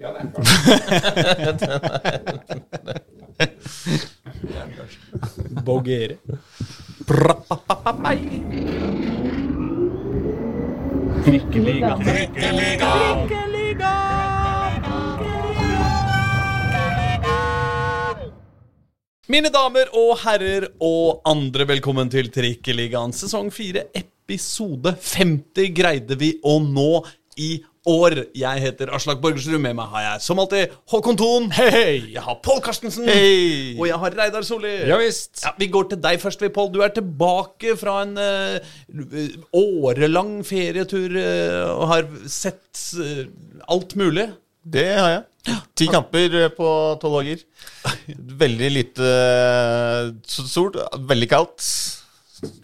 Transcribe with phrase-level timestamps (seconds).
[0.00, 0.46] Ja, det er klart.
[5.66, 6.16] Bogere.
[19.28, 23.10] Mine damer og herrer og andre, velkommen til Trikkeligaen.
[23.10, 27.02] Sesong 4, episode 50 greide vi å nå
[27.38, 28.16] i år.
[28.36, 29.58] Jeg heter Aslak Borgersrud.
[29.62, 31.48] Med meg har jeg som alltid Håkon Thon.
[31.54, 32.14] Hei!
[32.14, 33.08] Jeg har Pål Karstensen.
[33.08, 33.76] Hei!
[33.78, 34.74] Og jeg har Reidar Solli.
[34.88, 35.42] Ja visst.
[35.44, 36.72] Ja, vi går til deg først, vi, Pål.
[36.74, 43.24] Du er tilbake fra en uh, årelang ferietur uh, og har sett uh,
[43.68, 44.28] alt mulig.
[44.68, 45.24] Det har jeg.
[45.78, 47.44] Ti kamper på tolv dager.
[48.42, 49.12] Veldig lite
[50.28, 50.74] sol,
[51.08, 51.62] veldig kaldt.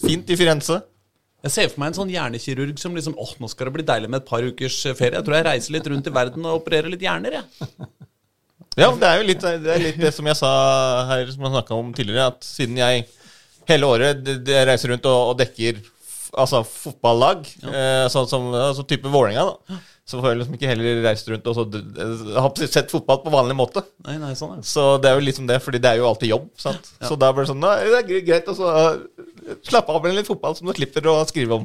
[0.04, 0.82] Fint i Firenze.
[1.44, 4.08] Jeg ser for meg en sånn hjernekirurg som liksom åh, nå skal det bli deilig
[4.10, 5.18] med et par ukers eh, ferie.
[5.18, 7.68] Jeg tror jeg reiser litt rundt i verden og opererer litt hjerner, jeg.
[8.74, 10.48] Ja, det er jo litt det, er litt det som jeg sa
[11.06, 13.04] her, som jeg snakka om tidligere, at siden jeg
[13.70, 15.78] hele året d- d- reiser rundt og, og dekker
[16.42, 20.98] altså fotballag, eh, sånn som altså type Vålerenga, da, så får jeg liksom ikke heller
[21.06, 23.80] reist rundt og så sett fotball på vanlig måte.
[24.04, 24.64] Nei, nei, sånn, ja.
[24.68, 26.50] Så det er jo liksom det, fordi det er jo alltid jobb.
[26.60, 26.90] sant?
[27.00, 30.18] Så da blir det sånn Nei, det er greit og så, uh, slappe av med
[30.18, 31.64] litt fotball som du slipper å skrive om.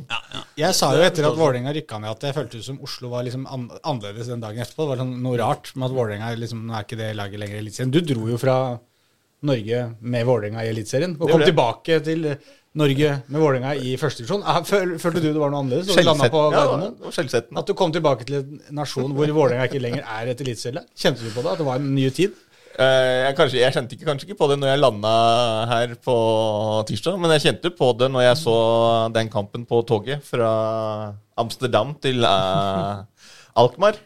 [0.59, 3.43] Jeg sa jo etter at Vålerenga rykka ned, at det føltes som Oslo var liksom
[3.43, 4.85] an annerledes den dagen etterpå.
[4.85, 7.59] Det var sånn noe rart med at Vålerenga liksom, nå er ikke det laget lenger
[7.59, 7.91] i Eliteserien.
[7.91, 8.55] Du dro jo fra
[9.51, 12.31] Norge med Vålerenga i Eliteserien, og kom tilbake til
[12.77, 14.43] Norge med Vålerenga i første divisjon.
[14.69, 15.89] Følte du det var noe annerledes?
[15.89, 15.95] du
[17.55, 17.63] ja?
[17.63, 20.85] At du kom tilbake til en nasjon hvor Vålerenga ikke lenger er et eliteserielag?
[20.93, 21.55] Kjente du på det?
[21.55, 22.37] At det var en ny tid?
[22.79, 25.13] Eh, jeg, kanskje, jeg kjente ikke, kanskje ikke på det når jeg landa
[25.67, 26.17] her på
[26.87, 28.57] tirsdag, men jeg kjente på det når jeg så
[29.17, 30.51] den kampen på toget fra
[31.39, 33.01] Amsterdam til uh,
[33.59, 33.99] Alkmaar.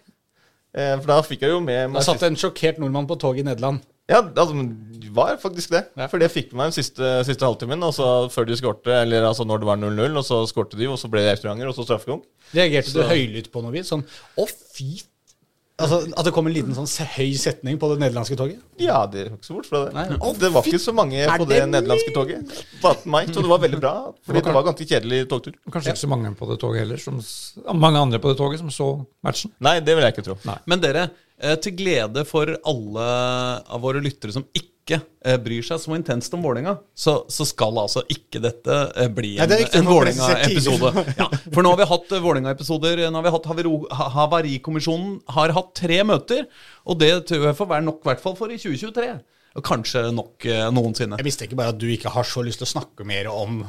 [0.73, 3.49] Eh, for da fikk jeg jo med Da satt en sjokkert nordmann på toget i
[3.51, 3.83] Nederland.
[4.11, 4.53] Ja, altså,
[4.99, 5.85] det var faktisk det.
[5.95, 6.07] Ja.
[6.11, 9.23] For det fikk med meg den siste, siste halvtimen, og så før de skårte, eller
[9.29, 11.77] altså når det var 0-0, og så skårte de, og så ble det restauranter, og
[11.77, 12.25] så straffekonk.
[12.53, 13.87] Reagerte Så- du høylytt på noe vis?
[13.93, 14.03] Sånn
[14.37, 14.99] Å, fy
[15.83, 18.61] Altså, At det kom en liten sånn høy setning på det nederlandske toget?
[18.81, 19.93] Ja, det var ikke så bort fra det.
[19.97, 20.33] Nei.
[20.41, 22.55] det var ikke så mange på det nederlandske toget.
[22.83, 23.93] Bare meg, så det var veldig bra.
[24.25, 25.57] Fordi det var ganske kjedelig togtur.
[25.73, 27.19] Kanskje ikke så mange på det toget heller, som,
[27.77, 28.89] mange andre på det toget som så
[29.25, 29.53] matchen.
[29.63, 30.37] Nei, det vil jeg ikke tro.
[30.69, 31.07] Men dere,
[31.39, 33.09] eh, til glede for alle
[33.63, 37.77] av våre lyttere som ikke eh, bryr seg så intenst om Vålerenga, så, så skal
[37.79, 40.91] altså ikke dette eh, bli en, viktig en Vålerenga-episode.
[41.21, 43.03] Ja, for nå har vi hatt eh, Vålerenga-episoder.
[43.07, 46.47] Nå har vi hatt Havero- Havarikommisjonen har hatt tre møter,
[46.83, 49.07] og det tror jeg får være nok, i hvert fall for i 2023.
[49.53, 51.19] Og kanskje nok noensinne.
[51.21, 53.61] Jeg visste ikke bare at du ikke har så lyst til å snakke mer om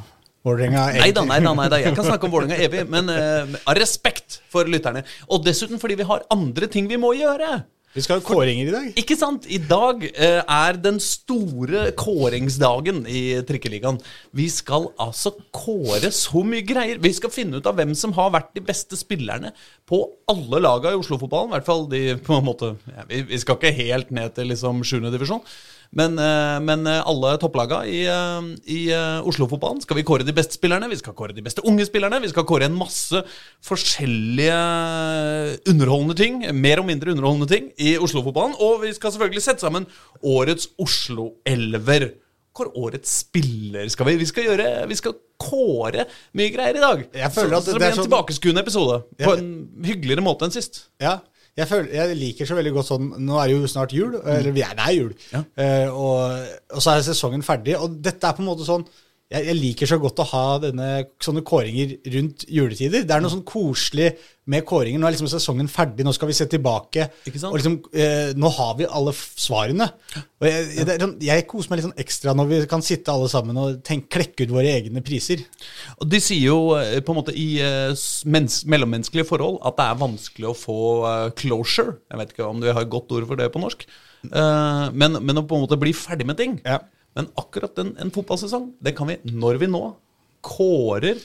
[0.45, 0.87] Vålerenga.
[0.97, 1.79] Nei nei nei da.
[1.81, 3.09] Jeg kan snakke om Vålerenga evig, men
[3.69, 5.05] av respekt for lytterne.
[5.29, 7.63] Og dessuten fordi vi har andre ting vi må gjøre.
[7.95, 8.87] Vi skal ha kåringer i dag.
[8.99, 9.45] Ikke sant?
[9.47, 14.01] I dag eh, er den store kåringsdagen i Trikkeligaen.
[14.35, 16.99] Vi skal altså kåre så mye greier.
[16.99, 19.53] Vi skal finne ut av hvem som har vært de beste spillerne
[19.87, 21.53] på alle laga i Oslo-fotballen.
[21.53, 24.51] I hvert fall de på en måte ja, vi, vi skal ikke helt ned til
[24.51, 24.99] liksom 7.
[25.15, 25.45] divisjon.
[25.93, 28.79] Men, eh, men eh, alle topplaga i, eh, i
[29.25, 30.89] Oslo-fotballen skal vi kåre de beste spillerne.
[30.89, 32.21] Vi skal kåre de beste unge spillerne.
[32.21, 33.21] Vi skal kåre en masse
[33.63, 34.57] forskjellige
[35.71, 38.55] underholdende ting, mer og mindre underholdende ting, i Oslo-fotballen.
[38.63, 39.87] Og vi skal selvfølgelig sette sammen
[40.23, 42.11] årets Oslo-elver.
[42.55, 44.13] Hvor årets spiller skal vi?
[44.21, 45.11] Vi skal gjøre Vi skal
[45.43, 46.05] kåre
[46.39, 47.01] mye greier i dag.
[47.11, 49.01] Jeg føler så, at så det det blir en sånn- tilbakeskuende episode.
[49.19, 49.37] På Ja.
[49.41, 49.49] en
[49.83, 50.85] hyggeligere måte enn sist.
[51.01, 51.19] Ja.
[51.55, 54.17] Jeg, føler, jeg liker så veldig godt sånn Nå er det jo snart jul.
[54.19, 55.13] Eller vi er, det er jul.
[55.55, 57.77] Eh, og, og så er sesongen ferdig.
[57.79, 58.83] Og dette er på en måte sånn
[59.33, 60.87] jeg, jeg liker så godt å ha denne,
[61.23, 63.05] sånne kåringer rundt juletider.
[63.09, 64.11] Det er noe sånn koselig
[64.53, 65.01] med kåringer.
[65.01, 67.07] Nå er liksom sesongen ferdig, nå skal vi se tilbake.
[67.25, 67.49] Ikke sant?
[67.49, 69.87] Og liksom, eh, nå har vi alle svarene.
[70.37, 73.31] Og jeg, jeg, sånn- jeg koser meg litt sånn ekstra når vi kan sitte alle
[73.33, 75.41] sammen og tenke, klekke ut våre egne priser.
[75.97, 77.97] Og De sier jo eh, på en måte i eh,
[78.29, 81.97] mens, mellommenneskelige forhold at det er vanskelig å få eh, closure.
[82.13, 83.87] Jeg vet ikke om vi har et godt ord for det på norsk.
[84.25, 86.55] Men, men å på en måte bli ferdig med ting.
[86.65, 86.79] Ja.
[87.15, 89.83] Men akkurat en, en fotballsesong, det kan vi når vi nå
[90.45, 91.21] kårer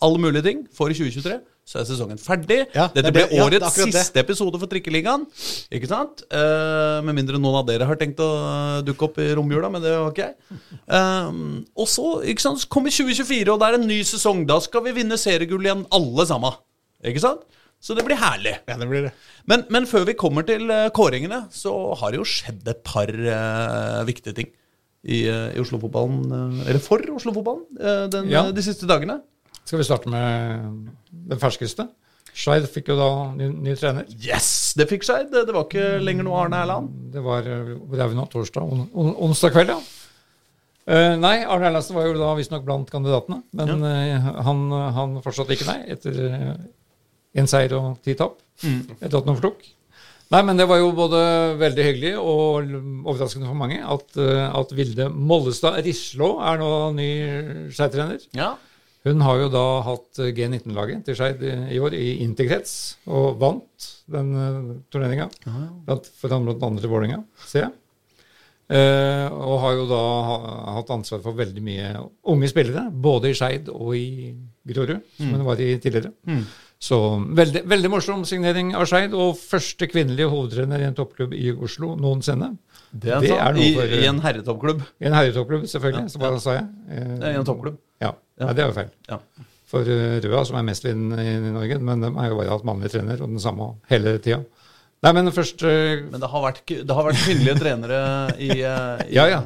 [0.00, 1.38] alle mulige ting for 2023.
[1.70, 2.64] Så er sesongen ferdig.
[2.74, 5.26] Ja, Dette det, ble det- ja, det årets siste episode for Trikkeligaen.
[5.70, 6.24] Ikke sant?
[6.32, 8.30] Eh, med mindre noen av dere har tenkt å
[8.82, 10.58] dukke opp i romjula, men det har ikke jeg.
[10.88, 11.38] Eh,
[11.76, 14.42] og så ikke sant, så kommer 2024, og det er en ny sesong.
[14.48, 16.58] Da skal vi vinne seriegull igjen, alle sammen.
[17.06, 17.44] Ikke sant?
[17.80, 18.56] Så det blir herlig.
[18.68, 19.12] Ja, det blir det.
[19.48, 23.08] Men, men før vi kommer til eh, kåringene, så har det jo skjedd et par
[23.08, 24.50] uh, viktige ting
[25.04, 26.20] i, eh, i Oslo-fotballen.
[26.32, 28.50] eh, eller for Oslo-fotballen, eh, Ja.
[28.52, 29.22] de siste dagene.
[29.64, 30.90] Skal vi starte med
[31.28, 31.88] den ferskeste?
[32.34, 34.06] Skeid fikk jo da ny, ny trener.
[34.22, 34.74] Yes!
[34.78, 35.30] Det fikk Skeid.
[35.32, 36.90] Det, var ikke lenger noe Arne Erland.
[37.12, 38.26] Det var det er vi nå?
[38.30, 38.62] Torsdag?
[38.62, 39.80] On, on, onsdag kveld, ja.
[40.90, 43.42] Uh, nei, Arne Erlandsen var jo da visstnok blant kandidatene.
[43.54, 44.62] Men eh, han,
[44.96, 46.54] han fortsatte ikke, nei, etter uh,
[47.38, 48.40] en seier og ti tap.
[48.62, 49.62] Etter at han overtok.
[50.30, 51.20] Nei, men det var jo både
[51.58, 57.08] veldig hyggelig og overraskende for mange at, eh, at Vilde Mollestad Rislå er nå ny
[57.74, 58.22] Skeid-trener.
[58.38, 58.52] Ja.
[59.08, 62.76] Hun har jo da hatt eh, G19-laget til Skeid i år i interkrets,
[63.10, 65.26] og vant den uh, turneringa.
[65.86, 67.74] Blant, foran blant andre Vålerenga, ser jeg.
[68.70, 70.02] Eh, og har jo da
[70.76, 71.88] hatt ansvar for veldig mye
[72.30, 74.30] unge spillere, både i Skeid og i
[74.70, 76.12] Grorud, som hun var i tidligere.
[76.80, 76.96] Så
[77.36, 81.92] veldig, veldig morsom signering av Skeid, og første kvinnelige hovedtrener i en toppklubb i Oslo
[82.00, 82.54] noensinne.
[82.90, 84.80] Det er, Det er noe I, for- I en herretoppklubb.
[84.98, 86.08] I en herretoppklubb, selvfølgelig.
[86.14, 86.66] Så bare sa jeg.
[86.88, 87.76] Eh, er en toppklubb.
[88.00, 88.14] ja.
[88.40, 88.88] ja, det er jo feil.
[89.12, 89.20] Ja.
[89.70, 92.64] For uh, Røa, som er mestvinnende i, i Norge, men de har jo bare hatt
[92.66, 94.40] mannlig trener, og den samme hele tida.
[95.04, 98.00] Nei, men først uh, Men det har vært, det har vært kvinnelige trenere
[98.40, 99.42] i, eh, i, Ja, ja.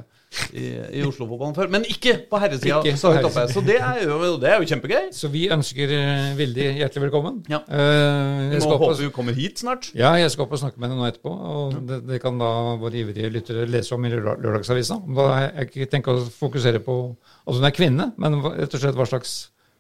[0.53, 0.65] I,
[1.01, 1.69] i Oslo-fotballen før.
[1.73, 2.81] Men ikke på herresida.
[2.99, 3.13] Så,
[3.53, 5.09] så det er, jo, det er jo kjempegøy.
[5.15, 5.93] Så vi ønsker
[6.39, 7.41] veldig hjertelig velkommen.
[7.53, 7.61] Ja.
[7.69, 9.91] Uh, må håpe du kommer hit snart.
[9.97, 12.51] ja, jeg skal opp og snakke med henne nå etterpå, og det, det kan da
[12.81, 15.01] våre ivrige lyttere lese om i Lørdag- Lørdagsavisa.
[15.19, 16.99] Da jeg ikke tenkt å fokusere på
[17.45, 19.35] at hun er kvinne, men rett og slett hva slags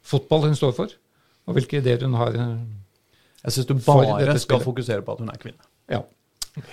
[0.05, 0.93] fotball hun står for,
[1.49, 2.35] og hvilke ideer hun har.
[2.37, 2.57] eh,
[3.45, 5.65] Jeg syns du bare skal fokusere på at hun er kvinne.
[5.93, 6.03] Ja.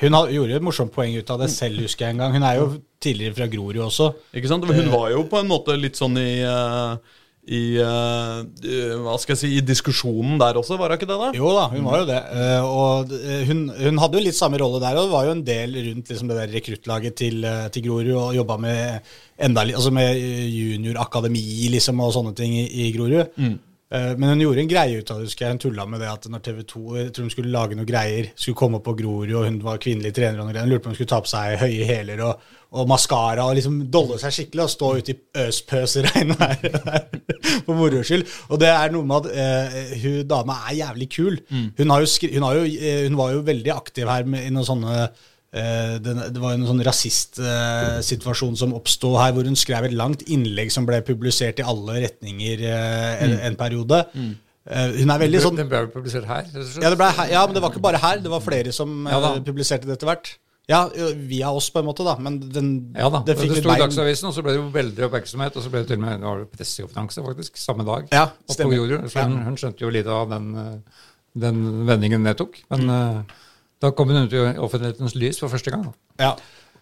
[0.01, 2.35] Hun hadde, gjorde et morsomt poeng ut av det selv, husker jeg en gang.
[2.37, 2.67] Hun er jo
[3.01, 4.11] tidligere fra Grorud også.
[4.37, 4.67] Ikke sant?
[4.69, 7.17] Hun var jo på en måte litt sånn i eh,
[7.49, 11.17] i, eh, eh, hva skal jeg si, i diskusjonen der også, var hun ikke det?
[11.17, 11.29] da?
[11.33, 12.19] Jo da, hun var jo det.
[12.37, 15.43] Eh, og eh, hun, hun hadde jo litt samme rolle der, og var jo en
[15.47, 19.11] del rundt liksom, det der rekruttlaget til, eh, til Grorud, og jobba med
[19.41, 23.33] enda altså med juniorakademi liksom, og sånne ting i, i Grorud.
[23.33, 23.57] Eh,
[23.91, 25.51] Men hun gjorde en greie ut av det, husker jeg.
[25.51, 28.29] Hun tulla med det at når TV 2 jeg tror hun skulle lage noe greier,
[28.39, 30.85] skulle komme opp på Grorud, og hun var kvinnelig trener, og noe greier, hun lurte
[30.85, 34.15] på om hun skulle ta på seg høye hæler og, og maskara og liksom dolle
[34.21, 37.35] seg skikkelig og stå ute i øspøsregnet der, der
[37.65, 38.23] for moro skyld.
[38.47, 41.41] Og det er noe med at eh, hun dama er jævlig kul.
[41.51, 44.47] Hun, har jo skri, hun, har jo, eh, hun var jo veldig aktiv her med,
[44.47, 45.07] i noen sånne Eh,
[45.51, 50.71] det, det var en sånn rasistsituasjon som oppsto her, hvor hun skrev et langt innlegg
[50.73, 54.03] som ble publisert i alle retninger eh, en, en periode.
[54.15, 56.47] Eh, hun er veldig sånn Den ble vel publisert her?
[56.53, 58.21] ja, det ble, her- ja, men det var ikke bare her.
[58.23, 60.33] Det var flere som Ja eh, publiserte det etter hvert.
[60.69, 60.85] Ja,
[61.27, 62.13] via oss, på en måte, da.
[62.21, 64.67] Men den, Ja da, det fikk det sto i Dagsavisen, og så ble det jo
[64.71, 65.57] veldig oppmerksomhet.
[65.57, 68.05] Og så ble det til og med det pressekonferanse, faktisk, samme dag.
[68.13, 68.77] Ja, stemmer.
[69.17, 71.01] Hun, hun skjønte jo litt av den, eh,
[71.43, 71.59] den
[71.89, 72.61] vendingen det tok.
[72.71, 73.40] Men eh,
[73.81, 75.87] da kom hun ut i offentlighetens lys for første gang.
[76.21, 76.35] Ja.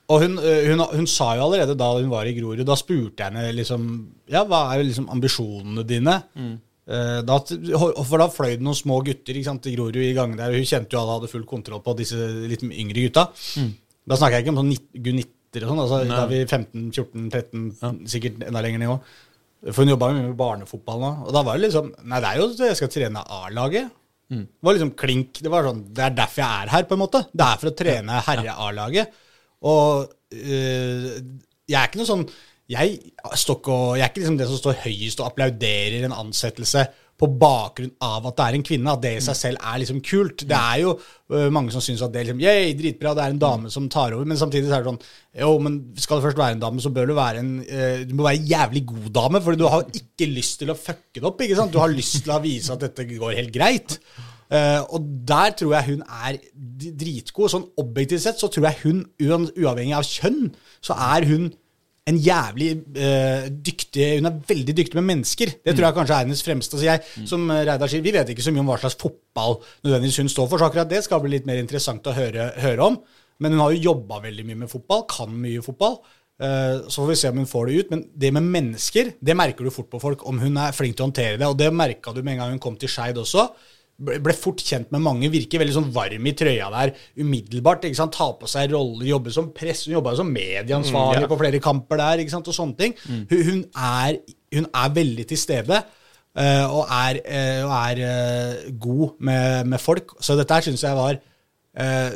[0.09, 3.21] Og hun, øh, hun, hun sa jo allerede da hun var i Grorud, da spurte
[3.21, 3.85] jeg henne liksom
[4.31, 6.17] Ja, hva er liksom ambisjonene dine?
[6.35, 6.57] Mm.
[7.29, 7.35] da,
[8.01, 10.57] for da fløy det noen små gutter ikke sant, i Grorud i gangene der, og
[10.57, 12.17] hun kjente jo alle hadde full kontroll på disse
[12.49, 13.27] litt yngre gutta.
[14.09, 14.73] Da snakker jeg ikke om sånn
[15.05, 18.97] gunitter og sånn, altså, da er vi 15-14-13, sikkert enda lenger nivå.
[19.67, 21.11] For hun jobba jo mye med barnefotball nå.
[21.27, 23.91] Og da var det liksom Nei, det er jo jeg skal trene A-laget.
[24.45, 25.41] Det var liksom klink.
[25.41, 27.23] Det var sånn, det er derfor jeg er her, på en måte.
[27.33, 29.17] Det er for å trene herre-A-laget.
[29.69, 31.09] Og øh,
[31.69, 32.29] jeg er ikke noe sånn
[32.69, 36.83] jeg, og, jeg er ikke liksom det som står høyest og applauderer en ansettelse
[37.19, 38.93] på bakgrunn av at det er en kvinne.
[38.93, 40.45] At det i seg selv er liksom kult.
[40.47, 43.35] Det er jo uh, mange som syns at det er liksom, yay, dritbra, det er
[43.35, 44.29] en dame som tar over.
[44.29, 45.03] Men samtidig så er det sånn
[45.43, 48.15] Jo, men skal det først være en dame, så bør du være en uh, Du
[48.15, 51.27] må være en jævlig god dame, for du har ikke lyst til å fucke det
[51.27, 51.45] opp.
[51.45, 51.75] ikke sant?
[51.75, 53.99] Du har lyst til å vise at dette går helt greit.
[54.49, 56.39] Uh, og der tror jeg hun er
[57.03, 57.51] dritgod.
[57.51, 61.51] Sånn objektivt sett så tror jeg hun, uavhengig av kjønn, så er hun
[62.07, 65.51] en jævlig uh, dyktig Hun er veldig dyktig med mennesker.
[65.65, 66.79] Det tror jeg kanskje er hennes fremste.
[66.79, 69.59] Så jeg, som eh, Reidar sier, Vi vet ikke så mye om hva slags fotball
[69.85, 72.87] nødvendigvis hun står for, så akkurat det skal bli litt mer interessant å høre, høre
[72.87, 72.97] om.
[73.39, 75.99] Men hun har jo jobba veldig mye med fotball, kan mye fotball.
[76.41, 77.91] Eh, Så får vi se om hun får det ut.
[77.91, 81.05] Men det med mennesker, det merker du fort på folk, om hun er flink til
[81.05, 81.47] å håndtere det.
[81.47, 83.49] Og det merka du med en gang hun kom til Skeid også.
[83.99, 87.83] Ble fort kjent med mange, virker veldig sånn varm i trøya der umiddelbart.
[87.83, 91.59] ikke sant, Ta på seg roller, jobbe som press, hun jobba som medieansvarlig på flere
[91.59, 92.95] kamper der, ikke sant, og sånne ting.
[93.05, 94.19] Hun, hun, er,
[94.55, 95.81] hun er veldig til stede.
[96.39, 100.15] eh, og er, eh, og er eh, god med, med folk.
[100.23, 101.19] Så dette her syns jeg var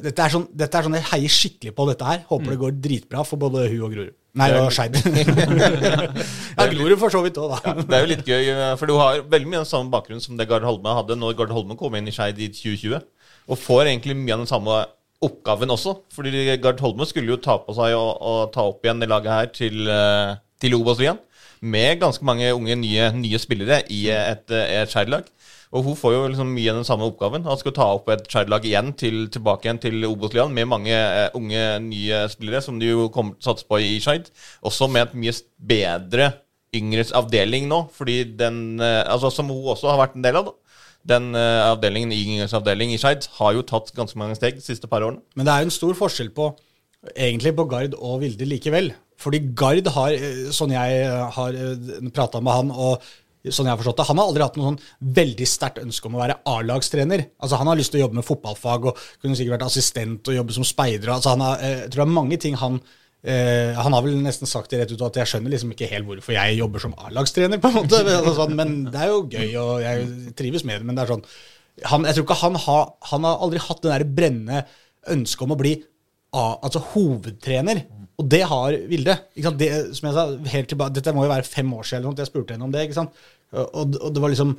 [0.04, 2.24] dette, er sånn, dette er sånn Jeg heier skikkelig på dette her.
[2.28, 4.16] Håper det går dritbra for både hun og Grorud.
[4.34, 4.96] Nei, det var Skeid.
[6.58, 7.76] ja, Grorud for så vidt òg, da.
[7.86, 10.24] Det er jo litt gøy, eh, for du har veldig mye av den samme bakgrunnen
[10.24, 13.04] som det Gard Holme hadde når Gard Holme kom inn i Skeid i 2020.
[13.54, 14.80] Og får egentlig mye av den samme
[15.24, 16.00] oppgaven også.
[16.16, 19.36] Fordi Gard Holme skulle jo ta på seg å, å ta opp igjen det laget
[19.36, 21.22] her til, eh, til Obos-ligaen.
[21.64, 25.30] Med ganske mange unge, nye, nye spillere i et, eh, et Skeid-lag.
[25.74, 27.48] Og hun får jo liksom mye av den samme oppgaven.
[27.50, 31.34] Han skal ta opp et Skeid-lag igjen til, tilbake igjen til Obos-ligaen med mange uh,
[31.38, 34.30] unge, nye spillere, som de jo kommer til å satse på i Skeid.
[34.70, 36.30] Også med et mye bedre
[36.78, 40.52] yngres avdeling nå, fordi den uh, altså Som hun også har vært en del av,
[40.52, 40.78] da.
[41.14, 44.90] Den uh, avdelingen, yngres avdeling i Skeid har jo tatt ganske mange steg de siste
[44.92, 45.26] par årene.
[45.34, 46.52] Men det er jo en stor forskjell på
[47.18, 48.94] egentlig på Gard og Vilde likevel.
[49.20, 50.14] Fordi Gard har,
[50.56, 51.04] sånn jeg
[51.36, 51.58] har
[52.16, 53.04] prata med han, og
[53.52, 56.16] sånn jeg har forstått det, han har aldri hatt noe sånn veldig sterkt ønske om
[56.16, 57.26] å være A-lagstrener.
[57.44, 60.38] Altså Han har lyst til å jobbe med fotballfag og kunne sikkert vært assistent og
[60.38, 61.12] jobbe som speider.
[61.12, 62.80] Altså han har, jeg tror det er mange ting han
[63.24, 66.04] Eh, han har vel nesten sagt det rett ut at jeg skjønner liksom ikke helt
[66.10, 68.02] hvorfor jeg jobber som A-lagstrener, på en måte.
[68.04, 70.88] Men, sånn, men det er jo gøy, og jeg trives med det.
[70.90, 71.24] Men det er sånn
[71.90, 74.60] han, Jeg tror ikke han har Han har aldri hatt det der brennende
[75.10, 75.72] ønsket om å bli
[76.34, 77.84] altså hovedtrener.
[78.22, 79.16] Og det har Vilde.
[79.60, 82.56] Det, som jeg sa, helt tilbake, Dette må jo være fem år siden jeg spurte
[82.56, 82.86] henne om det.
[82.86, 83.24] ikke sant?
[83.54, 84.54] Og, og det var liksom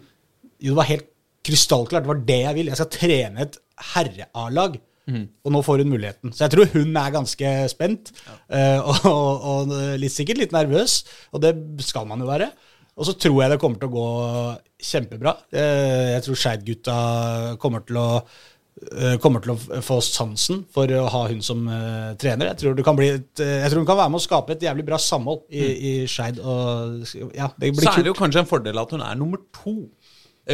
[0.63, 1.07] Jo, det var helt
[1.45, 2.05] krystallklart.
[2.05, 2.73] Det var det jeg vil.
[2.73, 3.59] Jeg skal trene et
[3.93, 4.79] herre-A-lag.
[5.05, 5.25] Mm.
[5.45, 6.33] Og nå får hun muligheten.
[6.33, 8.13] Så jeg tror hun er ganske spent.
[8.25, 8.79] Ja.
[8.81, 11.03] Uh, og, og, og, litt, sikkert litt nervøs,
[11.35, 11.53] og det
[11.85, 12.49] skal man jo være.
[12.95, 14.09] Og så tror jeg det kommer til å gå
[14.89, 15.37] kjempebra.
[15.53, 16.97] Uh, jeg tror Skeid-gutta
[17.63, 18.09] kommer til å
[19.23, 21.61] kommer til å få sansen for å ha hun som
[22.21, 22.51] trener.
[22.51, 25.45] Jeg tror, et, jeg tror, hun kan være med å skape et jævlig bra samhold
[25.47, 25.79] i, mm.
[25.79, 26.43] i Skeid.
[27.39, 29.77] Ja, så er det jo kanskje en fordel at hun er nummer to,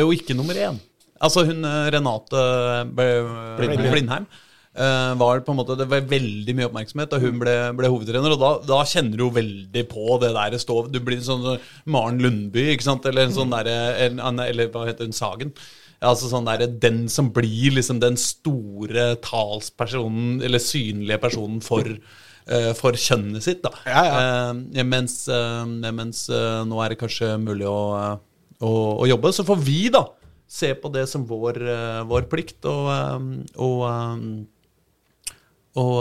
[0.05, 0.79] og ikke nummer én.
[1.21, 2.45] Altså hun eh, Renate
[2.97, 3.91] Blindheim.
[3.91, 4.31] Blindheim.
[4.71, 8.37] Uh, var på en måte, Det var veldig mye oppmerksomhet da hun ble, ble hovedtrener.
[8.37, 11.43] Og da, da, kjenner du jo veldig på det der stå, Du blir sånn
[11.91, 13.09] Maren Lundby, ikke sant?
[13.11, 13.75] Eller en sånn derre
[14.47, 15.17] Eller hva heter hun?
[15.17, 15.51] Sagen.
[16.01, 22.71] Altså sånn der, Den som blir liksom den store talspersonen, eller synlige personen for, uh,
[22.79, 23.61] for kjønnet sitt.
[23.67, 24.23] da ja, ja.
[24.55, 27.83] Uh, Mens, mens nå er det kanskje mulig å,
[28.61, 29.35] å, å jobbe.
[29.37, 30.07] Så får vi, da
[30.51, 31.61] se på det som vår,
[32.11, 32.89] vår plikt, og,
[33.61, 33.85] og,
[35.79, 36.01] og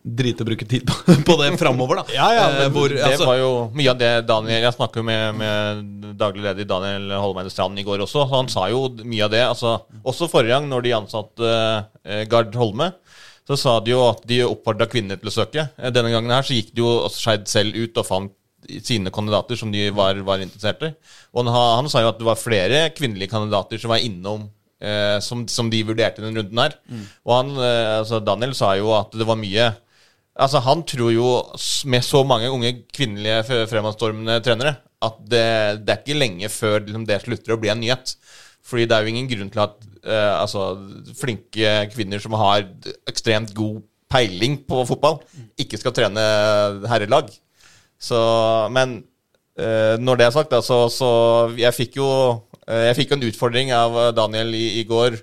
[0.00, 0.96] drite å bruke tid på,
[1.28, 2.14] på det framover, da.
[2.14, 5.04] ja, ja, men, Hvor, det altså, var jo mye av det Daniel Jeg snakket jo
[5.06, 8.26] med, med daglig leder Daniel Holmeide Strand i går også.
[8.32, 9.42] Han sa jo mye av det.
[9.46, 11.54] Altså, også forrige gang, når de ansatte
[12.04, 12.90] eh, Gard Holme,
[13.48, 15.66] så sa de jo at de oppfordra kvinner til å søke.
[15.90, 18.36] Denne gangen her så gikk de jo Skeid selv ut og fant
[18.84, 20.92] sine kandidater som de var, var interessert i.
[21.34, 24.44] Og han, han, sa jo at det var flere kvinnelige kandidater som var innom
[24.80, 26.76] eh, som, som, de vurderte i den runden her.
[26.90, 27.06] Mm.
[27.26, 29.70] Og han, eh, altså Daniel sa jo at det var mye
[30.40, 31.30] Altså Han tror jo,
[31.84, 35.44] med så mange unge kvinnelige fremadstormende trenere, at det,
[35.84, 38.14] det, er ikke lenge før liksom, det slutter å bli en nyhet.
[38.64, 40.64] Fordi det er jo ingen grunn til at eh, altså,
[41.18, 42.66] flinke kvinner som har
[43.08, 43.80] ekstremt god
[44.10, 45.20] peiling på fotball,
[45.60, 46.24] ikke skal trene
[46.90, 47.30] herrelag.
[48.00, 48.18] Så,
[48.74, 49.00] men
[49.60, 51.10] uh, når det er sagt, da, så, så
[51.60, 55.20] jeg fikk jo uh, jeg fikk en utfordring av Daniel i, i, går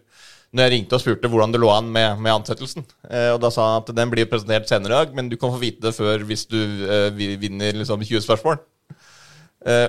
[0.56, 2.86] når jeg ringte og spurte hvordan det lå an med, med ansettelsen.
[3.10, 5.52] Eh, og Da sa han at den blir presentert senere i dag, men du kan
[5.54, 6.58] få vite det før hvis du
[7.18, 8.60] vinner liksom 20 spørsmål.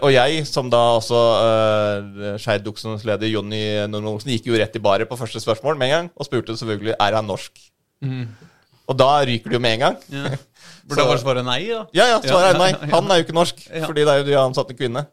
[0.02, 4.74] og jeg, som da også eh, Skeid Duksens leder Jonny Normann Olsen, gikk jo rett
[4.74, 7.60] i baret på første spørsmål med en gang og spurte selvfølgelig er han norsk.
[8.02, 8.26] Mm.
[8.88, 9.98] Og da ryker det jo med en gang.
[10.10, 10.36] Ja.
[10.88, 11.82] Burde bare svare nei, da?
[11.92, 12.70] Ja, ja, svaret er nei.
[12.94, 15.04] Han er jo ikke norsk, fordi det er jo de ansatte kvinne.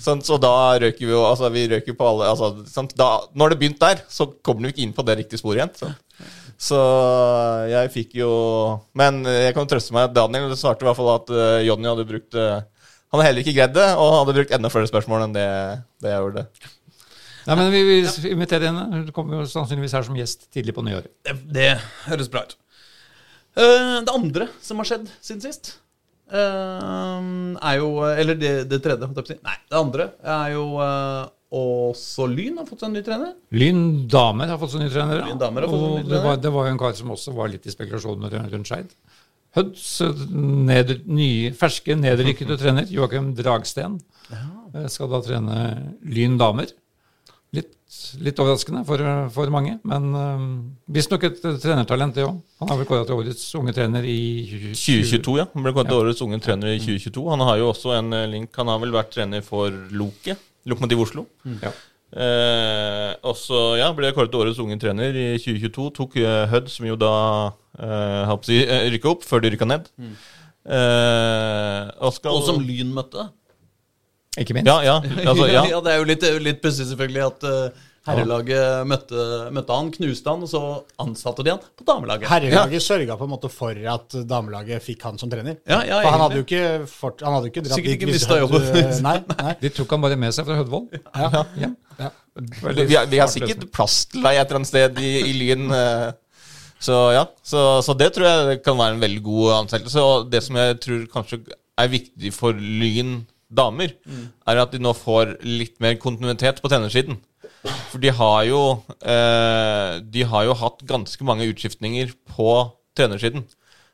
[0.00, 3.08] Sånn, så da røyker vi jo altså, Vi røker på alle altså, sånn, Da,
[3.38, 5.72] Når det begynte der, så kommer du ikke inn på det riktige sporet igjen.
[5.78, 6.28] Så.
[6.68, 6.82] så.
[7.72, 8.32] jeg fikk jo
[8.98, 12.36] Men jeg kan trøste meg Daniel svarte i hvert fall at uh, Jonny hadde brukt
[12.36, 12.60] uh,
[13.08, 15.48] Han hadde heller ikke greid det, og hadde brukt enda flere spørsmål enn det,
[16.04, 16.46] det jeg gjorde.
[17.46, 18.84] Ja, men Vi, vi inviterer henne.
[18.92, 21.10] Hun kommer jo sannsynligvis her som gjest tidlig på nyåret.
[21.26, 21.70] Det, det
[22.06, 22.56] høres bra ut.
[23.52, 25.74] Uh, det andre som har skjedd siden sist,
[26.32, 27.20] uh,
[27.60, 29.08] er jo Eller det, det tredje.
[29.44, 33.34] Nei, det andre er jo uh, også Lyn har fått seg en ny trener.
[33.52, 35.20] Lyn damer har fått seg en ny trener.
[35.26, 36.08] Lyn damer har fått og en ny.
[36.14, 38.94] Det var, det var jo en kar som også var litt i spekulasjoner rundt Skeid.
[39.52, 39.88] Huds
[40.32, 43.98] ned, nye, ferske nedrykkede trener, Joakim Dragsten,
[44.32, 44.46] ja.
[44.88, 45.58] skal da trene
[46.08, 46.72] Lyn damer.
[48.24, 49.02] Litt, overraskende for,
[49.34, 50.46] for, mange, men um,
[50.92, 52.38] visstnok et trenertalent, det òg.
[52.62, 55.34] Han har vel kåret til årets unge trener i 2022.
[55.40, 55.46] ja.
[55.52, 56.06] Han ble kåret til ja.
[56.06, 57.24] årets unge trener i 2022.
[57.34, 58.52] Han har jo også en eh, link.
[58.56, 61.26] Han har vel vært trener for Loke, Lokomotiv Oslo.
[61.44, 61.58] Mm.
[61.66, 61.72] Ja.
[62.12, 65.88] Eh, også ja, ble kåret til årets unge trener i 2022.
[66.00, 67.16] Tok uh, Hødd, som jo da
[67.76, 69.92] eh, uh, rykka opp før de rykka ned.
[70.00, 70.16] Mm.
[70.62, 73.26] Eh, og, skal, og som Lyn møtte.
[74.40, 74.68] Ikke minst.
[74.70, 74.98] Ja, ja,
[75.28, 75.64] altså, ja.
[75.74, 79.24] ja det er jo litt, litt pussig selvfølgelig at, uh, Herrelaget møtte,
[79.54, 80.60] møtte han, knuste han, og så
[81.04, 82.26] ansatte de han på damelaget.
[82.32, 85.60] Herrelaget sørga på en måte for at damelaget fikk han som trener.
[85.70, 88.08] Ja, ja, For han hadde jo ikke, fort, han hadde jo ikke dratt Sikkert ikke
[88.10, 88.66] mista jobben.
[89.06, 89.54] Nei, nei.
[89.62, 90.88] De tok han bare med seg fra Hødvoll.
[90.98, 91.30] Ja.
[91.62, 91.70] Ja.
[92.02, 92.10] Ja.
[92.64, 95.32] Veldig Vi, har- vi har sikkert plass til deg et eller annet sted i, i
[95.38, 95.68] Lyn.
[95.76, 96.10] eh,
[96.82, 100.02] Så ja, så, så det tror jeg kan være en veldig god ansettelse.
[100.02, 101.38] Og det som jeg tror kanskje
[101.78, 103.20] er viktig for Lyn
[103.54, 103.94] damer,
[104.48, 107.20] er at de nå får litt mer kontinuitet på trenersiden.
[107.92, 108.60] For de har jo
[109.06, 112.48] eh, De har jo hatt ganske mange utskiftninger på
[112.98, 113.44] trenersiden.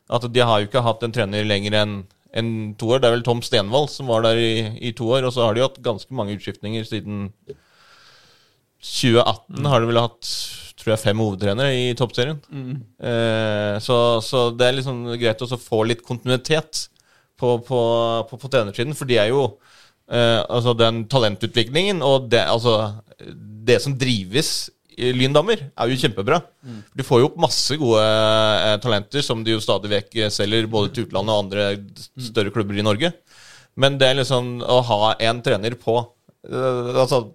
[0.08, 1.98] At de har jo ikke hatt en trener lenger enn
[2.38, 2.48] en
[2.80, 3.00] to år.
[3.00, 4.52] Det er vel Tom Stenvold som var der i,
[4.88, 5.26] i to år.
[5.28, 7.28] Og så har de hatt ganske mange utskiftninger siden
[8.78, 10.32] 2018 har de vel hatt
[10.78, 12.38] tror jeg, fem hovedtrenere i toppserien.
[13.02, 16.86] Eh, så, så det er liksom greit å få litt kontinuitet
[17.38, 17.82] på, på,
[18.30, 19.44] på, på trenersiden, for de er jo
[20.10, 22.98] eh, altså den talentutviklingen og det, altså,
[23.68, 24.68] det som drives
[24.98, 26.40] i Lyndamer, er jo kjempebra.
[26.98, 30.90] De får jo opp masse gode eh, talenter som de jo stadig vekk selger både
[30.90, 31.68] til utlandet og andre
[32.30, 33.12] større klubber i Norge.
[33.78, 37.28] Men det er liksom å ha en trener på eh, altså,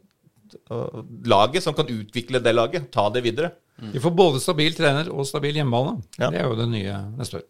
[1.32, 3.54] laget som kan utvikle det laget, ta det videre.
[3.94, 5.98] De får både stabil trener og stabil hjemmebane.
[6.20, 6.30] Ja.
[6.30, 7.48] Det er jo det nye neste år.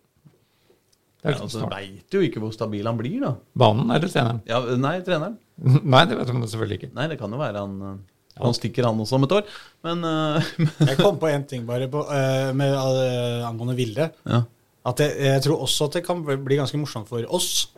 [1.24, 1.68] Ja, altså.
[1.72, 3.36] Veit jo ikke hvor stabil han blir, da.
[3.60, 4.42] Banen eller treneren?
[4.50, 5.38] Ja, nei, treneren.
[5.94, 6.89] Nei, det vet man selvfølgelig ikke.
[6.98, 7.98] Nei, det kan jo være han eh,
[8.42, 9.51] Han stikker, han også, om et år.
[9.86, 14.12] Men uh, Jeg kom på en ting bare på, uh, med, uh, angående Vilde.
[14.27, 14.44] ja.
[14.84, 17.70] At jeg, jeg tror også at det kan bli ganske morsomt for oss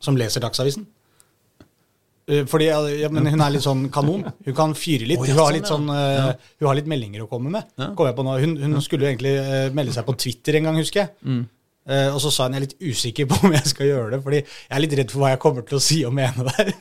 [0.00, 0.86] som leser Dagsavisen.
[2.48, 4.24] Fordi ja, men Hun er litt sånn kanon.
[4.46, 5.20] Hun kan fyre litt.
[5.20, 5.74] Oh, ja, hun, har sånn, litt ja.
[5.74, 7.68] sånn, hun har litt meldinger å komme med.
[7.76, 7.90] Ja.
[7.92, 8.38] Jeg på nå.
[8.40, 9.34] Hun, hun skulle jo egentlig
[9.76, 11.12] melde seg på Twitter en gang, husker jeg.
[11.28, 11.44] Mm.
[11.86, 14.20] Eh, og så sa hun jeg er litt usikker på om jeg skal gjøre det,
[14.24, 16.72] fordi jeg er litt redd for hva jeg kommer til å si og mene der.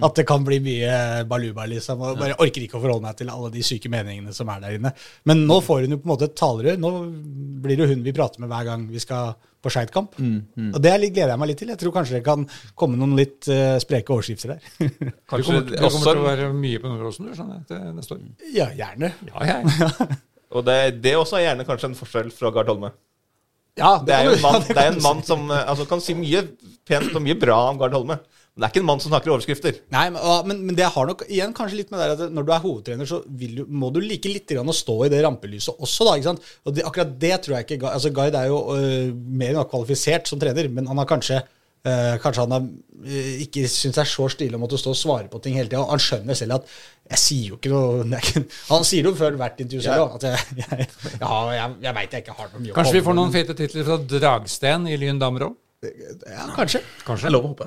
[0.00, 2.00] At det kan bli mye baluba, liksom.
[2.00, 4.78] Og bare orker ikke å forholde meg til alle de syke meningene som er der
[4.78, 4.94] inne.
[5.28, 6.80] Men nå får hun jo på en måte et talerør.
[6.80, 6.94] Nå
[7.64, 10.18] blir det hun vi prater med hver gang vi skal på Skeidkamp.
[10.20, 11.72] Og det er gleder jeg meg litt til.
[11.72, 12.44] Jeg tror kanskje det kan
[12.78, 14.66] komme noen litt eh, spreke overskrifter der.
[15.30, 18.16] Kanskje kommer, du kommer til å være mye på Nordåsen du, skjønner jeg, til neste
[18.18, 18.22] år.
[18.52, 19.12] ja, gjerne.
[19.30, 20.08] Ja, jeg.
[20.54, 22.92] Og det, det også er gjerne kanskje en forskjell fra Gard Holme.
[23.78, 25.86] Ja, Det er jo en mann, ja, det det er en mann som eh, altså,
[25.90, 26.44] kan si mye
[26.86, 28.20] pent og mye bra om Gard Holme.
[28.54, 29.80] Men det er ikke en mann som snakker overskrifter.
[29.90, 32.62] Nei, men, men, det har nok igjen kanskje litt med det at når du er
[32.62, 36.14] hovedtrener, så du, må du like litt grann å stå i det rampelyset også, da.
[36.14, 36.52] ikke sant?
[36.62, 39.72] Og det, akkurat det tror jeg ikke altså Gard er jo uh, mer enn nok
[39.72, 41.40] kvalifisert som trener, men han har kanskje
[41.86, 42.66] øh, Kanskje han har,
[43.04, 45.68] øh, ikke syns det er så stilig å måtte stå og svare på ting hele
[45.70, 45.84] tida.
[45.90, 46.70] Han skjønner selv at
[47.14, 50.00] jeg sier jo ikke noe er ikke, Han sier det jo før hvert intervju selv
[50.00, 50.06] Ja.
[50.16, 50.88] at jeg, jeg,
[51.20, 53.58] ja, jeg, jeg veit jeg ikke har noe mye å Kanskje vi får noen fete
[53.58, 55.60] titler fra Dragsten i Lyn damer òg?
[55.84, 56.80] Ja, kanskje.
[57.04, 57.28] Kanskje.
[57.28, 57.66] Lov å håpe.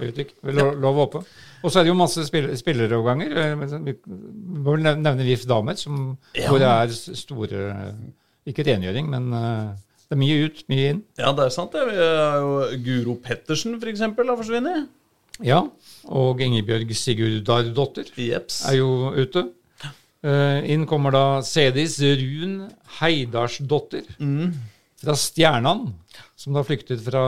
[0.49, 1.19] Lov, lov å håpe.
[1.61, 3.35] Og så er det jo masse spill, spilleroverganger.
[3.43, 6.15] Eh, Vi må vel nevne VIF damer, som,
[6.47, 7.67] hvor det er store
[8.49, 9.69] Ikke rengjøring, men eh,
[10.07, 11.01] det er mye ut, mye inn.
[11.19, 11.73] ja, det er sant.
[11.75, 11.83] det.
[11.89, 14.87] Vi har jo Guro Pettersen, for eksempel, har forsvunnet.
[15.43, 15.59] Ja.
[16.07, 18.61] Og Ingebjørg Sigurdardottir Jeps.
[18.71, 19.49] er jo ute.
[20.25, 24.07] Eh, inn kommer da Sedis Run Heidarsdottir
[24.97, 25.91] fra Stjernan,
[26.35, 27.21] som da flyktet fra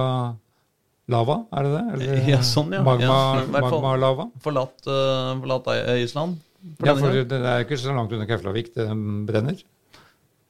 [1.09, 1.83] lava, er det det?
[1.93, 2.81] Eller Ja, sånn, ja.
[2.85, 4.29] magma-lava?
[4.41, 6.39] Forlatt, uh, forlatt Island.
[6.79, 8.87] for Ja, for det er ikke så langt under Keflavik det
[9.29, 9.61] brenner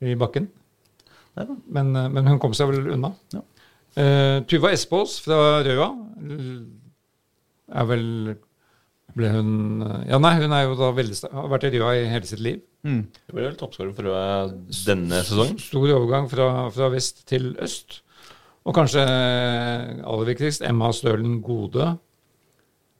[0.01, 0.47] i bakken.
[1.47, 3.13] Men, eh, men hun kom seg vel unna.
[3.35, 3.45] Ja.
[3.99, 5.87] Uh, Tuva Espås fra Røa
[7.73, 8.05] er vel
[9.17, 12.05] ble hun eh, Ja, nei, hun er jo da veldig har vært i Røa i
[12.11, 12.61] hele sitt liv.
[12.85, 13.01] Mm.
[13.09, 14.27] Det ble vel toppskårer for Røa
[14.85, 15.57] denne sesongen.
[15.61, 18.01] Stor overgang fra, fra vest til øst.
[18.67, 21.95] Og kanskje aller viktigst Emma Stølen Gode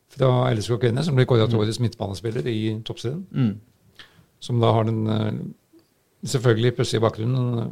[0.09, 3.21] fra LSK Kvinner, som ble kåret til årets midtbanespiller i toppserien.
[3.29, 4.05] Mm.
[4.41, 5.03] Som da har den
[6.19, 7.65] eh, plutselig i bakgrunnen eh,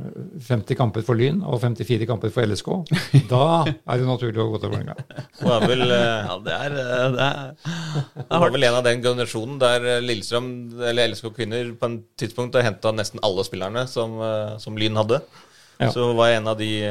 [0.47, 2.69] 50 kamper for Lyn og 54 kamper for LSK.
[3.29, 4.95] Da er det naturlig å gå til Vålerenga.
[5.41, 7.19] Hun er vel, eh, Ja, det er, eh, det
[8.23, 10.47] er var vel en av den generasjonen der eh, Lillestrøm,
[10.79, 14.09] eller LSK Kvinner, på en tidspunkt har henta nesten alle spillerne som,
[14.63, 15.17] som Lyn hadde.
[15.77, 15.89] Ja.
[15.91, 16.83] Så hun var en av de.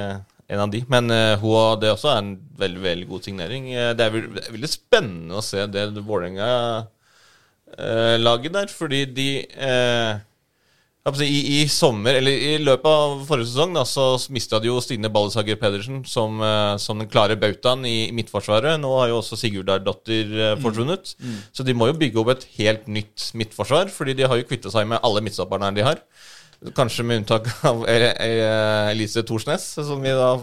[0.46, 0.78] En av de.
[0.86, 3.64] Men hun, det også er en veldig veldig god signering.
[3.72, 4.06] Det er det
[4.44, 10.22] er veldig spennende å se det Vålerenga-laget der, fordi de eh,
[11.22, 15.06] i, I sommer, eller i løpet av forrige sesong, da, så mista de jo Stine
[15.12, 18.80] Ballesager Pedersen som, eh, som den klare bautaen i, midtforsvaret.
[18.82, 20.62] Nå har jo også Sigurdardottir Mm.
[20.64, 21.14] forsvunnet.
[21.54, 24.70] Så de må jo bygge opp et helt nytt midtforsvar, fordi de har jo kvitta
[24.70, 26.02] seg med alle midtstopperne de har.
[26.74, 30.34] Kanskje med unntak av eh, eh, Elise Thorsnes, som vi da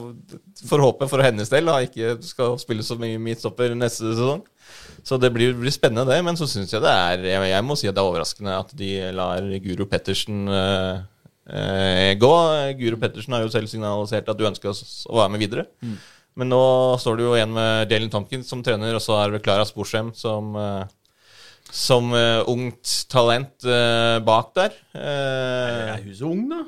[0.69, 4.43] får håpe for hennes del da, ikke skal spille så mye midtstopper neste sesong.
[5.04, 6.22] Så det blir, blir spennende, det.
[6.26, 8.74] Men så syns jeg det er jeg, jeg må si at det er overraskende at
[8.80, 11.04] de lar Guro Pettersen uh,
[11.52, 12.34] uh, gå.
[12.80, 15.67] Guro Pettersen har jo selv signalisert at du ønsker å være med videre.
[16.34, 16.63] Men nå
[16.98, 20.13] står det jo igjen med Jalen Tompkins som trener, og så er det Klara Sporsem
[20.17, 20.84] som uh,
[21.74, 23.65] som ungt talent
[24.28, 24.76] bak der.
[24.93, 26.60] Er hun så ung, da?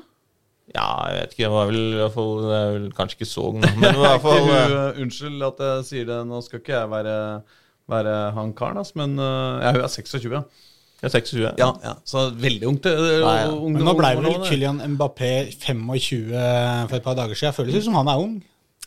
[0.74, 1.42] ja, jeg vet ikke.
[1.44, 4.02] Jeg var vel i hvert fall det er vel Kanskje ikke så ung, men i
[4.02, 4.50] hvert fall
[5.04, 7.16] unnskyld at jeg sier det, nå skal ikke jeg være,
[7.88, 10.32] være han karen, ass, men uh, ja, hun er 26.
[10.32, 10.42] Ja.
[11.02, 11.42] jeg er 26.
[11.60, 12.86] Ja, ja, så veldig ungt.
[12.86, 13.48] uh, ja.
[13.52, 16.30] ung- nå ble vel Kylian Mbappé 25
[16.88, 17.50] for et par dager siden.
[17.52, 18.36] Jeg føler ut som han er ung.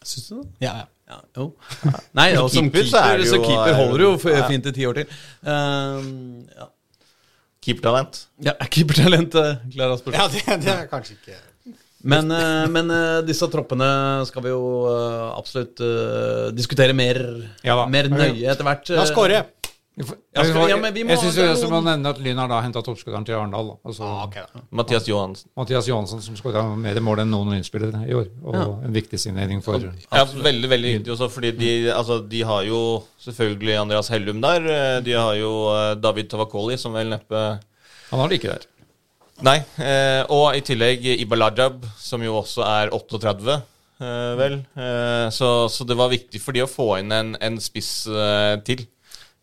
[0.04, 0.48] Syns du det?
[0.68, 0.88] Ja, ja.
[1.10, 1.48] Ja, jo.
[2.14, 4.44] Nei, og som keeper så er det så keeper holder jo Ja.
[4.48, 5.08] fint i ti år til.
[5.42, 6.68] Um, ja.
[7.66, 8.20] Keepertalent.
[8.46, 10.14] ja, keepertalentet, Klara Spørsmål.
[10.20, 11.40] ja det, det er kanskje ikke
[12.04, 15.82] Men, eh, men eh, disse troppene skal vi jo eh, absolutt
[16.56, 17.20] diskutere mer,
[17.64, 17.86] Ja da.
[17.92, 18.90] mer nøye etter hvert.
[18.96, 19.46] La oss skåre!
[20.00, 20.06] Ja,
[20.70, 22.80] ja, men vi må- jeg syns også noen- må nevne at Lyn har da henta
[22.82, 23.74] toppskudderen til Arendal.
[23.84, 24.44] Altså, Ah, okay.
[24.72, 25.50] Mathias Johansen.
[25.58, 28.30] Mathias Johansen som skåra mer mål enn noen Lyn-spillere i år.
[28.46, 28.64] Og Ja.
[28.88, 33.04] en viktig signering for Ja, veldig veldig viktig også, fordi de, altså, de har jo
[33.22, 35.02] selvfølgelig Andreas Hellum der.
[35.02, 37.60] De har jo David Tavakoli, som vel neppe
[38.12, 38.66] Han har det ikke der.
[39.46, 39.60] Nei.
[39.80, 43.56] Eh, og i tillegg Ibalajab, som jo også er 38,
[44.04, 44.58] eh, vel.
[44.76, 48.58] Eh, så, så det var viktig for de å få inn en, en spiss eh,
[48.68, 48.84] til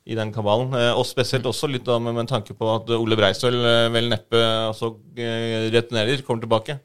[0.07, 0.75] i den kabalen.
[0.77, 4.11] Eh, og spesielt også litt da med, med tanke på at Ole Breistøl eh, vel
[4.13, 6.79] neppe også eh, returnerer, kommer tilbake.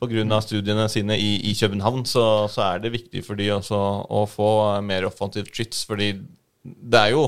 [0.00, 0.40] Pga.
[0.40, 3.76] studiene sine i, i København så, så er det viktig for de også
[4.08, 4.48] å få
[4.80, 6.14] mer offensivt skyts, fordi
[6.64, 7.26] det er jo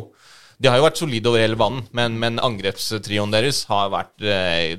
[0.62, 4.76] de har jo vært solide over hele banen, men, men angrepstrioen deres har vært eh,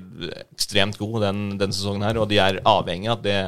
[0.54, 3.42] ekstremt god den, denne sesongen her, og de er avhengig av at det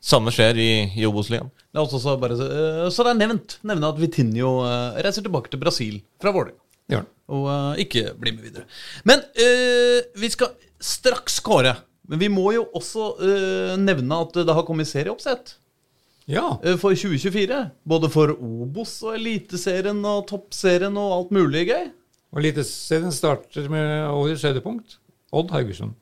[0.00, 1.50] samme skjer i, i Obos-ligaen.
[1.76, 5.52] La oss også bare, eh, så det er nevnt nevne at Vitinho uh, reiser tilbake
[5.52, 6.58] til Brasil fra Vålerenga.
[6.90, 7.04] Ja.
[7.30, 8.64] Og uh, ikke blir med videre.
[9.06, 11.76] Men eh, vi skal straks kåre.
[12.10, 13.12] Men vi må jo også
[13.78, 15.52] nevne at det har kommet serieoppsett
[16.26, 16.58] Ja.
[16.62, 17.62] eh, for 2024.
[17.88, 21.88] Både for Obos og Eliteserien og Toppserien og alt mulig gøy.
[22.30, 24.98] Og Eliteserien starter med årets høydepunkt.
[25.32, 25.96] Odd Haugesund.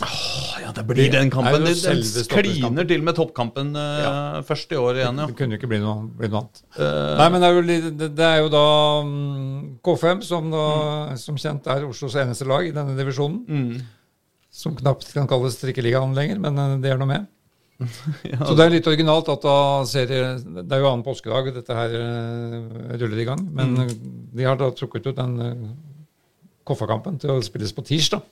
[0.00, 1.64] Oh, ja, det blir den kampen.
[1.64, 5.26] Det, Den, kliner til med toppkampen eh, først i år igjen, ja.
[5.28, 6.62] Det kunne jo ikke bli noe, bli noe annet.
[6.78, 7.64] Uh, Nei, men det er jo,
[8.00, 8.64] det, det er jo da
[9.04, 9.10] um,
[9.84, 10.64] K5, som, da,
[11.20, 13.42] som kjent er Oslos eneste lag i denne divisjonen.
[13.48, 13.88] mm.
[14.50, 17.28] Som knapt kan kalles trikkeligaen lenger, men det er noe med.
[18.46, 19.54] Så det er litt originalt at da
[19.88, 23.40] serie Det er jo annen påskedag dette her eh, ruller i gang.
[23.56, 23.80] Men Mm.
[23.86, 23.94] eh,
[24.36, 25.38] de har da trukket ut den
[26.68, 28.22] kofferkampen til å spilles på tirsdag.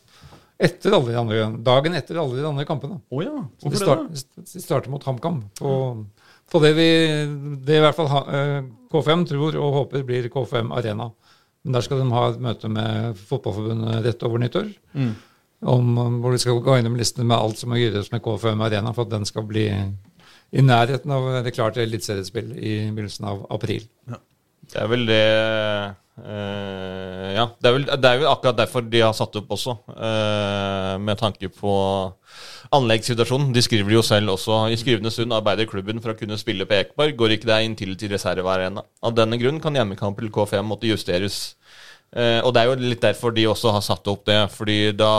[0.59, 2.97] Etter alle de andre, dagen etter alle de andre kampene.
[3.15, 3.31] Oh ja.
[3.63, 4.23] Så de, Hvorfor det?
[4.35, 4.43] da?
[4.43, 5.73] de starter mot HamKam på,
[6.51, 6.89] på det vi
[7.69, 11.13] det i hvert fall eh, K5 tror og håper blir K5 Arena.
[11.63, 14.69] Men der skal de ha et møte med Fotballforbundet rett over nyttår.
[14.99, 15.15] Mm.
[15.59, 18.93] Om, hvor de skal gå gjennom listene med alt som må gjøres med K5 Arena
[18.95, 19.67] for at den skal bli
[20.49, 23.89] i nærheten av å være klar eliteseriespill i begynnelsen av april.
[24.69, 25.25] Det er vel det
[26.25, 29.77] eh, Ja, det er, vel, det er jo akkurat derfor de har satt opp også,
[29.93, 31.75] eh, med tanke på
[32.75, 33.53] anleggssituasjonen.
[33.55, 36.77] De skriver jo selv også i skrivende stund arbeider klubben for å kunne spille på
[36.81, 37.17] Ekeberg.
[37.17, 38.85] Går ikke det inn til reservearena.
[39.03, 41.58] Av denne grunn kan hjemmekamp til K5 måtte justeres.
[42.17, 44.41] Eh, og det er jo litt derfor de også har satt opp det.
[44.55, 45.13] Fordi da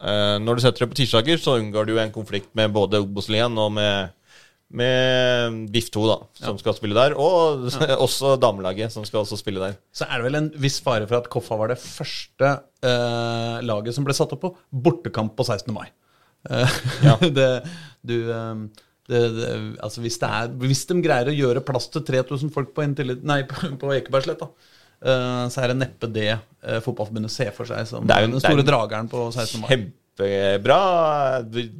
[0.00, 3.56] eh, Når du setter det på tirsdager, så unngår du en konflikt med både Obos-Lien
[3.60, 4.18] og med
[4.72, 6.14] med BIF 2, da,
[6.46, 7.14] som skal spille der.
[7.20, 7.66] Og
[8.06, 9.76] også damelaget, som skal også spille der.
[9.92, 13.96] Så er det vel en viss fare for at Koffa var det første eh, laget
[13.96, 15.74] som ble satt opp på bortekamp på 16.
[15.76, 15.90] mai.
[16.48, 17.18] Eh, Ja.
[17.38, 17.50] det,
[18.00, 18.62] du, eh,
[19.12, 19.50] det, det,
[19.84, 23.42] altså hvis, det er, hvis de greier å gjøre plass til 3000 folk på, nei,
[23.50, 28.06] på, på Ekebergsletta, eh, så er det neppe det eh, Fotballforbundet ser for seg som
[28.06, 29.60] Det er jo- den det er store drageren på 16.
[29.60, 29.68] mai.
[29.72, 30.80] Kjempebra.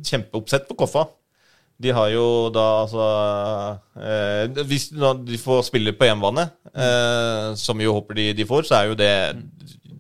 [0.05, 1.07] Kjempeoppsett på Koffa.
[1.83, 3.07] De har jo da altså
[3.99, 8.47] eh, Hvis da de får spille på hjemmebane, eh, som vi jo håper de, de
[8.47, 9.13] får, så er jo det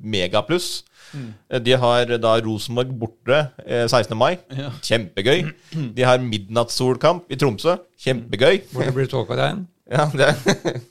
[0.03, 0.83] megapluss.
[1.13, 1.27] Mm.
[1.67, 4.17] De har da Rosenborg borte eh, 16.
[4.17, 4.37] mai.
[4.57, 4.71] Ja.
[4.83, 5.51] Kjempegøy.
[5.95, 7.77] De har midnattssolkamp i Tromsø.
[8.01, 8.63] Kjempegøy.
[8.73, 9.67] Hvor det blir tåkeregn.
[9.93, 10.31] Ja, det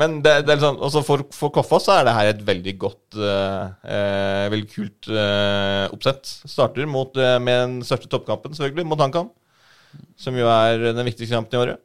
[0.00, 2.72] Men det, det er liksom, også for, for Koffa så er det her et veldig
[2.80, 6.30] godt, eh, eh, veldig kult eh, oppsett.
[6.48, 9.28] Starter mot, eh, med den største toppkampen, selvfølgelig, mot HamKam.
[10.16, 11.82] Som jo er den viktigste kampen i året.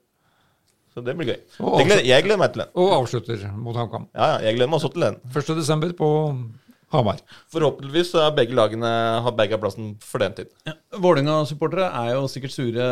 [0.95, 1.41] Så det blir gøy.
[1.59, 2.71] Og Jeg gleder, jeg gleder meg til den.
[2.79, 4.07] Og avslutter mot HamKam.
[4.15, 5.19] Ja, ja, jeg gleder meg også til den.
[5.35, 5.51] 1.
[5.59, 6.09] desember på
[6.93, 7.17] Hamar.
[7.51, 8.89] Forhåpentligvis så er begge lagene
[9.23, 10.51] har begge plassen for den tid.
[10.67, 10.73] Ja.
[11.03, 12.85] Vålerenga-supportere er jo sikkert sure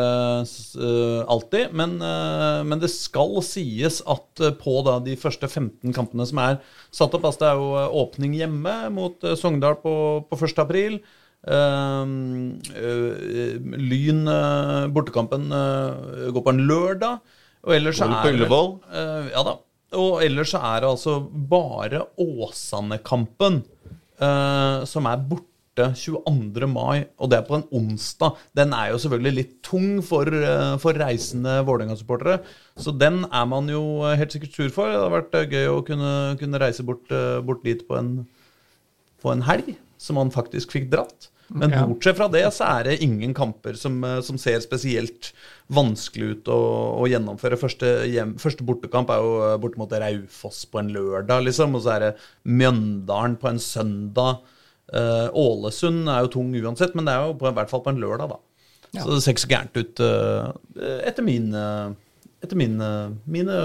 [0.44, 5.96] eh, alltid, men, uh, men det skal sies at eh, på da de første 15
[5.96, 6.58] kampene som er
[6.92, 7.68] satt opp altså Det er jo
[8.02, 9.94] åpning hjemme mot uh, Sogndal på,
[10.28, 10.60] på 1.
[10.66, 11.00] april.
[13.86, 14.22] Lyn
[14.90, 15.44] Bortekampen
[16.34, 17.20] går på en lørdag.
[17.66, 19.54] Og ellers så er uh, ja da.
[19.96, 23.62] Og ellers så er det altså bare Åsane-kampen
[24.20, 26.68] eh, som er borte 22.
[26.72, 28.38] mai, og det er på en onsdag.
[28.56, 32.40] Den er jo selvfølgelig litt tung for, eh, for reisende Vålerenga-supportere,
[32.80, 34.88] så den er man jo helt sikkert sur for.
[34.88, 37.12] Det hadde vært eh, gøy å kunne, kunne reise bort,
[37.44, 38.26] bort dit på en,
[39.20, 41.30] på en helg, som man faktisk fikk dratt.
[41.46, 45.30] Men bortsett fra det så er det ingen kamper som, som ser spesielt
[45.72, 46.58] vanskelig ut å,
[47.02, 47.58] å gjennomføre.
[47.58, 51.74] Første, hjem, første bortekamp er jo eh, borte mot Raufoss på en lørdag, liksom.
[51.78, 52.12] Og så er det
[52.46, 54.44] Mjøndalen på en søndag.
[54.86, 57.90] Uh, Ålesund er jo tung uansett, men det er jo på, i hvert fall på
[57.90, 58.42] en lørdag, da.
[58.94, 61.90] Så det ser ikke så gærent ut uh, etter min uh,
[62.44, 62.90] etter mine,
[63.26, 63.56] mine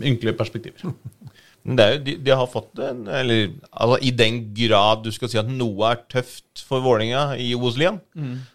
[0.00, 0.94] ynkelige perspektiver.
[1.64, 5.08] Men det er jo, de, de har fått en Eller altså, i den grad du
[5.14, 8.02] skal si at noe er tøft for Vålerenga i Obos-ligaen,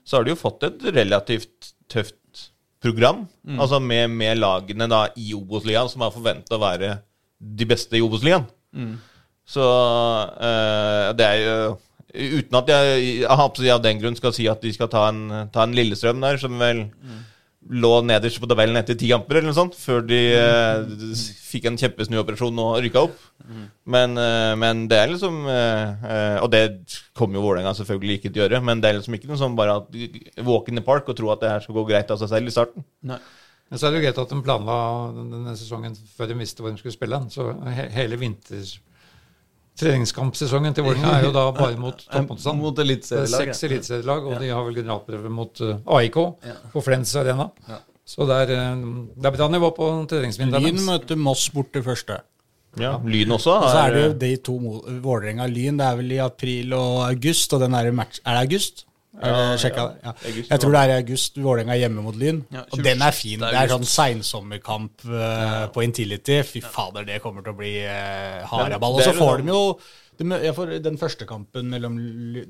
[0.06, 2.49] så har de jo fått et relativt tøft
[2.82, 3.26] program.
[3.60, 6.96] Altså med, med lagene da i Obos-ligaen som er forventa å være
[7.40, 8.48] de beste i Obos-ligaen.
[9.50, 11.78] Så uh, det er jo
[12.10, 15.20] Uten at jeg, jeg si av den grunn skal si at de skal ta en,
[15.54, 16.88] ta en Lillestrøm der, som vel
[17.70, 20.94] lå nederst på tabellen etter ti kamper, eller noe sånt, før de eh,
[21.50, 23.20] fikk en kjempesnuoperasjon og rykka opp.
[23.90, 26.60] Men, eh, men det er liksom eh, eh, Og det
[27.18, 29.56] kommer jo Vålerenga selvfølgelig ikke til å gjøre, men det er liksom ikke noe sånn
[29.58, 32.20] bare at walk in the park og tro at det her skal gå greit av
[32.22, 32.86] seg selv i starten.
[33.10, 33.18] Nei.
[33.70, 34.76] Men så er det jo greit at de planla
[35.14, 37.20] denne sesongen før de visste hvor de skulle spille.
[37.34, 38.66] Så he hele vinter
[39.80, 42.60] treningskampsesongen til Vålerenga er jo da bare mot toppmotstand.
[42.62, 43.38] Mot Det er eliteserielaget.
[43.56, 46.20] seks eliteserielag, og de har vel generalprøve mot eh, AIK
[46.74, 47.50] på Flens Arena.
[48.10, 48.84] Så det er, eh,
[49.16, 50.68] det er bra nivå på treningsvinduene.
[50.72, 52.20] Lyn møter Moss borte første.
[52.78, 54.58] Ja, Lyn også Og så er er, det jo de to
[55.02, 55.80] Vålerenga-Lyn.
[55.82, 58.86] Det er vel i april og august, og den er, match, er det august?
[59.18, 60.12] Er det Ja, ja.
[60.12, 60.14] Ja.
[60.52, 61.40] Jeg tror det er i august.
[61.42, 62.44] Vålerenga er hjemme mot Lyn.
[62.54, 63.40] Ja, og den er fin.
[63.42, 66.44] Det er sånn seinsommerkamp uh, på Intility.
[66.46, 69.00] Fy fader, det kommer til å bli uh, haraball.
[69.00, 69.66] Og så får sånn- de jo
[70.20, 71.94] de ja, for Den første kampen mellom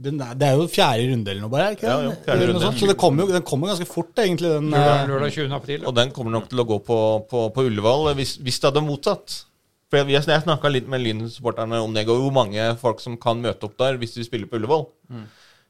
[0.01, 1.75] den er, Det er jo fjerde runde eller noe, bare?
[1.75, 1.85] Ikke?
[1.85, 2.15] Ja, det?
[2.25, 2.79] ja, sånt.
[2.81, 4.49] Så det kommer jo den kommer ganske fort, egentlig.
[4.55, 5.53] Den, Lørdag, eh, lørdag 20.
[5.59, 5.85] april.
[5.85, 6.97] Og den kommer nok til å gå på,
[7.29, 9.43] på, på Ullevål hvis, hvis det hadde motsatt.
[9.89, 13.39] For Jeg, jeg, snakka litt med Lyn-supporterne om det, og hvor mange folk som kan
[13.41, 14.87] møte opp der hvis de spiller på Ullevål.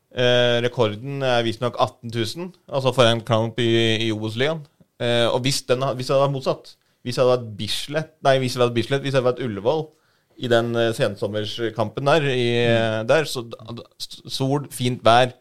[0.09, 3.69] Eh, rekorden er visstnok 18 000, altså for en kamp i,
[4.07, 4.63] i Obos-ligaen.
[4.99, 6.71] Eh, og hvis, den, hvis det hadde vært motsatt,
[7.05, 9.43] hvis det hadde vært Bislett Nei, hvis det hadde vært Bislett, hvis det hadde vært
[9.45, 9.85] Ullevål
[10.39, 13.05] i den eh, sensommerskampen der, i, mm.
[13.07, 13.45] der så
[14.27, 15.31] sol, fint vær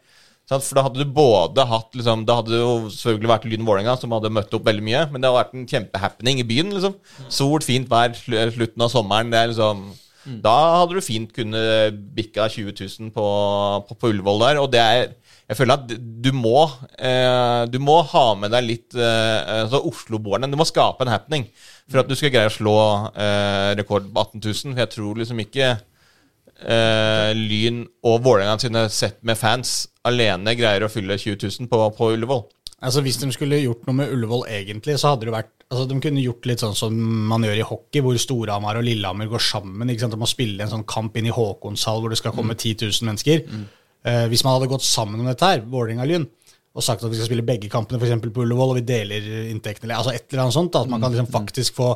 [0.47, 0.63] sant?
[0.63, 3.97] For da hadde du både hatt liksom, Da hadde det jo selvfølgelig vært Lyn Vålerenga,
[3.99, 6.71] som hadde møtt opp veldig mye, men det hadde vært en kjempehappening i byen.
[6.77, 6.95] liksom
[7.27, 9.33] Sol, fint vær, slutten av sommeren.
[9.33, 9.83] Det er liksom
[10.43, 11.61] Da hadde du fint kunne
[12.15, 13.25] bikka 20 000 på,
[13.87, 14.61] på, på Ullevål der.
[14.61, 15.11] Og det er
[15.49, 16.67] Jeg føler at du må
[16.99, 20.51] eh, Du må ha med deg litt eh, altså Oslo-boerne.
[20.51, 21.47] Du må skape en happening
[21.89, 22.75] for at du skal greie å slå
[23.15, 24.75] eh, rekord på 18 000.
[24.75, 30.85] For jeg tror liksom ikke eh, Lyn og Vålerenga sine sett med fans alene greier
[30.85, 32.45] å fylle 20 000 på, på Ullevål.
[32.79, 35.99] Altså Hvis de skulle gjort noe med Ullevål egentlig, så hadde det vært altså De
[36.01, 36.95] kunne gjort litt sånn som
[37.29, 39.91] man gjør i hockey, hvor Storhamar og Lillehammer går sammen.
[39.91, 40.15] ikke sant?
[40.17, 43.05] om å spille en sånn kamp inn i Håkonshall hvor det skal komme 10 000
[43.05, 43.43] mennesker.
[44.07, 46.25] Eh, hvis man hadde gått sammen om dette her, Vålerenga-Lyn,
[46.73, 49.89] og sagt at vi skal spille begge kampene for på Ullevål, og vi deler inntektene
[49.89, 51.91] eller altså et eller annet sånt, da, at man kan liksom faktisk få,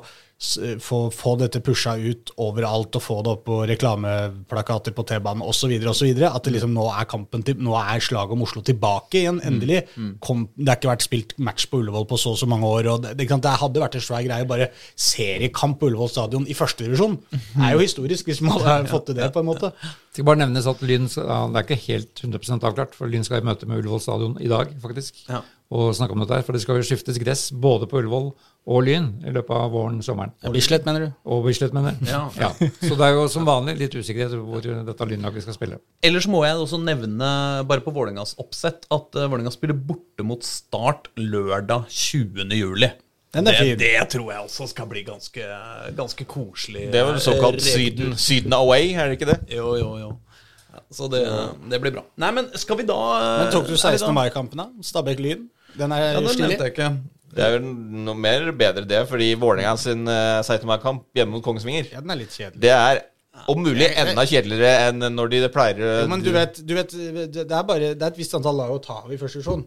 [0.83, 5.71] få, få dette pusha ut overalt og få det opp på reklameplakater på T-banen osv.
[5.79, 9.83] At det liksom nå er kampen til, nå er slaget om Oslo tilbake igjen, endelig.
[10.23, 12.91] Kom, det har ikke vært spilt match på Ullevål på så og så mange år.
[12.91, 14.49] og Det, det, det hadde vært en svær greie.
[14.49, 17.17] Bare seriekamp på Ullevål stadion i førstedivisjon
[17.63, 19.71] er jo historisk, hvis man hadde fått til det, på en måte.
[19.79, 23.25] Det skal bare nevnes at Lyn ja, det er ikke helt 100% avklart, for Lyn
[23.25, 25.23] skal i møte med Ullevål stadion i dag, faktisk.
[25.29, 25.41] Ja.
[25.73, 28.83] Og snakke om dette her, For det skal jo skiftes gress både på Ullevål og
[28.87, 30.31] Lyn i løpet av våren sommeren.
[30.53, 31.07] Bislett, mener du?
[31.27, 32.13] Og Bislett, mener jeg.
[32.13, 32.51] Ja.
[32.79, 35.79] Så det er jo som vanlig litt usikkerhet hvor dette lynlaget skal spille.
[36.03, 37.31] Ellers må jeg også nevne,
[37.67, 42.47] bare på Vålerengas oppsett, at uh, Vålerenga spiller borte mot Start lørdag 20.
[42.55, 42.87] juli.
[43.33, 43.79] Den er det, fin.
[43.81, 45.45] det tror jeg også skal bli ganske,
[45.97, 46.85] ganske koselig.
[46.93, 49.39] Det er vel såkalt Eh, Syden, syden away, er det ikke det?
[49.57, 50.11] Jo, jo, jo.
[50.73, 51.23] Ja, så det,
[51.71, 52.03] det blir bra.
[52.21, 52.99] Nei, men skal vi da
[53.41, 54.13] Men tok du er 16.
[54.15, 54.69] mai-kampen, da?
[54.85, 55.49] Stabæk-Lyn?
[55.79, 56.47] Den er Ja, den stilig.
[56.53, 56.89] nevnte jeg ikke.
[57.33, 57.63] Det er jo
[58.09, 60.67] noe mer bedre det, fordi Vålerenga sin uh, 16.
[60.69, 62.61] mai-kamp hjemme mot Kongsvinger Ja, den er litt kjedelig.
[62.61, 63.01] Det er
[63.49, 66.93] Om mulig enda kjedeligere enn når de pleier Jo, Men du vet, du vet,
[67.33, 69.63] det er bare Det er et visst antall lag å ta av i første divisjon.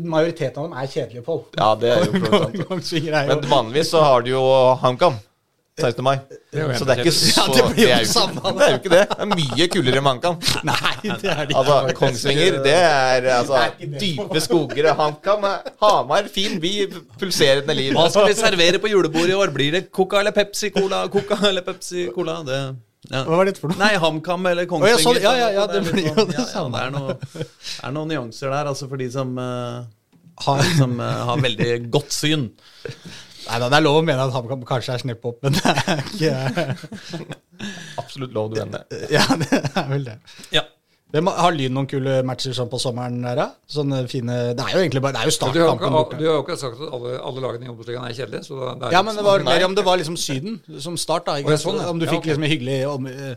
[0.00, 1.42] Majoriteten av dem er kjedelige, Pål.
[1.60, 2.56] Ja, det er jo klart
[2.88, 3.10] sant.
[3.34, 4.44] Men vanligvis så har du jo
[4.80, 5.20] HamKam
[5.78, 6.02] 16.
[6.04, 6.16] mai.
[6.76, 8.40] Så det er ikke så Ja, det blir jo er det jo samme.
[8.40, 9.08] ikke- Det er jo ikke det.
[9.08, 10.36] Det er mye kulere enn HamKam.
[10.70, 14.00] Nei, det er Altså, Kongsvinger, det er altså Det er det.
[14.00, 14.90] dype skoger.
[14.98, 15.46] HamKam,
[15.80, 16.72] Hamar, fin by,
[17.20, 17.92] pulserende liv.
[17.94, 19.52] Hva skal vi servere på julebordet i år?
[19.54, 21.06] Blir det Coca eller Pepsi Cola?
[21.08, 22.42] Coca eller Pepsi Cola?
[22.44, 22.60] Det,
[23.10, 23.22] ja.
[23.24, 23.78] Hva var dette for noe?
[23.78, 25.00] Nei, HamKam eller Kongsvinger.
[25.06, 26.76] sånn, ja, ja, ja, det blir jo det ja, ja, samme.
[26.76, 27.46] det er noe-
[27.88, 29.84] er noen nyanser der, altså for de som, uh,
[30.44, 32.50] Har- som uh, har veldig godt syn.
[33.50, 35.72] Nei da, det er lov å mene at HamKam kanskje er snepp opp, men det
[35.74, 36.34] er ikke
[37.98, 38.84] Absolutt lov, du det.
[39.10, 40.20] Ja, det er vel det.
[40.54, 40.62] Ja.
[41.10, 43.40] Hvem har Lyn noen kule matcher sånn på sommeren der.
[43.70, 46.18] Sånne fine Det er jo egentlig bare Det er jo startkampen borte.
[46.20, 48.44] du har jo ikke sagt at alle, alle lagene i Obos-ligaen er kjedelige.
[48.46, 51.26] Så det er Ja, men det var mer om det var liksom Syden som start,
[51.26, 51.38] da.
[51.42, 51.58] Ikke?
[51.58, 51.80] Sånn.
[51.82, 53.34] Om du Ja, fikk liksom en hyggelig om, eh,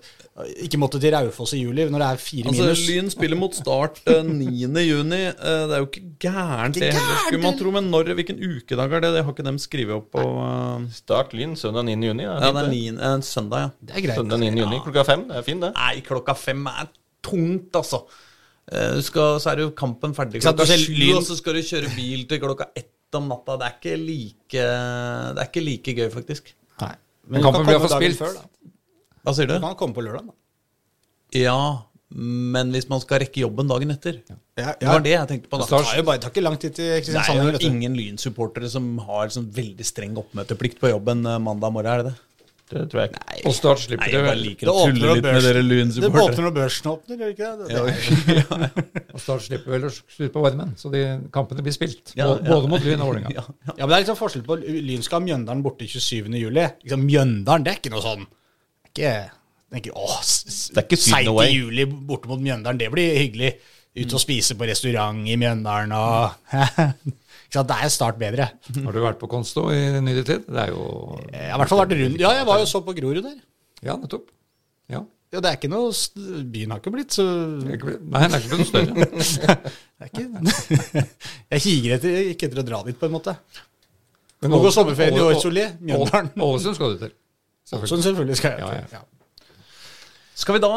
[0.66, 2.88] Ikke måtte til Raufoss i juli når det er fire Altså, minus.
[2.90, 4.86] Lyn spiller mot start eh, 9.
[4.86, 5.22] juni.
[5.34, 7.72] Eh, det er jo ikke gærent, det Ikke heller, skulle man tro.
[7.72, 9.14] Men når, hvilken ukedag er det?
[9.18, 10.82] Det har ikke dem skrevet opp på uh...
[10.94, 11.98] Start Lyn søndag 9.
[12.06, 12.24] juni.
[12.24, 13.70] Ja, det er 9, eh, søndag, ja.
[13.82, 14.18] Det er greit.
[14.22, 14.54] Søndag 9.
[14.62, 15.26] juni klokka fem.
[15.30, 15.74] Det er fint, det.
[15.74, 16.92] Nei, klokka fem er
[17.24, 18.04] tungt, altså.
[18.72, 21.94] Eh, Du skal, så er jo kampen ferdig klokka sju, og så skal du kjøre
[21.96, 23.58] bil til klokka ett om natta.
[23.62, 26.54] Det er ikke like, det er ikke like gøy, faktisk.
[26.82, 26.94] Nei.
[27.28, 28.18] Men men kampen blir iallfall spilt.
[28.20, 28.72] før, da.
[29.24, 29.60] Hva sier Du du?
[29.64, 30.34] kan komme på lørdag, da.
[31.40, 31.58] Ja,
[32.14, 34.18] men hvis man skal rekke jobben dagen etter.
[34.30, 35.58] Ja, Det var det jeg tenkte på.
[35.62, 38.70] Det tar jo bare, det tar ikke lang tid til Det er jo ingen Lyn-supportere
[38.70, 42.16] som har sånn veldig streng oppmøteplikt på jobben eh, mandag morgen, er det det?
[42.72, 43.42] Det tror jeg ikke.
[43.50, 46.46] Og Start slipper Nei, jeg bare liker Det å tulle litt med dere Det åpner
[46.48, 47.68] når børsen åpner, gjør det ikke det?
[47.68, 48.94] det?
[48.94, 51.02] det Og Start slipper vel å skru på varmen, så de
[51.36, 52.14] kampene blir spilt.
[52.18, 52.72] Ja, Både- ja.
[52.72, 53.34] Mot Lyn og Vålerenga.
[53.38, 53.76] Ja, ja.
[53.76, 56.32] Ja, men det er liksom forskjell på Lyn skal ha Mjøndalen borte 27.
[56.40, 56.66] juli.
[56.86, 58.26] Liksom, Mjøndalen, det er ikke noe sånn
[58.94, 61.48] det er ikke, s- Det er ikke synd 6.
[61.50, 63.56] juli borte mot Mjøndalen, det blir hyggelig.
[63.94, 66.32] Ut og spise på restaurant i Mjøndalen og
[67.54, 68.48] Sant, Det er start bedre.
[68.84, 70.46] Har du vært på Konsto i nyere tid?
[70.50, 70.86] Det er jo
[71.30, 73.36] Jeg har i hvert fall vært rundt Ja, jeg var jo så på Grorud der.
[73.86, 74.32] Ja, nettopp.
[74.90, 75.04] Ja.
[75.34, 75.90] Ja, det er ikke noe
[76.54, 77.24] Byen har ikke blitt så
[77.76, 78.94] ikke- Nei, det er ikke blitt større.
[79.98, 81.06] det er ikke,
[81.54, 83.34] Jeg higer etter, ikke etter å dra dit, på en måte.
[84.42, 85.66] Men Nå går Ålesund- sommerferien i år, Åle- Solli.
[85.82, 86.30] Mjøndalen.
[86.50, 87.14] Ålesund skal du til.
[87.70, 88.60] Sånn selvfølgelig skal jeg.
[88.66, 89.00] Ja, ja.
[89.00, 89.04] Ja.
[90.36, 90.72] Skal vi da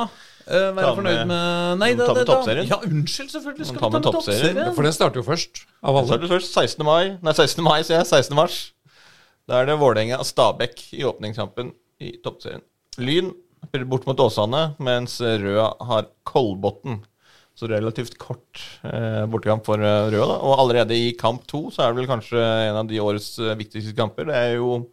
[0.46, 2.68] eh, være med- fornøyd med Nei, ta med toppserien.
[2.70, 3.66] Ja, unnskyld, selvfølgelig.
[3.66, 4.74] Skal Ta vi ta med med toppserien.
[4.74, 6.24] For den starter jo først, av Så alle.
[6.24, 6.84] er først 16.
[6.86, 7.62] mai, nei 16.
[7.64, 8.06] mai, sier jeg.
[8.06, 8.34] 16.
[8.36, 8.72] mars.
[9.48, 12.62] Da er det Vålerenga og Stabæk i åpningskampen i toppserien.
[12.98, 13.32] Lyn
[13.66, 17.02] spiller bort mot Åsane, mens Røa har Kolbotn.
[17.56, 20.26] Så relativt kort eh, bortekamp for eh, Røa.
[20.28, 20.34] da.
[20.44, 22.36] Og allerede i kamp to så er det vel kanskje
[22.68, 24.26] en av de årets eh, viktigste kamper.
[24.28, 24.90] Det er jo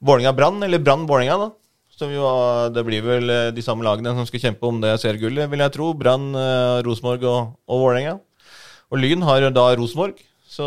[0.00, 1.50] Vålerenga-Brann, eller Brann-Vålerenga, da.
[1.98, 4.94] Som jo, eh, det blir vel eh, de samme lagene som skal kjempe om det
[5.02, 5.90] seriegullet, vil jeg tro.
[5.98, 8.18] Brann, eh, Rosenborg og, og Vålerenga.
[8.88, 10.66] Og Lyn har da Rosenborg, så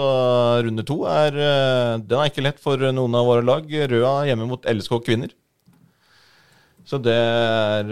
[0.62, 3.66] runde to er Den er ikke lett for noen av våre lag.
[3.66, 5.32] Røa hjemme mot LSK kvinner.
[6.86, 7.90] Så det er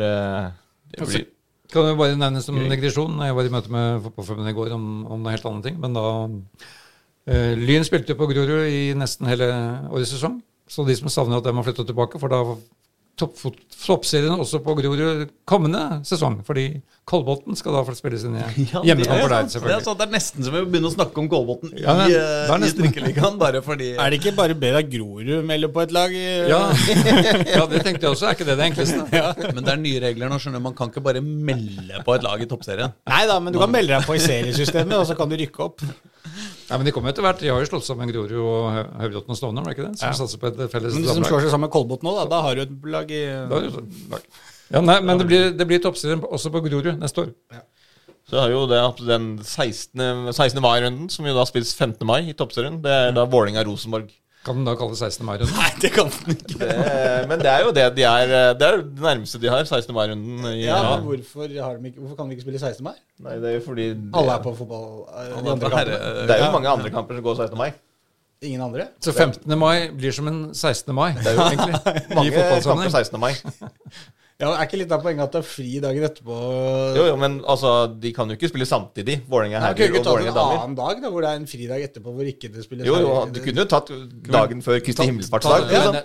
[0.93, 1.25] det blir,
[1.73, 3.17] Kan jo bare nevnes som negresjon.
[3.25, 5.79] Jeg var i møte med Fotballforbundet i går om, om noen helt annet ting.
[5.81, 6.05] Men da
[7.29, 9.49] eh, Lyn spilte på Grorud i nesten hele
[9.89, 10.39] årets sesong.
[10.69, 12.43] Så de som savner at de har flyttet tilbake, for da
[13.19, 16.39] toppserien også på Grorud kommende sesong.
[16.47, 16.71] Fordi
[17.09, 19.85] Kolbotn skal da spilles inn i Ja, for deg, er det er selvfølgelig.
[19.87, 19.97] sant.
[20.01, 22.65] Det er nesten som vi begynner å snakke om Kolbotn Ja, i, det eh, er
[22.67, 26.13] i Trikkeligaen, bare fordi Er det ikke bare bedre at Grorud melder på et lag?
[26.13, 26.61] Ja,
[27.55, 28.29] ja, det tenkte jeg også.
[28.29, 29.01] Er ikke det det enkleste?
[29.55, 30.61] Men det er nye regler nå, skjønner.
[30.69, 32.93] Man kan ikke bare melde på et lag i toppserien.
[33.09, 35.65] Nei da, men du kan melde deg på i seriesystemet, og så kan du rykke
[35.65, 35.81] opp.
[36.69, 37.41] Nei, men De kommer etter hvert.
[37.41, 39.97] De har jo slått sammen Grorud og Hø- Høybråten og Stovner, var det ikke det?
[40.03, 42.27] Som satser på et felles Men de som slår seg sammen med Kolbotn nå, da,
[42.29, 44.27] da har du et lag i Da har du et lag.
[44.71, 47.29] Ja, nei, Men det blir, det blir toppserien også på Grorud neste år.
[48.29, 50.29] så har jo det at den 16.
[50.33, 50.61] 16.
[50.61, 52.05] mai-runden, som jo da spilles 15.
[52.05, 54.11] mai i toppserien, det er da Vålerenga-Rosenborg.
[54.45, 55.25] Kan den da kalles 16.
[55.25, 55.51] mai-runden?
[55.57, 56.59] Nei, det kan den ikke.
[56.61, 59.93] Det- Men det er jo det de er Det er det nærmeste de har, 16.
[59.93, 60.45] mai-runden.
[60.61, 62.83] Ja, men hvorfor, har de ikke, hvorfor kan vi ikke spille 16.
[62.83, 62.93] mai?
[63.19, 65.09] Nei, det er jo fordi Alle er på fotball.
[65.09, 66.27] eh, De andre Herre, kampene.
[66.27, 67.57] Det er jo mange andre kamper som går 16.
[67.57, 67.71] mai.
[68.41, 68.87] Ingen andre?
[69.01, 69.57] Så 15.
[69.59, 70.93] mai blir som en 16.
[70.95, 71.75] mai, det er jo egentlig.
[72.11, 73.19] I Mange kamper 16.
[73.19, 73.33] mai.
[74.39, 76.35] Ja, Er ikke litt av poenget at det er fri dagen etterpå?
[76.95, 79.17] Jo, jo, men altså, de kan jo ikke spille samtidig.
[79.27, 81.41] Vålerenga Nei, Kunne herrer ikke og tatt ta en annen dag, da, hvor det er
[81.41, 83.91] en fridag etterpå hvor ikke det spilles Jo, jo, du kunne jo tatt
[84.31, 85.67] dagen før Kristi himmelfartsdag.
[85.67, 85.99] dag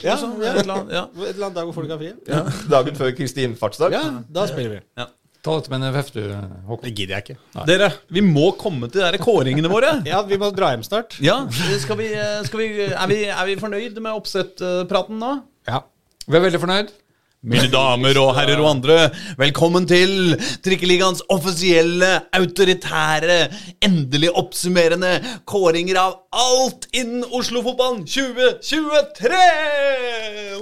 [0.00, 0.52] Ja, og sånn, ja.
[0.52, 1.00] et eller annet, ja.
[1.12, 2.12] Et eller annet dag hvor folk har fri?
[2.28, 2.42] Ja,
[2.76, 3.96] Dagen før Kristi himmelfartsdag.
[3.96, 4.04] Ja,
[4.36, 5.08] da spiller vi.
[5.40, 6.22] Ta dette med en NFF, du,
[6.68, 6.84] Håkon.
[6.84, 7.64] Det gidder jeg ikke.
[7.68, 9.96] Dere, vi må komme til de der kåringene våre.
[10.12, 11.16] Ja, vi må dra hjem snart.
[11.24, 11.40] Ja,
[11.80, 12.10] skal vi,
[12.48, 15.38] skal vi, er, vi, er vi fornøyd med oppsettpraten nå?
[15.68, 15.86] Ja.
[16.28, 16.92] Vi er veldig fornøyd.
[17.40, 18.96] Mine damer og herrer og andre,
[19.40, 23.38] velkommen til Trikkeligaens offisielle, autoritære,
[23.80, 25.14] endelig oppsummerende
[25.48, 29.40] kåringer av alt innen Oslo-fotballen 2023!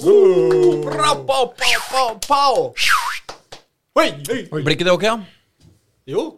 [0.06, 0.78] Woo!
[0.86, 1.16] Bra.
[3.98, 4.40] Oi, oi.
[4.62, 5.18] Blir ikke det ok, ja?
[6.06, 6.28] Jo.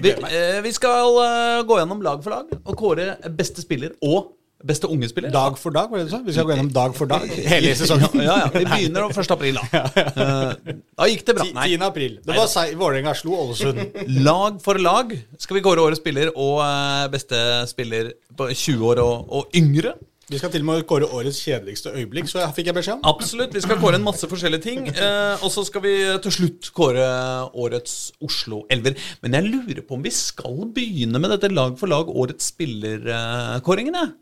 [0.00, 4.38] Vi, eh, vi skal uh, gå gjennom lag for lag og kåre beste spiller og
[4.66, 5.32] beste unge spiller.
[5.34, 6.20] Dag for dag, var det du sa?
[6.26, 8.08] Vi skal gå gjennom dag for dag hele sesongen.
[8.28, 9.34] Ja, ja, Vi begynner 1.
[9.36, 9.82] april, da.
[10.22, 11.48] Eh, Da gikk det bra.
[11.56, 11.68] Nei.
[11.74, 11.82] 10.
[11.88, 12.18] april.
[12.24, 13.82] Det var Vålerenga slo Ålesund.
[14.22, 17.38] Lag for lag skal vi kåre årets spiller og eh, beste
[17.70, 19.94] spiller på 20 år og, og yngre.
[20.32, 23.02] Vi skal til og med kåre årets kjedeligste øyeblikk, så jeg fikk jeg beskjed om.
[23.10, 23.52] Absolutt.
[23.52, 24.86] Vi skal kåre en masse forskjellige ting.
[24.88, 25.92] Eh, og så skal vi
[26.24, 27.04] til slutt kåre
[27.52, 28.96] årets Oslo-elver.
[29.24, 33.98] Men jeg lurer på om vi skal begynne med dette lag for lag årets spiller-kåringen,
[33.98, 34.12] jeg.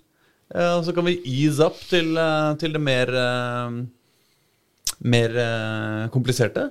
[0.50, 3.80] Eh, og så kan vi ease up til, eh, til det mer eh,
[5.00, 5.32] Mer
[6.12, 6.66] kompliserte.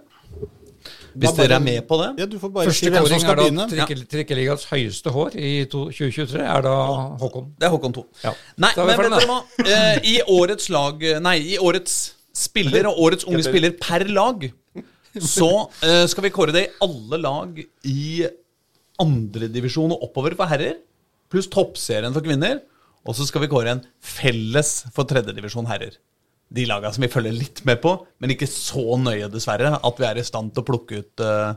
[1.18, 2.20] Hvis bare- dere er med på det.
[2.20, 3.46] Ja, du får bare Første gang som kåring skal er da
[3.88, 4.06] begynne.
[4.12, 6.76] Trikkeligas høyeste hår i 2023 er da
[7.18, 7.48] Håkon.
[7.58, 8.06] Det er Håkon 2.
[8.24, 8.34] Ja.
[8.58, 9.40] Nei, men vet dere hva?
[9.66, 14.52] Eh, I årets lag Nei, i årets spiller og årets unge spiller per lag,
[15.18, 15.50] så
[15.84, 17.58] uh, skal vi kåre det i alle lag
[17.90, 18.28] i
[19.02, 20.78] andredivisjon og oppover for herrer,
[21.32, 22.62] pluss toppserien for kvinner.
[23.08, 25.98] Og så skal vi kåre en felles for tredjedivisjon herrer.
[26.50, 30.08] De laga som vi følger litt med på, men ikke så nøye, dessverre, at vi
[30.08, 31.54] er i stand til å plukke ut uh,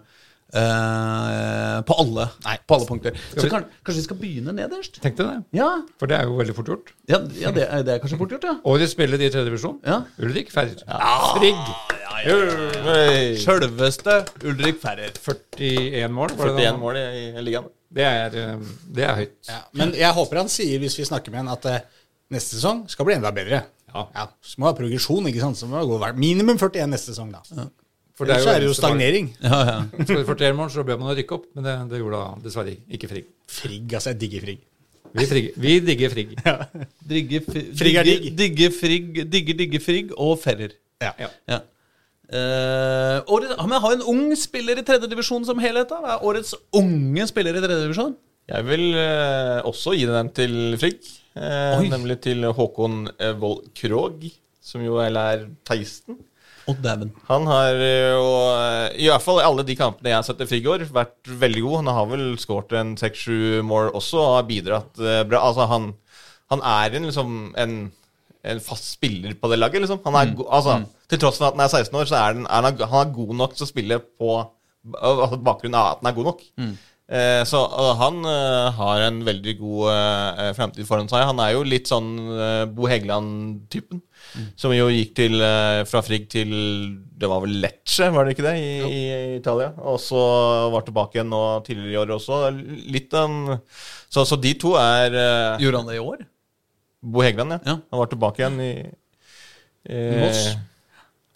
[0.52, 2.26] Uh, på alle
[2.68, 3.14] På alle punkter.
[3.32, 4.98] Så kan, kanskje vi skal begynne nederst?
[5.00, 5.38] Tenk deg det.
[5.56, 6.92] Ja, For det er jo veldig fort gjort.
[7.08, 8.58] ja, ja det, er, det er kanskje fort gjort, ja.
[8.68, 9.78] Årets spiller i tredjedivisjon.
[9.88, 10.02] Ja.
[10.20, 10.84] Ulrik Ferrer.
[11.38, 11.62] Frigg.
[13.40, 15.16] Sjølveste Ulrik Ferrer.
[15.16, 16.36] 41 mål.
[16.36, 17.72] Var det 41 mål i, i ligaen.
[17.92, 19.36] Det er, eh, det er høyt.
[19.50, 21.84] Ja, men jeg håper han sier, hvis vi snakker med han, at eh,
[22.32, 23.62] neste sesong skal bli enda bedre.
[23.92, 24.26] Ja.
[24.40, 25.58] Så må ha progresjon, ikke sant?
[25.60, 27.66] Så må det gå minimum 41 neste sesong, da.
[28.16, 29.30] For Ellers så er det jo stagnering.
[29.44, 29.78] Ja, ja.
[30.04, 33.08] For 41 mål så bør man rykke opp, men det, det gjorde da dessverre ikke
[33.10, 33.28] Frigg.
[33.52, 34.12] Frigg, altså.
[34.12, 34.62] Jeg digger Frigg.
[35.12, 36.30] Vi, frigg, vi digger Frigg.
[36.48, 36.54] Ja.
[37.76, 38.28] Frigg er digg.
[38.38, 40.76] Digger Frigg, digge, digge Frigg og Ferrer.
[41.04, 41.12] Ja.
[41.50, 41.58] Ja.
[42.32, 42.42] Ja.
[42.42, 46.00] Eh, året, men har en ung spiller i tredjedivisjon som helhet, da?
[46.00, 48.14] Hva er årets unge spiller i tredjedivisjon?
[48.50, 51.04] Jeg vil uh, også gi den til Frigg.
[51.36, 54.26] Uh, nemlig til Håkon Wold Vold Krog,
[54.64, 56.18] som jo er 16.
[56.70, 56.76] Oh.
[57.26, 58.26] Han har jo,
[58.94, 61.30] i hvert fall i alle de kampene jeg har sett til Frigg i år, vært
[61.40, 61.78] veldig god.
[61.80, 65.40] Han har vel skåret en seks-sju mål også og har bidratt bra.
[65.42, 65.88] Altså, han,
[66.54, 67.74] han er en, liksom, en,
[68.42, 70.00] en fast spiller på det laget, liksom.
[70.06, 70.80] Han er go altså,
[71.10, 73.14] Til tross for at han er 16 år, så er den, er han, han er
[73.14, 74.32] god nok til å spille på
[74.96, 76.42] altså, bakgrunn av at han er god nok.
[77.12, 81.26] Eh, så altså, han uh, har en veldig god uh, fremtid foran seg.
[81.28, 84.00] Han er jo litt sånn uh, Bo Hegeland-typen.
[84.56, 85.42] Som jo gikk til,
[85.90, 86.52] fra Frigg til
[87.20, 89.00] Det var vel Lecce, var det ikke det, i, i
[89.36, 89.74] Italia?
[89.82, 90.22] Og så
[90.72, 92.38] var tilbake igjen nå tidligere i år også.
[92.94, 93.58] Litt en,
[94.08, 95.18] så, så de to er
[95.60, 96.22] Gjorde han det i år?
[97.02, 97.58] Bo Hegland, ja.
[97.66, 97.76] Ja.
[97.90, 98.72] Han var tilbake igjen i
[99.90, 100.42] eh, Moss.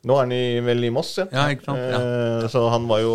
[0.06, 1.26] Nå er han i, vel i Moss, ja.
[1.34, 1.82] Ja, ikke sant?
[1.82, 2.00] Ja.
[2.00, 3.14] Eh, Så han var jo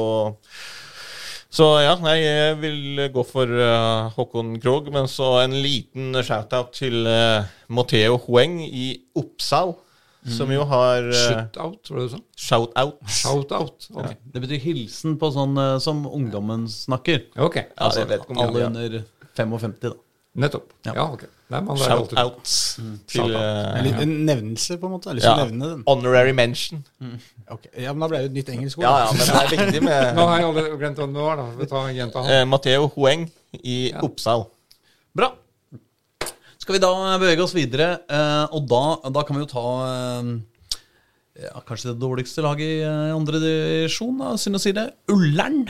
[1.51, 4.87] Så ja, nei, jeg vil gå for uh, Håkon Krogh.
[4.91, 9.73] Men så en liten shout-out til uh, Matheo Hueng i Oppsal.
[10.21, 12.19] Som jo har uh, Shoot-out, var det du sa?
[12.37, 12.99] shout-out.
[13.09, 13.87] Shout-out.
[13.97, 14.11] Ok.
[14.31, 17.23] Det betyr hilsen på sånn uh, som ungdommen snakker.
[17.41, 18.99] Ok, Ja, ikke om alle under
[19.35, 19.95] 55, da.
[20.45, 20.69] Nettopp.
[20.85, 20.93] Ja.
[20.99, 21.25] Ja, ok.
[21.51, 21.77] Nei, man.
[21.81, 22.51] Shout-out
[23.11, 25.15] til eh, En liten nevnelse, på en måte.
[25.19, 25.83] Ja, nevne den.
[25.87, 26.83] honorary mention.
[27.51, 27.67] Ok.
[27.75, 28.87] Ja, men da ble det et nytt engelsk ord.
[28.87, 31.41] Ja, ja, men det er viktig med Nå har jeg aldri glemt hvem det var,
[31.41, 31.47] da.
[31.59, 32.31] Vi tar gjenta han.
[32.37, 33.27] eh, Matheo Hoeng
[33.61, 34.47] i Oppsal.
[35.17, 35.33] Bra.
[36.61, 40.31] Skal vi da bevege oss videre, eh, og da, da kan vi jo ta eh,
[41.41, 44.85] ja, kanskje det dårligste laget i eh, andre divisjon, da, synd å si det.
[45.11, 45.63] Ullern.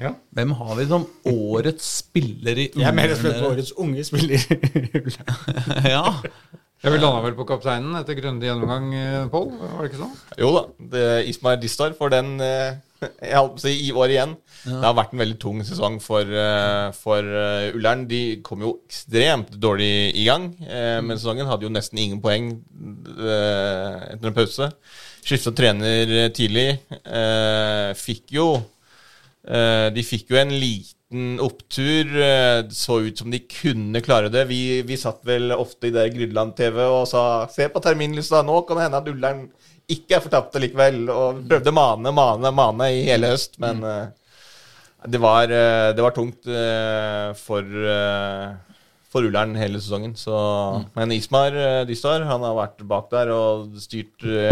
[0.00, 0.10] Ja.
[0.34, 4.42] Hvem har vi som årets spiller i Jeg er mer spent på årets unge spiller.
[5.94, 6.08] ja.
[6.84, 9.46] Jeg vil lande vel på kapteinen etter grundig gjennomgang, eh, Pål?
[9.60, 10.18] Var det ikke sånn?
[10.36, 12.74] Jo da, det er Ismail Distar for den eh,
[13.22, 14.34] jeg holdt på å si, i år igjen.
[14.64, 17.30] Det har vært en veldig tung sesong for, eh, for
[17.78, 18.04] Ullern.
[18.10, 20.50] De kom jo ekstremt dårlig i gang,
[21.04, 22.52] men sesongen hadde jo nesten ingen poeng
[23.14, 24.70] etter en pause.
[25.24, 26.68] Skifta trener tidlig.
[26.92, 28.48] Eh, fikk jo
[29.44, 32.08] De fikk jo en liten opptur.
[32.16, 34.46] eh, Det så ut som de kunne klare det.
[34.48, 38.62] Vi, vi satt vel ofte i det Grydland TV og sa Se på terminlista, nå
[38.66, 39.44] kan det hende at Ullern
[39.90, 41.02] ikke er fortapt likevel.
[41.12, 44.06] Og prøvde mane, mane, mane i hele høst, men eh,
[45.06, 48.73] det, var, eh, det var tungt eh, for, eh,
[49.14, 50.16] for Ullern hele sesongen.
[50.18, 50.34] Så,
[50.98, 54.50] Men Ismar eh, Distar han har vært bak der og styrt eh,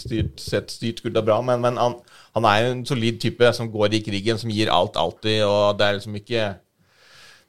[0.00, 1.98] styrt, sett styrt skuta bra, men, men han,
[2.38, 5.76] han er jo en solid type som går i krigen, som gir alt alltid, og
[5.78, 6.46] det er liksom ikke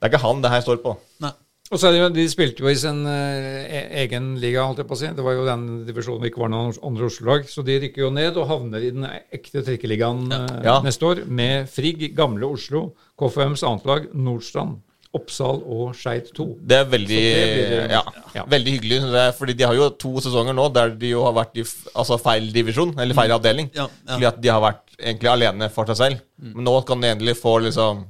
[0.02, 0.98] Det er ikke han det her står på.
[1.24, 1.32] Nei.
[1.72, 4.82] Og så er det jo, De spilte jo i sin eh, e- egen liga, holdt
[4.82, 5.08] jeg på å si.
[5.16, 7.46] Det var jo den divisjonen det ikke var noen andre Oslo-lag.
[7.48, 10.74] Så de rykker jo ned og havner i den ekte trikkeligaen eh, Ja.
[10.84, 14.82] neste år med Frigg, Gamle Oslo, KFMs annetlag, Nordstrand,
[15.12, 16.46] Oppsal og Skeid 2.
[16.72, 18.02] Det er veldig, det det ja,
[18.38, 18.46] ja.
[18.48, 19.00] veldig hyggelig.
[19.36, 22.48] Fordi de har jo to sesonger nå der de jo har vært i altså feil
[22.56, 23.68] divisjon, eller feil avdeling.
[23.76, 24.14] Ja, ja.
[24.14, 26.24] Fordi at de har vært egentlig alene for seg selv.
[26.40, 28.06] Men nå kan de endelig få liksom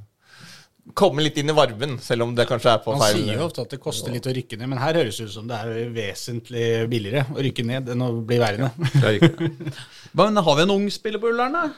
[0.98, 3.44] komme litt inn i varmen, selv om det kanskje er på Man feil sier jo
[3.46, 5.58] ofte at det koster litt å rykke ned, men her høres det ut som det
[5.62, 8.72] er vesentlig billigere å rykke ned enn å bli værende.
[8.98, 9.30] Det.
[10.18, 11.68] Men har vi en ung spiller på Ullern, da?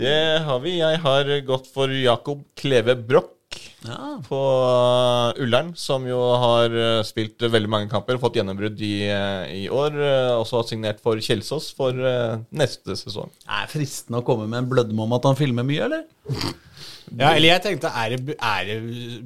[0.00, 0.78] Det har vi.
[0.80, 3.36] Jeg har gått for Jakob Kleve Broch
[3.80, 4.18] Ja.
[4.26, 9.46] på uh, Ullern, som jo har uh, spilt veldig mange kamper, fått gjennombrudd i, uh,
[9.48, 9.96] i år.
[10.36, 11.96] Også har signert for Kjelsås for
[12.52, 13.32] neste sesong.
[13.48, 16.04] Er fristende å komme med en blødme om at han filmer mye, eller?
[17.10, 18.76] Ja, eller jeg tenkte, er det, er det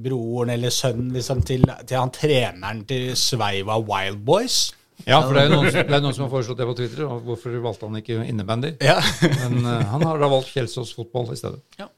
[0.06, 4.70] broren eller sønnen liksom, til, til han treneren til Sveiva Wild Boys?
[5.04, 7.02] Ja, for det er jo noen, det er noen som har foreslått det på Twitter.
[7.04, 8.76] og Hvorfor valgte han ikke innebandy?
[8.84, 9.00] Ja.
[9.42, 11.60] Men uh, han har da valgt Kjelsås fotball i stedet.
[11.80, 11.90] Ja.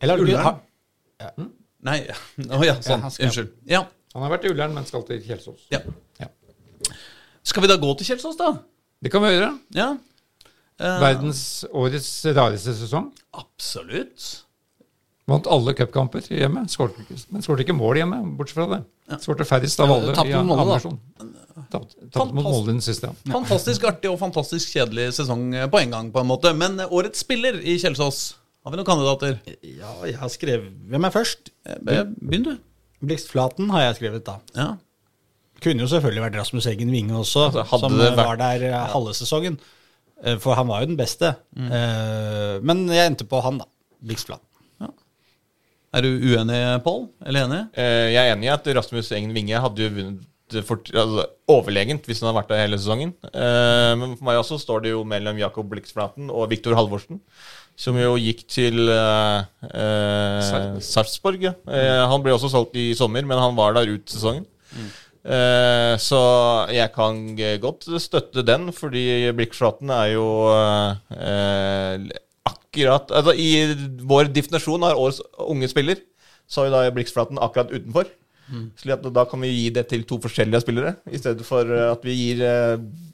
[0.00, 0.50] Eller har du ikke
[1.20, 1.48] Har-
[1.80, 1.98] Nei,
[2.58, 3.00] å ja, sånn.
[3.00, 3.52] Ja, han Unnskyld.
[3.70, 3.84] Ja.
[4.14, 5.66] Han har vært i Ullern, men skal til Kjelsås.
[5.72, 5.80] ja.
[6.20, 6.28] Ja.
[7.46, 8.50] Skal vi da gå til Kjelsås, da?
[9.00, 9.54] Det kan vi gjøre.
[9.76, 9.94] Ja.
[10.80, 11.40] Uh, Verdens
[11.76, 13.10] årets rareste sesong.
[13.36, 14.26] Absolutt.
[15.30, 18.80] Vant alle cupkamper hjemme, skårte men skåret ikke mål hjemme, bortsett fra det.
[19.22, 20.78] Skårte færrest av alle tapte i mot Molde, da.
[20.80, 21.68] andredivisjon.
[21.70, 23.30] Tapte tapte mot Molde den siste, ja.
[23.36, 26.50] Fantastisk artig og fantastisk kjedelig sesong eh, på en gang, på en måte.
[26.56, 28.22] Men eh, årets spiller i Kjelsås,
[28.64, 29.38] har vi noen kandidater?
[29.64, 31.50] Ja, jeg har skrevet Hvem er først?
[31.66, 31.78] Eh,
[32.20, 32.56] Begynn, du.
[33.00, 34.38] Blixtflaten har jeg skrevet, da.
[34.56, 34.68] Ja.
[35.64, 38.36] Kunne jo selvfølgelig vært Rasmus Eggen Winge også, Altså, hadde som det eh, vært- var
[38.40, 39.58] der eh, halve sesongen.
[40.40, 41.30] For han var jo den beste.
[41.56, 41.70] Mm.
[42.68, 43.64] Men jeg endte på han, da.
[44.04, 44.44] Blixtflaten.
[45.96, 47.08] Er du uenig, Pål?
[47.26, 47.60] Eller enig?
[47.74, 50.26] Eh, Jeg er enig i at Rasmus Engen Winge hadde jo vunnet
[50.68, 53.14] for, altså, overlegent hvis han hadde vært der hele sesongen.
[53.32, 57.20] Eh, Men for meg også står det jo mellom Jakob Blixflaten og Viktor Halvorsen.
[57.80, 60.82] Som jo gikk til eh, Sarpsborg.
[60.84, 61.44] Sarpsborg.
[61.48, 61.54] Ja.
[61.64, 64.44] Eh, han ble også solgt i sommer, men han var der ut sesongen.
[65.20, 66.20] Eh, så
[66.72, 69.04] jeg kan eh, godt støtte den, fordi
[69.36, 70.28] Blikkflaten er jo
[71.12, 72.06] eh,
[72.48, 73.50] akkurat Altså I
[74.08, 76.00] vår definisjon av årets unge spiller,
[76.48, 78.08] så er jo da Blikkflaten akkurat utenfor.
[78.80, 81.84] Slik at da kan vi gi det til to forskjellige spillere, i stedet for eh,
[81.92, 82.72] at vi gir eh,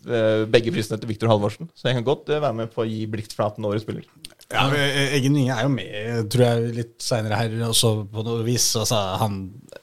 [0.09, 1.69] eh, begge prisene til Viktor Halvorsen.
[1.77, 4.07] Så jeg kan godt eh, være med på å gi Blikkflaten årets spiller.
[4.55, 8.45] Ja, eh, Eggen Winge er jo med, tror jeg, litt seinere her også, på noe
[8.47, 8.69] vis.
[8.79, 9.41] Altså, han,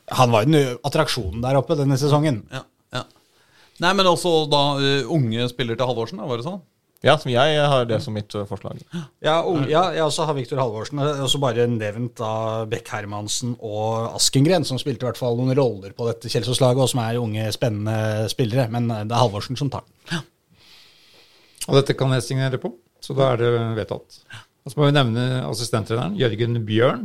[0.07, 2.43] han var jo den attraksjonen der oppe denne sesongen.
[2.53, 2.63] Ja.
[2.95, 3.03] ja.
[3.83, 6.61] Nei, men også da uh, unge spiller til Halvorsen, da, var det sånn?
[7.03, 8.79] Ja, som jeg har det som mitt eh, forslag.
[9.19, 11.01] Ja, ung, ja, jeg også har Viktor Halvorsen.
[11.03, 15.35] Og så også bare nevnt da Beck Hermansen og Askengren, som spilte i hvert fall
[15.35, 18.69] noen roller på dette Kjelsås-laget, og som er unge, spennende spillere.
[18.71, 20.23] Men eh, det er Halvorsen som tar den.
[21.67, 22.71] Og dette kan jeg signere på,
[23.03, 23.51] så da er det
[23.81, 24.23] vedtatt.
[24.63, 27.01] Og så må vi nevne assistenttreneren Jørgen Bjørn,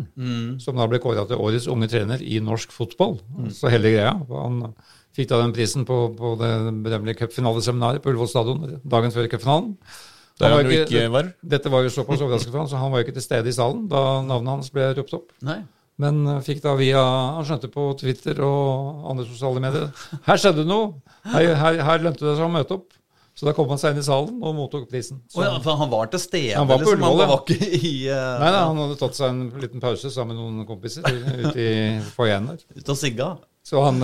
[0.62, 3.16] som da ble kåra til årets unge trener i norsk fotball.
[3.50, 4.12] Så hele greia.
[4.30, 4.60] Han
[5.16, 6.52] fikk da den prisen på, på det
[6.84, 9.72] berømmelige cupfinaleseminaret på Ullevål stadion dagen før cupfinalen.
[10.38, 11.32] Der Han jo ikke var.
[11.42, 13.56] Dette var jo såpass overraskende for han, så han var jo ikke til stede i
[13.56, 15.34] salen da navnet hans ble ropt opp.
[15.42, 15.58] Nei.
[15.98, 17.00] Men eh, fikk da via
[17.34, 19.88] Han skjønte på Twitter og andre sosiale medier
[20.28, 20.92] Her skjedde det noe!
[21.26, 22.94] Her, her, her lønte det seg å møte opp.
[23.38, 25.20] Så da kom han seg inn i salen og mottok prisen.
[25.30, 27.04] Så, oh, ja, for han var til stede, Han var på liksom?
[27.04, 27.28] Ullevål, ja.
[27.30, 30.42] var ikke i uh, Nei, nei, han hadde tatt seg en liten pause sammen med
[30.42, 31.76] noen kompiser ute i
[32.16, 32.64] foajeen der.
[32.80, 33.28] Ute og sigga?
[33.62, 34.02] Så han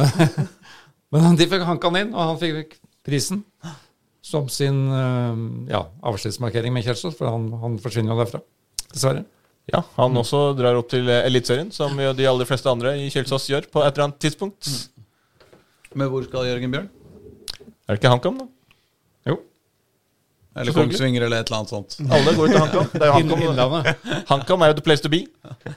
[1.14, 3.43] Men han, de fikk hanka han inn, og han fikk prisen
[4.24, 8.41] som sin eh, ja, avskjedsmarkering med Kjelsås, for han, han forsvinner jo derfra.
[8.89, 9.26] Dessverre.
[9.70, 13.11] Ja, han også drar opp til eh, Eliteserien, som jo de aller fleste andre i
[13.12, 14.70] Kjelsås gjør på et eller annet tidspunkt.
[15.95, 16.91] Men hvor skal Jørgen Bjørn?
[17.85, 18.49] Er det ikke HamKam, da?
[19.29, 19.37] Jo.
[20.57, 21.97] Eller Kongsvinger, eller et eller annet sånt?
[22.14, 22.89] Alle går til HamKam.
[22.93, 23.41] Det er jo HamKam.
[23.49, 24.05] innlandet.
[24.29, 25.25] HamKam er jo the place to be,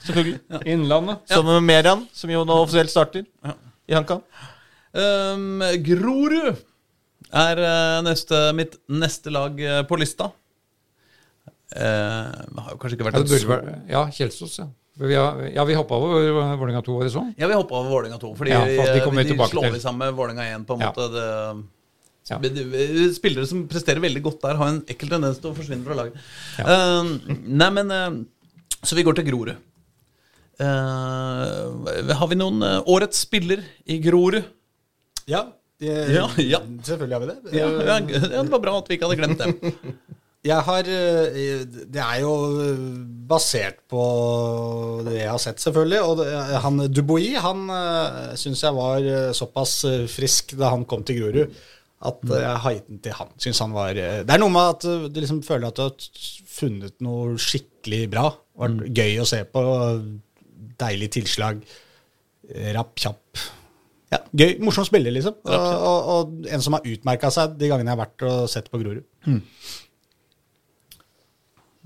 [0.05, 0.39] selvfølgelig.
[0.69, 1.23] Innlandet.
[1.33, 3.25] Som med Merian, som jo nå offisielt starter
[3.87, 4.21] i HamKam.
[4.97, 6.59] Um, Grorud
[7.33, 10.29] er eh, neste, mitt neste lag eh, på lista.
[11.75, 12.29] Uh,
[12.63, 14.67] har jo kanskje ikke vært det så være, ja Kjelsås, ja.
[14.97, 17.33] Vi har, ja, vi hoppa over Vålerenga 2 var det sånn.
[17.37, 18.31] Ja, vi hoppa over Vålerenga 2.
[18.39, 19.73] Fordi Ja, for de eh, kommer vi de slår til.
[19.75, 20.63] vi sammen med Vålerenga 1.
[20.65, 20.89] på en Ja.
[20.89, 21.27] måte det,
[22.27, 22.39] Ja.
[23.15, 26.17] Spillere som presterer veldig godt der, har en ekkel tendens til å forsvinne fra laget.
[26.59, 26.65] Ja.
[26.67, 28.17] Uh, nei, men um,
[28.83, 29.55] Så vi går til Grorud.
[30.57, 34.41] Uh, har vi noen eh, årets spiller i Grorud?
[35.29, 35.43] Ja,
[35.81, 36.61] eh, Ja, ja.
[36.83, 37.57] selvfølgelig har vi det.
[37.59, 39.73] Ja, ja, ja, det var bra at vi ikke hadde glemt det.
[40.47, 42.33] Jeg har eh, Det er jo
[43.27, 44.03] basert på
[45.07, 46.01] det jeg har sett, selvfølgelig.
[46.07, 46.27] Og det,
[46.63, 47.65] han Dubois han
[48.39, 51.57] syns jeg var eh, såpass eh, frisk da han kom til Grorud,
[52.05, 53.29] at eh, jeg har den til han.
[53.41, 55.85] Synes han var eh, Det er noe med at eh, du liksom føler at du
[55.87, 55.95] har
[56.57, 58.27] funnet noe skikkelig bra.
[58.57, 59.63] Vært gøy å se på.
[60.77, 61.63] Deilig tilslag.
[62.53, 63.41] eh, Rapp, kjapp.
[64.13, 65.35] Ja, gøy, Morsom spiller, liksom.
[65.43, 65.51] Og,
[65.89, 68.79] og, og en som har utmerka seg de gangene jeg har vært og sett på
[68.79, 69.03] Grorud.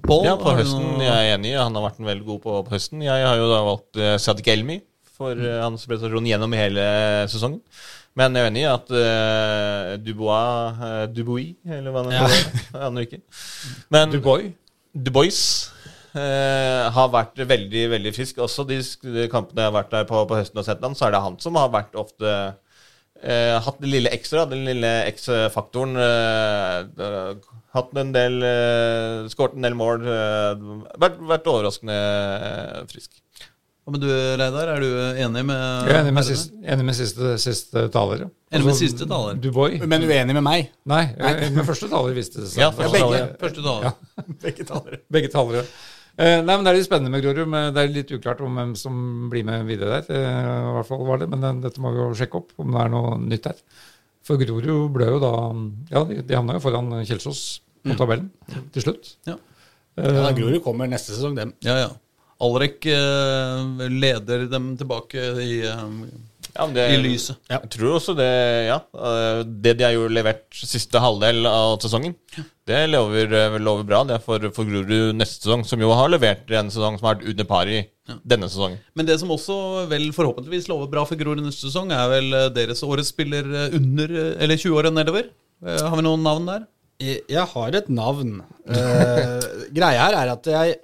[0.02, 1.00] Pål, Ja, på høsten.
[1.02, 1.56] Jeg er enig.
[1.58, 3.02] Han har vært en veldig god på, på høsten.
[3.06, 4.80] Jeg har jo da valgt uh, Sadiq Elmi
[5.18, 6.86] for uh, hans prestasjon gjennom hele
[7.30, 7.60] sesongen.
[8.20, 12.26] Men jeg er enig i at uh, Dubois uh, Dubois, eller hva det Ja.
[12.88, 13.22] Aner ikke.
[13.94, 14.50] Men Dubois.
[14.92, 15.40] Dubois
[16.18, 18.42] uh, har vært veldig veldig frisk.
[18.44, 21.08] Også de, de kampene jeg har vært der på, på høsten og sett ham, så
[21.08, 25.96] er det han som har vært ofte uh, Hatt det lille ekstra, den lille X-faktoren.
[27.72, 30.04] Hatt en del uh, Skåret en del mål.
[31.00, 32.02] Vært, vært overraskende
[32.92, 33.22] frisk.
[33.82, 34.70] Hva med du, Reidar?
[34.76, 34.90] Er du
[35.26, 38.28] enig med Jeg er enig med, siste, enig med siste, siste taler.
[38.54, 39.40] Enig med Altså, siste taler?
[39.42, 39.80] Dubois.
[39.90, 40.68] Men uenig med meg.
[40.92, 42.62] Nei, jeg er enig med første taler viste det seg.
[42.62, 43.08] Ja, Ja, første begge.
[43.08, 43.32] taler.
[43.42, 43.88] Første taler.
[43.90, 43.94] Ja.
[44.46, 45.00] Begge talere.
[45.18, 45.64] Begge talere.
[46.22, 47.48] Eh, nei, men Det er litt spennende med Grorud.
[47.50, 49.02] men Det er litt uklart om hvem som
[49.34, 50.14] blir med videre der.
[50.14, 52.82] Eh, I hvert fall var det, Men dette må vi jo sjekke opp, om det
[52.86, 53.58] er noe nytt der.
[54.28, 55.34] For Grorud ble jo da
[55.96, 57.42] Ja, de, de havna jo foran Kjelsås
[57.82, 58.30] på tabellen
[58.76, 59.16] til slutt.
[59.26, 59.40] Ja.
[59.98, 61.56] Eh, Ja, Grorud kommer neste sesong, dem.
[61.66, 61.90] Ja, ja.
[62.42, 65.84] Alrek eh, leder dem tilbake i, eh,
[66.56, 67.38] Ja, det, i lyset.
[67.48, 68.30] Jeg tror også det,
[68.68, 68.80] ja.
[68.98, 72.16] eh, Det de har jo levert siste halvdel av sesongen,
[72.68, 74.02] det lover, lover bra.
[74.08, 77.18] Det er for, for Grorud neste sesong, som jo har levert en sesong som har
[77.18, 77.82] vært under par i
[78.28, 78.82] denne sesongen.
[78.96, 82.84] Men det som også vel forhåpentligvis lover bra for Grorud neste sesong, er vel deres
[82.88, 85.32] årets spiller under eller 20 året nedover.
[85.62, 86.70] Har vi noen navn der?
[87.02, 88.42] Jeg jeg har et navn.
[88.70, 89.46] uh,
[89.78, 90.76] greia her er at jeg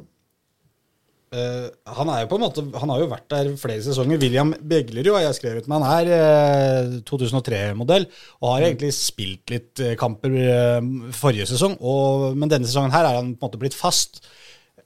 [1.35, 1.67] eh,
[1.97, 4.19] Han er jo på en måte Han har jo vært der flere sesonger.
[4.21, 5.83] William Beglerud har jeg skrevet, med.
[5.83, 8.07] han er uh, 2003-modell
[8.41, 11.77] og har egentlig spilt litt uh, kamper eh, forrige sesong.
[11.79, 14.21] Og, men denne sesongen her er han på en måte blitt fast.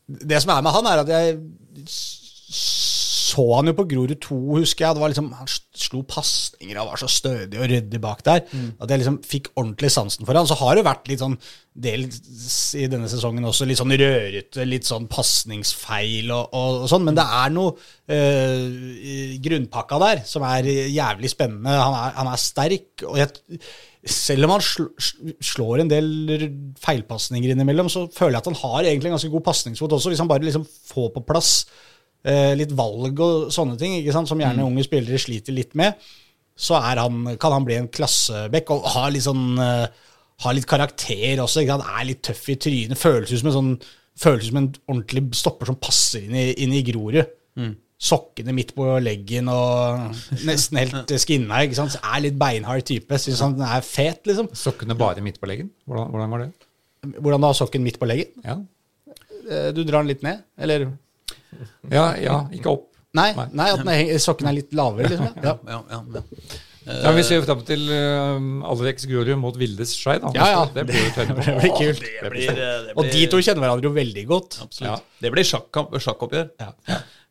[0.07, 1.37] Det som er med han, er at jeg
[3.31, 4.97] så han jo på Grorud 2, husker jeg.
[4.97, 5.49] Det var liksom, han
[5.81, 8.43] slo pasninger og var så stødig og ryddig bak der.
[8.81, 10.49] At jeg liksom fikk ordentlig sansen for han.
[10.49, 11.37] Så har det vært litt sånn
[11.71, 17.05] del i denne sesongen også, litt sånn rørete, litt sånn pasningsfeil og, og, og sånn.
[17.07, 17.75] Men det er noe
[18.11, 21.77] øh, grunnpakka der som er jævlig spennende.
[21.79, 23.05] Han er, han er sterk.
[23.07, 23.71] og jeg
[24.01, 26.07] selv om han sl sl- slår en del
[26.81, 30.23] feilpasninger innimellom, så føler jeg at han har egentlig en ganske god pasningsfot også, hvis
[30.23, 31.51] han bare liksom får på plass
[32.57, 35.97] litt valg og sånne ting, ikke sant, som gjerne unge spillere sliter litt med,
[36.61, 39.85] så er han, kan han bli en klassebekk og ha litt sånn eh,
[40.41, 41.61] ha litt karakter også.
[41.63, 41.89] Ikke sant?
[41.99, 42.97] Er litt tøff i trynet.
[42.97, 43.71] Føles ut som en sånn
[44.21, 47.21] føles ut som en ordentlig stopper som passer inn i, inn i Grorud.
[48.01, 50.15] Sokkene midt på leggen og
[50.47, 51.59] nesten helt skinna.
[51.65, 51.93] ikke sant?
[51.93, 53.17] Så er litt beinhard type.
[53.21, 54.49] Syns han er fet, liksom.
[54.57, 55.69] Sokkene bare midt på leggen?
[55.85, 56.49] Hvordan, hvordan var det?
[57.21, 58.33] Hvordan du har sokken midt på leggen?
[58.45, 58.57] Ja.
[59.49, 60.87] Eh, Du drar den litt ned, eller?
[61.91, 62.87] Ja, ja ikke opp.
[63.13, 63.47] Nei, Nei.
[63.59, 65.33] nei at henger- sokken er litt lavere, liksom.
[65.43, 65.55] Ja.
[65.67, 66.21] Ja, ja, ja.
[66.81, 68.39] Ja, Vi ser jo fram til uh,
[68.71, 70.15] Alex Grorud mot Vildes Skei.
[70.33, 70.61] Ja, ja.
[70.73, 71.11] Det blir jo.
[71.37, 72.01] Det blir kult.
[72.01, 74.57] Det blir, eh, det Og de to kjenner hverandre jo veldig godt.
[74.65, 75.03] Absolutt.
[75.21, 76.49] Det blir sjakkoppgjør.
[76.59, 76.71] Ja.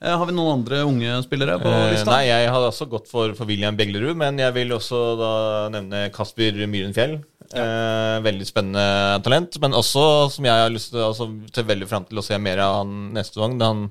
[0.00, 2.10] Eh, Har vi noen andre unge spillere på Eh, lista?
[2.10, 5.32] nei, jeg hadde også gått for, for William Beglerud, men jeg vil også da
[5.74, 7.18] nevne Kasper Myhrenfjell.
[7.50, 12.04] Eh, veldig spennende talent, men også som jeg har lyst til altså, til veldig fram
[12.06, 13.90] til å se mer av han neste gang, det er Han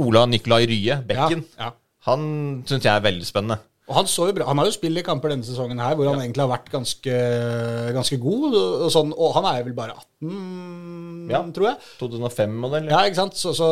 [0.00, 1.44] Ola Nikolai Rye, bekken.
[1.60, 1.70] Ja, ja.
[2.08, 3.60] Han syns jeg er veldig spennende.
[3.84, 4.46] Og han, så jo bra.
[4.48, 7.16] han har jo spilt i kamper denne sesongen her hvor han egentlig har vært ganske,
[7.92, 8.46] ganske god.
[8.56, 10.13] Og, og, sånn, og han er jo vel bare 18,
[11.30, 11.40] Ja.
[11.56, 11.76] tror jeg.
[12.00, 12.88] 2005-modell.
[12.92, 13.36] Ja, ikke sant?
[13.38, 13.68] Så, så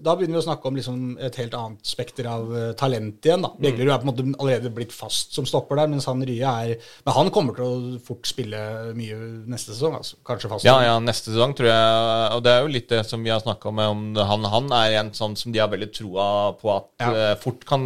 [0.00, 3.44] da begynner vi å snakke om liksom et helt annet spekter av eh, talent igjen.
[3.44, 3.50] da.
[3.60, 6.72] Beglerud er på en måte allerede blitt fast som stopper der, mens han Rye er
[7.06, 8.60] Men han kommer til å fort spille
[8.96, 9.18] mye
[9.50, 9.98] neste sesong.
[10.00, 10.16] altså.
[10.26, 10.64] Kanskje fast.
[10.68, 13.40] Ja, ja, neste sesong tror jeg Og det er jo litt det som vi har
[13.44, 13.78] snakka om.
[13.90, 16.28] om han, han er en sånn som de har veldig troa
[16.60, 17.10] på at Ja.
[17.32, 17.84] eh, fort kan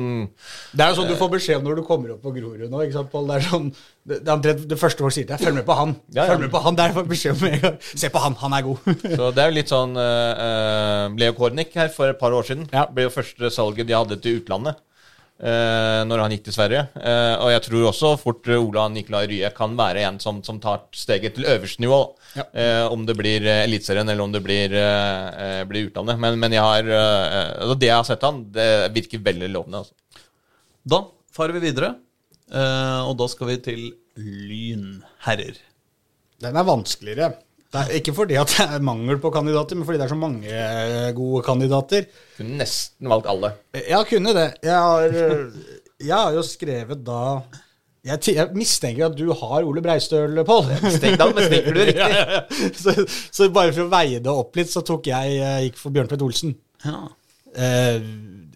[0.74, 2.82] Det er jo sånn du får beskjed om når du kommer opp på Grorud nå.
[2.86, 3.26] ikke sant, Pål?
[3.30, 3.68] Det er sånn,
[4.04, 5.94] det, det, det første folk sier til deg, følg med på han.
[6.12, 6.32] Ja, ja.
[6.34, 7.76] Følg med på han, Der får beskjed om en gang.
[7.88, 8.88] Se på han, han er god.
[9.18, 12.66] Så det er jo litt sånn uh, Leo Kornic her for et par år siden.
[12.74, 12.84] Ja.
[12.92, 14.82] ble jo første salget de hadde til utlandet.
[15.34, 16.84] Uh, når han gikk til Sverige.
[16.94, 20.84] Uh, og jeg tror også fort Ola Nikolai Rye kan være en som, som tar
[20.94, 21.98] steget til øverste nivå.
[22.36, 22.44] Ja.
[22.52, 26.20] Uh, om det blir eh, Eliteserien eller om det blir, eh, eh, blir utlandet.
[26.20, 29.82] Men, men jeg har, eh, altså det jeg har sett han, det virker veldig lovende.
[29.82, 30.22] Altså.
[30.84, 31.00] Da
[31.34, 31.94] farer vi videre,
[32.54, 33.82] eh, og da skal vi til
[34.16, 35.58] Lynherrer.
[36.44, 37.32] Den er vanskeligere.
[37.74, 40.18] Det er ikke fordi at det er mangel på kandidater, men fordi det er så
[40.18, 42.06] mange eh, gode kandidater.
[42.36, 43.50] Kunne nesten valgt alle.
[43.74, 44.48] Jeg kunne det.
[44.62, 47.20] Jeg har, eh, jeg har jo skrevet da
[48.04, 50.70] jeg, jeg mistenker at du har Ole Breistøl, Pål.
[50.82, 51.96] Men stikker du riktig.
[51.98, 52.70] Ja, ja, ja.
[52.76, 52.94] Så,
[53.32, 56.24] så bare for å veie det opp litt, så tok jeg, jeg gikk for Bjørntvedt
[56.26, 56.54] Olsen.
[56.84, 57.00] Ja.
[57.56, 58.04] Eh,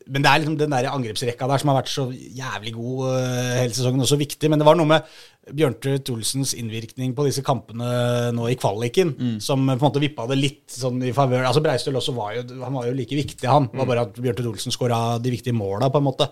[0.08, 3.56] men det er liksom den der angrepsrekka der som har vært så jævlig god uh,
[3.60, 4.50] hele sesongen, og så viktig.
[4.50, 5.08] Men det var noe med
[5.48, 7.88] Bjørntvedt Olsens innvirkning på disse kampene
[8.36, 11.46] nå i kvaliken, som på en måte vippa det litt sånn i favør.
[11.48, 13.70] Altså Breistøl også var jo, han var jo like viktig, han.
[13.72, 16.28] Det var bare at Bjørntvedt Olsen skåra de viktige måla, på en måte.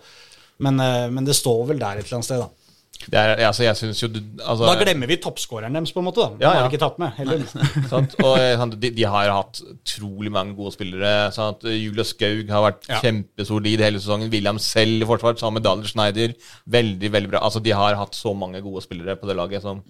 [0.64, 2.65] Men, uh, men det står vel der et eller annet sted, da.
[3.12, 4.08] Er, altså, jeg synes jo
[4.42, 6.20] altså, Da glemmer vi toppskåreren deres, på en måte.
[6.24, 6.28] da.
[6.34, 7.44] Den Ja, har vi ikke tatt med heller.
[8.26, 11.30] Og eh, de, de har hatt utrolig mange gode spillere.
[11.36, 11.62] Sant?
[11.64, 13.00] Julius Skaug har vært Ja.
[13.04, 14.30] kjempesolid hele sesongen.
[14.32, 16.34] William selv i forsvar, sammen med Daniel Schneider.
[16.66, 17.42] Veldig, veldig bra.
[17.46, 19.82] Altså, de har hatt så mange gode spillere på det laget som,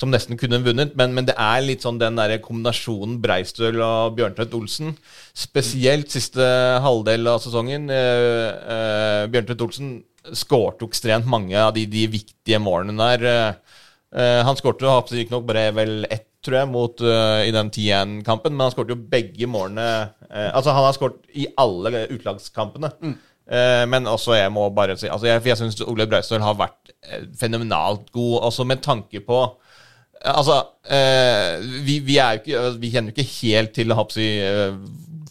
[0.00, 0.96] som nesten kunne vunnet.
[0.96, 4.96] Men, men det er litt sånn den der kombinasjonen Breistøl og Bjørntvedt Olsen.
[5.34, 6.44] Spesielt siste
[6.84, 7.88] halvdel av sesongen.
[7.90, 9.92] Eh, eh, Bjørntvedt Olsen
[10.36, 13.28] skårte ekstremt mange av de, de viktige målene der.
[13.32, 13.78] Eh,
[14.12, 18.66] Eh, han skårte riktignok bare vel ett, tror jeg, mot, eh, i den 10-1-kampen, men
[18.66, 19.88] han skårte jo begge målene
[20.32, 22.88] Altså, han har skåret i alle utlagskampene.
[23.02, 23.18] Mm.
[23.90, 26.92] men også, jeg må bare si altså, Jeg, for jeg syns Ole Breistøl har vært
[27.36, 29.40] fenomenalt god, også med tanke på
[30.24, 30.62] Altså,
[31.84, 34.78] vi, vi ikke Vi kjenner jo ikke helt til eh,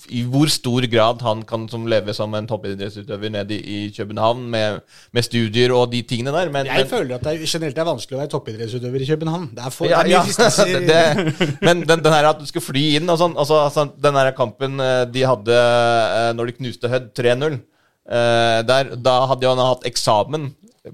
[0.09, 4.43] i hvor stor grad han kan som leve som en toppidrettsutøver nede i, i København
[4.51, 4.79] med,
[5.13, 6.49] med studier og de tingene der.
[6.53, 9.49] Men, Jeg men, føler at det er, generelt er vanskelig å være toppidrettsutøver i København.
[9.57, 10.23] Det er for ja, ja,
[10.71, 13.87] det, det, men den, den her at du skal fly inn og sånn altså, altså,
[14.01, 19.15] Den her kampen eh, de hadde eh, når de knuste Hødd 3-0 eh, der, Da
[19.31, 20.51] hadde han hatt eksamen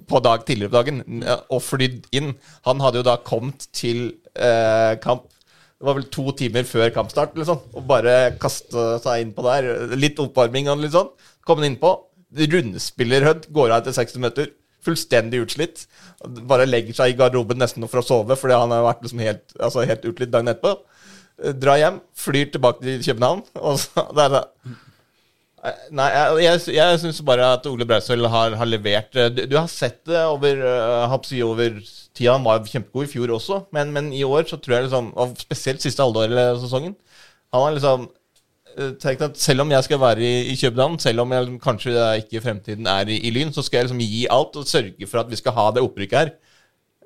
[0.07, 2.33] på dag tidligere på dagen og flydd inn.
[2.67, 5.29] Han hadde jo da kommet til eh, kamp
[5.78, 9.67] det var vel to timer før kampstart, liksom, og bare kaste seg innpå der.
[9.93, 11.11] Litt oppvarming og litt sånn.
[11.45, 11.91] Kom han innpå.
[12.38, 14.49] Rundspiller Hødd, går av etter 60 minutter.
[14.88, 15.86] Fullstendig utslitt.
[16.49, 19.45] Bare legger seg i garderoben nesten for å sove, fordi han har vært liksom helt,
[19.59, 20.73] altså helt utslitt dagen etterpå.
[21.61, 24.43] Drar hjem, flyr tilbake til København, og så det er det.
[24.65, 24.84] Eh,
[25.95, 29.55] Nei, jeg, jeg, jeg syns bare at Ole Breistøl har, har levert eh, du, du
[29.57, 31.80] har sett det over uh, Hapsi over
[32.15, 32.36] tida.
[32.36, 35.36] Han var kjempegod i fjor også, men, men i år så tror jeg liksom Og
[35.41, 36.95] spesielt siste halvår av sesongen.
[37.55, 38.07] Han har liksom
[38.76, 41.95] eh, tenkt at selv om jeg skal være i, i København, selv om jeg kanskje
[42.24, 45.09] ikke i fremtiden er i, i Lyn, så skal jeg liksom gi alt og sørge
[45.09, 46.36] for at vi skal ha det opprykket her.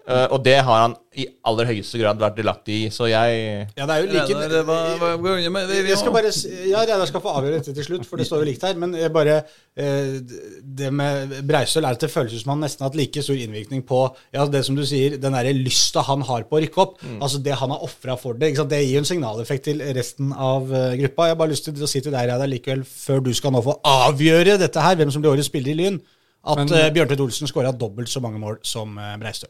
[0.09, 3.85] Eh, og det har han i aller høyeste grad vært delaktig i, så jeg Ja,
[3.85, 6.31] det er jo like det var- vi Jeg skal bare,
[6.69, 8.73] ja, Reidar skal få avgjøre dette til slutt, for det står jo likt her.
[8.75, 9.43] Men jeg bare,
[9.77, 10.19] eh,
[10.63, 13.83] det med Breisøl er at det føles som han nesten har hatt like stor innvirkning
[13.85, 16.97] på ja, det som du sier, den der lysta han har på å rykke opp.
[17.21, 18.49] Altså det han har ofra for det.
[18.51, 18.69] Ikke sant?
[18.69, 21.27] Det gir jo en signaleffekt til resten av uh, gruppa.
[21.29, 23.61] Jeg har bare lyst til å si til deg, Reidar, likevel, før du skal nå
[23.61, 26.01] få avgjøre dette her, hvem som blir årets spiller i Lyn,
[26.43, 29.49] at Men- uh, Bjørntveit Olsen skåra dobbelt så mange mål som uh, Breistøl.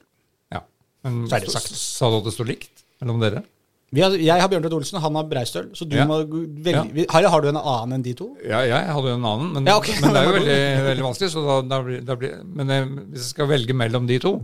[1.04, 1.10] Ja.
[1.28, 1.72] så er det sagt.
[1.76, 3.44] sa du at det står likt mellom dere?
[3.92, 6.06] Vi har, jeg har Bjørntvedt Olsen, han har Breistøl, så du Ja.
[6.08, 6.84] må velge Ja.
[6.84, 8.38] vi- har, du en annen enn de to?
[8.48, 10.00] Ja, jeg hadde jo en annen, men, Ja, okay.
[10.00, 11.30] men det er jo veldig, veldig vanskelig.
[11.34, 14.42] Så da, da blir, da blir, men jeg, hvis jeg skal velge mellom de to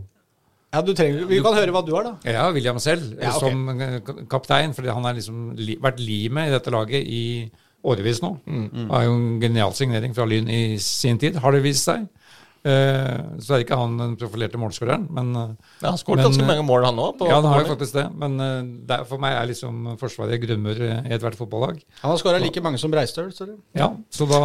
[0.74, 2.18] Ja, du trenger, Vi kan høre hva du har, da.
[2.26, 3.40] Jeg har William selv Ja, ok.
[3.40, 7.50] som eh, kaptein, For han har liksom li, vært limet i dette laget i
[7.86, 8.38] årevis nå.
[8.46, 11.86] Mm, Det er jo en genial signering fra Lyn i sin tid, har det vist
[11.88, 12.10] seg.
[12.66, 15.52] Eh, så er ikke han den profilerte målskåreren, men eh,
[15.84, 17.22] Ja, han skåret ganske eh, mange mål, han òg.
[17.28, 18.08] Ja, han har jo faktisk det.
[18.18, 21.80] Men eh, det er, for meg er liksom Forsvaret grunnmur i ethvert fotballag.
[22.02, 23.30] Han har skåra like mange som Breistøl.
[23.36, 23.58] står det.
[23.78, 24.42] Ja, så da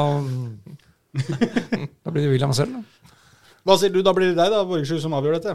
[2.04, 3.10] Da blir det William selv, da.
[3.62, 5.52] Hva sier du, da blir det deg, da, Borgersrud, som avgjør dette?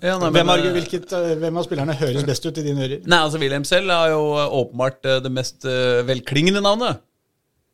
[0.00, 1.10] Ja, nei, Hvem, eh, hvilket,
[1.42, 3.02] hvem av spillerne høres best ut i dine ører?
[3.04, 4.22] Nei, altså Wilhelm selv er jo
[4.62, 5.66] åpenbart det mest
[6.08, 7.02] velklingende navnet.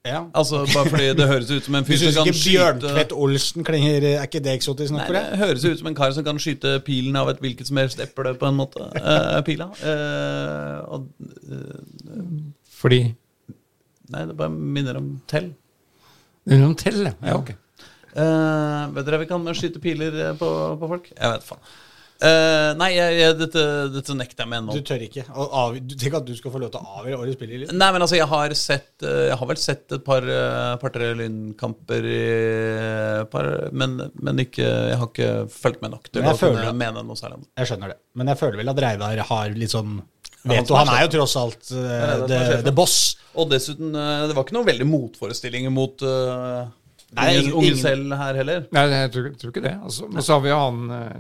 [0.07, 0.23] Ja.
[0.33, 3.11] Altså Bare fordi det høres ut som en Du fyr som kan ikke skyte Bjørntvedt
[3.13, 5.41] Olsen klinger Er ikke det eksotisk nok for for det deg?
[5.43, 8.33] høres ut som en kar som kan skyte pilen av et hvilket som helst eple,
[8.41, 8.87] på en måte.
[8.97, 9.67] Uh, pila.
[9.85, 11.11] Uh, og,
[11.53, 12.39] uh,
[12.81, 13.03] Fordi
[14.11, 15.53] nei, det bare minner om tell.
[16.49, 17.13] Minner om Tell, ja.
[17.21, 17.37] ja.
[17.37, 17.53] ok.
[18.11, 20.49] Eh, vet dere vi kan skyte piler på,
[20.81, 21.13] på folk?
[21.13, 21.61] Jeg vet faen.
[22.21, 23.63] Eh, nei, jeg, jeg, dette,
[23.95, 24.75] dette nekter jeg med ennå.
[24.77, 25.25] Du tør ikke.
[25.33, 27.63] Av, du tenker at du skal få lov til å avgjøre årets spiller?
[27.73, 31.11] Nei, men altså, jeg har sett eh, Jeg har vel sett et par eh, par-tre
[31.17, 32.09] lynkamper
[33.33, 37.17] par, men, men ikke Jeg har ikke fulgt med nok til å kunne mene noe
[37.19, 37.53] særlig om det.
[37.63, 38.01] Jeg skjønner det.
[38.21, 40.01] Men jeg føler vel at Reidar har litt sånn
[40.41, 42.95] han Vet som du, er han er jo tross alt uh, the, boss.
[43.37, 46.63] Og dessuten, det var ikke noen veldig motforestillinger mot uh,
[47.17, 48.67] Nei, ingen- ingen- selv her heller.
[48.73, 49.73] Nei, jeg tror, tror ikke det.
[49.83, 51.17] Altså, men så har vi jo han eh,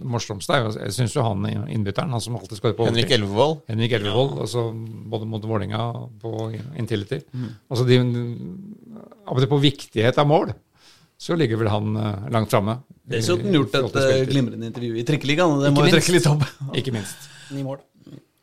[0.00, 3.10] Det morsomste er jo Jeg syns jo han innbytteren, han som alltid skårer på Henrik.
[3.10, 3.58] Elvevold.
[3.68, 4.62] Henrik Elvevold, altså
[5.12, 5.82] både mot Vålinga
[6.22, 6.32] på
[6.80, 7.20] Intility.
[7.70, 7.98] Altså de,
[9.50, 10.54] på viktighet av mål,
[11.20, 12.78] så ligger vel han eh, langt framme.
[13.10, 15.58] Dessuten gjort et eh, glimrende intervju i Trikkeligaen.
[15.58, 16.46] og Det må vi trekke litt opp.
[16.80, 17.28] Ikke minst.
[17.52, 17.80] Ni mål.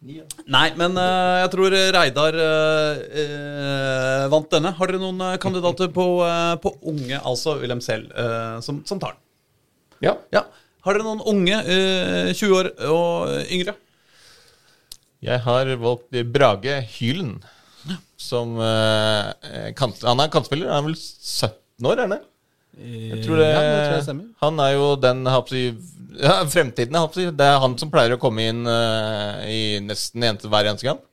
[0.02, 4.72] Nei, men uh, jeg tror Reidar uh, uh, vant denne.
[4.78, 6.06] Har dere noen kandidater på,
[6.62, 8.14] på unge, altså Wilhelm selv,
[8.64, 9.24] som, som tar den?
[10.06, 10.14] Ja.
[10.34, 10.45] Ja.
[10.88, 13.74] Har dere noen unge, eh, 20 år og yngre?
[15.26, 17.41] Jeg har valgt Brage Hylen.
[18.18, 20.72] Som eh, kant, Han er kantspiller.
[20.72, 22.22] Han er vel 17 år, er han det?
[22.78, 24.26] Jeg tror det, Ja, det tror jeg stemmer.
[24.45, 27.36] Han er jo den jeg håper å si, ja, Fremtiden, jeg.
[27.38, 31.05] Det er han som pleier å komme inn uh, i nesten en, hver eneste kamp.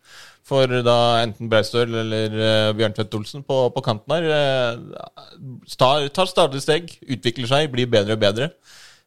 [0.45, 5.13] For da enten Breistøl eller uh, Bjørntvedt Olsen på, på kanten her uh,
[5.79, 8.51] tar, tar stadig steg, utvikler seg, blir bedre og bedre.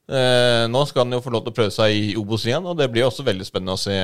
[0.08, 2.78] Eh, nå skal han jo få lov til å prøve seg i Obos igjen, og
[2.80, 3.96] det blir også veldig spennende å se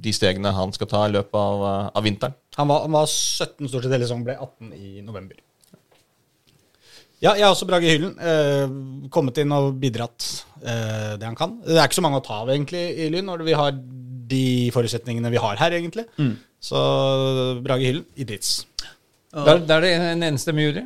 [0.00, 2.36] de stegene han skal ta i løpet av, eh, av vinteren.
[2.56, 5.36] Han var, han var 17 stort sett hele sesongen, ble 18 i november.
[7.22, 8.14] Ja, jeg har også Brage Hyllen.
[8.18, 10.26] Eh, kommet inn og bidratt
[10.62, 11.58] eh, det han kan.
[11.62, 13.76] Det er ikke så mange å ta av egentlig i Lyn, når vi har
[14.32, 14.44] de
[14.74, 16.06] forutsetningene vi har her, egentlig.
[16.62, 16.80] Så
[17.62, 18.64] Brage Hyllen, i drits.
[19.32, 20.82] Der, der er det en enstemmig jury.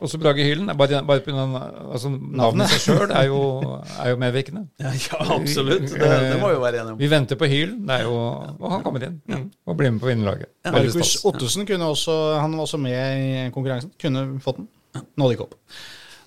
[0.00, 0.70] Også Brage Hylen.
[0.72, 4.62] er Bare, bare på grunn av, altså, navnet seg sjøl er, jo- er jo medvirkende.
[5.10, 5.90] Ja, absolutt.
[5.90, 6.98] Det, det må vi jo være enige om.
[7.02, 7.82] Vi venter på Hyllen.
[7.88, 8.14] det er jo,
[8.56, 9.18] og han kommer inn
[9.68, 10.48] og blir med på vinnerlaget.
[10.64, 10.72] Ja.
[10.72, 11.18] Markus stas.
[11.28, 13.92] Ottesen kunne også, han var også med i konkurransen.
[14.00, 14.70] Kunne fått den.
[15.18, 15.56] Nådde ikke opp.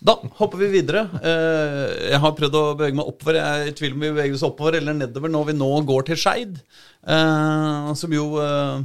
[0.04, 1.06] Da hopper vi videre.
[1.24, 3.38] Eh, Jeg har prøvd å bevege meg oppover.
[3.40, 6.10] Jeg er i tvil om vi beveger oss oppover eller nedover når vi nå går
[6.10, 6.58] til Skeid,
[7.08, 8.84] eh, som jo eh,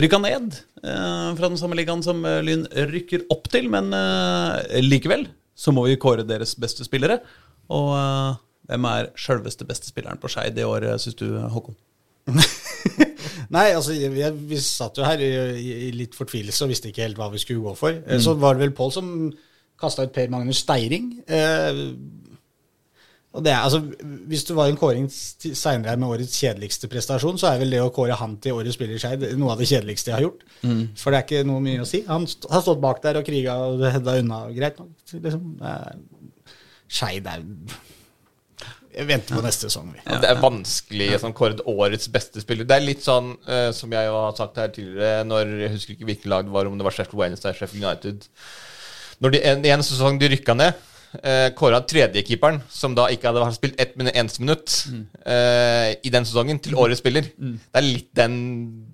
[0.00, 3.70] rykka ned fra den samme ligaen som Lyn rykker opp til.
[3.72, 3.88] Men
[4.84, 5.22] likevel
[5.56, 7.22] så må vi kåre deres beste spillere.
[7.72, 7.94] Og
[8.68, 11.24] hvem er sjølveste beste spilleren på Skeid i år, syns du,
[11.54, 11.76] Håkon?
[13.52, 15.30] Nei, altså, jeg, vi satt jo her i,
[15.60, 17.96] i, litt fortvilelse og visste ikke helt hva vi skulle gå for.
[18.04, 18.20] Mm.
[18.22, 19.08] Så var det vel Pål som
[19.80, 21.10] kasta ut Per Magnus Steiring.
[21.26, 21.80] Eh,
[23.34, 23.80] og det er, altså,
[24.30, 27.90] Hvis du var en kåring seinere med årets kjedeligste prestasjon, så er vel det å
[27.94, 30.44] kåre han til årets spiller i Skeid noe av det kjedeligste jeg har gjort.
[31.00, 32.04] For det er ikke noe mye å si.
[32.06, 34.44] Han st har stått bak der og kriga og hedda unna.
[34.54, 34.94] Greit nok.
[35.10, 35.50] Liksom.
[35.66, 35.90] Eh,
[36.94, 37.42] Skeid er
[38.94, 40.00] Jeg venter på neste sesong, vi.
[40.06, 42.66] Det er vanskelig å sånn, kåre årets beste spiller.
[42.68, 46.08] Det er litt sånn, uh, som jeg har sagt her tidligere, når jeg husker ikke
[46.10, 48.28] hvilket lag det var, om det var Sheffield Wednesday eller Sheffield United
[49.24, 50.78] Når de en, en sesong de rykka ned,
[51.22, 54.76] uh, kåra tredjekeeperen, som da ikke hadde spilt ett minutt, eneste minutt
[55.26, 57.30] uh, i den sesongen, til årets spiller.
[57.34, 58.36] Det er litt den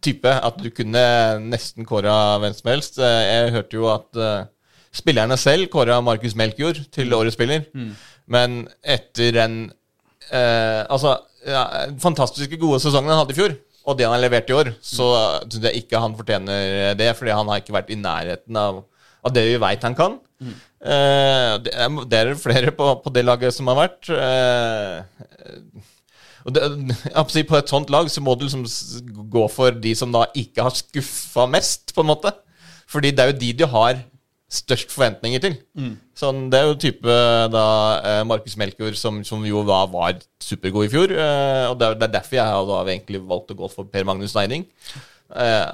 [0.04, 1.02] type at du kunne
[1.44, 3.00] nesten kåra hvem som helst.
[3.00, 4.48] Uh, jeg hørte jo at eh,
[4.96, 7.68] spillerne selv kåra Markus Melkjord til årets spiller,
[8.30, 9.60] men etter en
[10.32, 11.16] eh, altså,
[11.46, 11.64] ja,
[12.02, 13.56] fantastiske gode sesongen han hadde i fjor,
[13.88, 15.10] og det han har levert i år, så
[15.46, 18.82] syns jeg ikke han fortjener det, fordi han har ikke vært i nærheten av,
[19.24, 20.18] av det vi veit han kan.
[20.40, 24.08] Eh, det, er, det er flere på, på det laget som har vært.
[24.14, 24.96] Eh,
[26.48, 28.64] det, på et sånt lag så må du liksom
[29.32, 32.32] gå for de som da ikke har skuffa mest, på en måte.
[32.90, 34.00] Fordi det er jo de du har
[34.50, 35.52] størst forventninger til.
[36.18, 37.18] Sånn, det er jo type
[37.54, 37.66] da
[38.02, 41.14] eh, Markus Melkjord, som, som jo da var supergod i fjor.
[41.14, 44.08] Eh, og det er, er derfor jeg har da egentlig valgt å gå for Per
[44.08, 44.66] Magnus Neining.
[45.30, 45.70] Eh,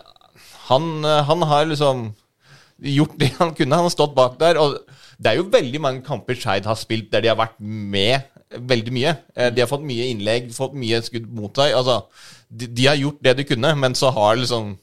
[0.69, 2.11] han, eh, han har liksom
[2.85, 3.81] gjort det han kunne.
[3.81, 4.61] Han har stått bak der.
[4.61, 4.77] Og
[5.17, 8.93] det er jo veldig mange kamper Skeid har spilt der de har vært med veldig
[8.95, 9.17] mye.
[9.57, 11.73] De har fått mye innlegg, fått mye skudd mot seg.
[11.75, 12.03] Altså,
[12.53, 14.77] de, de har gjort det de kunne, men så har liksom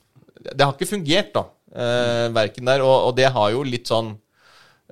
[0.43, 1.45] Det har ikke fungert, da.
[1.73, 2.83] Eh, verken der.
[2.85, 4.13] Og, og det har jo litt sånn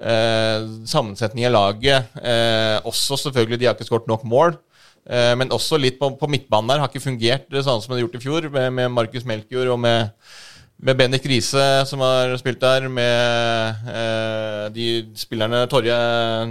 [0.01, 2.13] eh, sammensetning av laget.
[2.17, 4.57] Eh, også selvfølgelig, de har ikke skåret nok mål.
[5.05, 7.99] Eh, men også litt på, på midtbanen der har ikke fungert det samme som de
[7.99, 10.11] har gjort i fjor, med, med Markus Melkjord og med,
[10.81, 15.97] med Bendik Riise som har spilt der, med eh, de spillerne Torje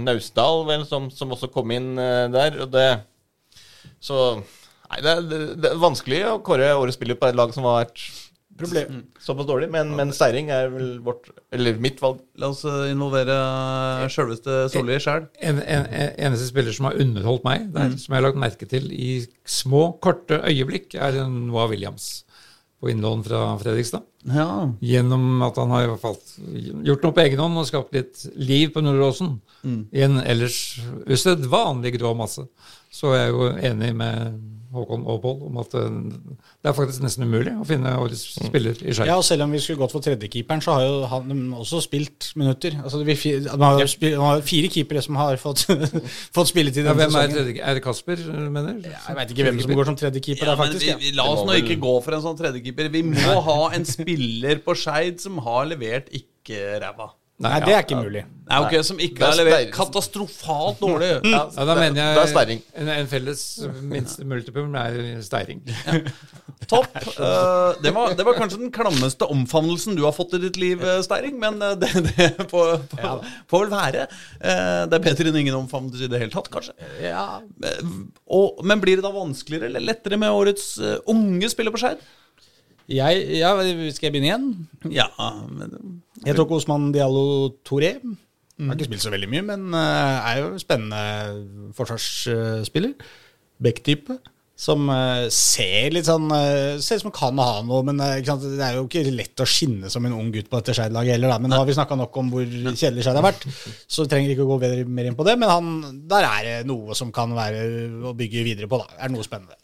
[0.03, 2.59] Naustdal, vel, som, som også kom inn eh, der.
[2.63, 2.89] Og det,
[4.03, 4.41] så
[4.91, 7.85] Nei, det, det, det er vanskelig å kåre årets spiller på et lag som har
[7.85, 8.01] vært
[8.57, 9.03] Problem.
[9.19, 9.69] såpass dårlig.
[9.73, 12.19] Men, men Steiring er vel vårt Eller mitt valg.
[12.41, 13.37] La oss eh, involvere
[14.11, 15.27] sjølveste Solli sjøl.
[15.39, 18.69] En, en, en, eneste spiller som har underholdt meg, der, som jeg har lagt merke
[18.69, 19.13] til i
[19.47, 22.25] små, korte øyeblikk, er Noah Williams
[22.81, 24.05] på innlån fra Fredrikstad.
[24.33, 24.69] Ja.
[24.81, 26.17] Gjennom at han har i hvert fall
[26.85, 29.35] gjort noe på egen hånd og skapt litt liv på Nordåsen.
[29.93, 30.57] I en ellers
[31.05, 32.47] usedvanlig grå masse.
[32.89, 34.41] Så jeg er jo enig med
[34.71, 35.89] Håkon Pål om at eh,
[36.63, 39.09] det er faktisk nesten umulig å finne årets spiller i Skeid.
[39.09, 42.29] Ja, og selv om vi skulle gått for tredjekeeperen, så har jo han også spilt
[42.39, 42.77] minutter.
[42.83, 43.15] Altså, vi,
[43.51, 45.65] man har jo spil, man har fire keepere som har fått,
[46.37, 48.89] fått spilletid Ja, hvem er, tredje, er det Kasper, mener du?
[48.91, 50.85] Jeg veit ikke hvem som går som tredjekeeper Ja, der, faktisk.
[50.85, 50.99] vi, Ja.
[51.03, 52.91] vi, la oss nå ikke gå for en sånn tredjekeeper.
[52.95, 57.11] Vi må ha en spiller på Skeid som har levert ikke ræva.
[57.41, 58.23] Nei, det er ikke mulig.
[58.51, 61.11] Nei, ok, Som ikke har levert katastrofalt dårlig.
[61.31, 62.61] Ja, da mener jeg det er Steiring.
[62.77, 63.43] En, en felles
[63.87, 65.61] minste multiplum er Steiring.
[66.69, 66.91] Topp.
[67.17, 70.83] Uh, det, var, det var kanskje den klammeste omfavnelsen du har fått i ditt liv,
[70.85, 74.07] eh, Steiring, men eh, det, det får, får, får vel være.
[74.37, 76.75] Uh, det er bedre enn ingen omfavnelse i det hele tatt, kanskje.
[77.03, 77.25] Ja.
[78.29, 82.03] og, men blir det da vanskeligere eller lettere med årets uh, unge spiller på Skeid?
[82.91, 83.53] Jeg, ja,
[83.95, 84.47] skal jeg begynne igjen?
[84.91, 85.07] Ja,
[85.47, 87.95] men Jeg tok Osman Diallo Touré.
[88.61, 92.93] Har ikke spilt så veldig mye, men eh, er jo en spennende forsvarsspiller.
[93.61, 94.19] Back-type.
[94.61, 98.09] Som eh, ser litt sånn eh, Ser ut som kan ha noe, men det
[98.61, 101.33] er jo ikke lett å skinne som en ung gutt på dette Skeid-laget heller.
[101.33, 101.39] Da.
[101.41, 103.47] Men nå har vi snakka nok om hvor kjedelig Skeid har vært,
[103.89, 105.37] så trenger ikke å gå bedre, mer inn på det.
[105.41, 105.73] Men han,
[106.11, 107.65] der er det noe som kan være
[108.11, 108.83] å bygge videre på.
[108.83, 108.99] da.
[108.99, 109.57] Er det noe spennende?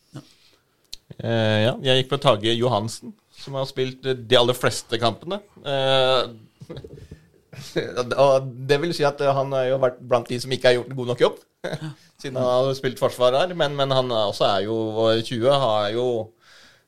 [1.17, 5.39] Eh, ja, jeg gikk for Tage Johansen, som har spilt de aller fleste kampene.
[5.61, 6.33] Eh,
[8.23, 10.91] og det vil si at han har jo vært blant de som ikke har gjort
[10.91, 11.39] en god nok jobb,
[12.21, 13.55] siden han har spilt forsvar her.
[13.57, 14.77] Men, men han også er jo
[15.25, 16.07] 20, har jo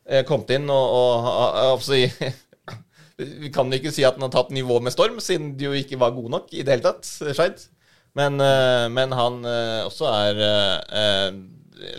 [0.06, 1.90] eh, kommet inn og, og og
[3.20, 6.00] Vi kan ikke si at han har tatt nivået med storm, siden de jo ikke
[6.00, 7.66] var gode nok i det hele tatt, Scheid.
[8.16, 10.40] Men, eh, men han eh, også er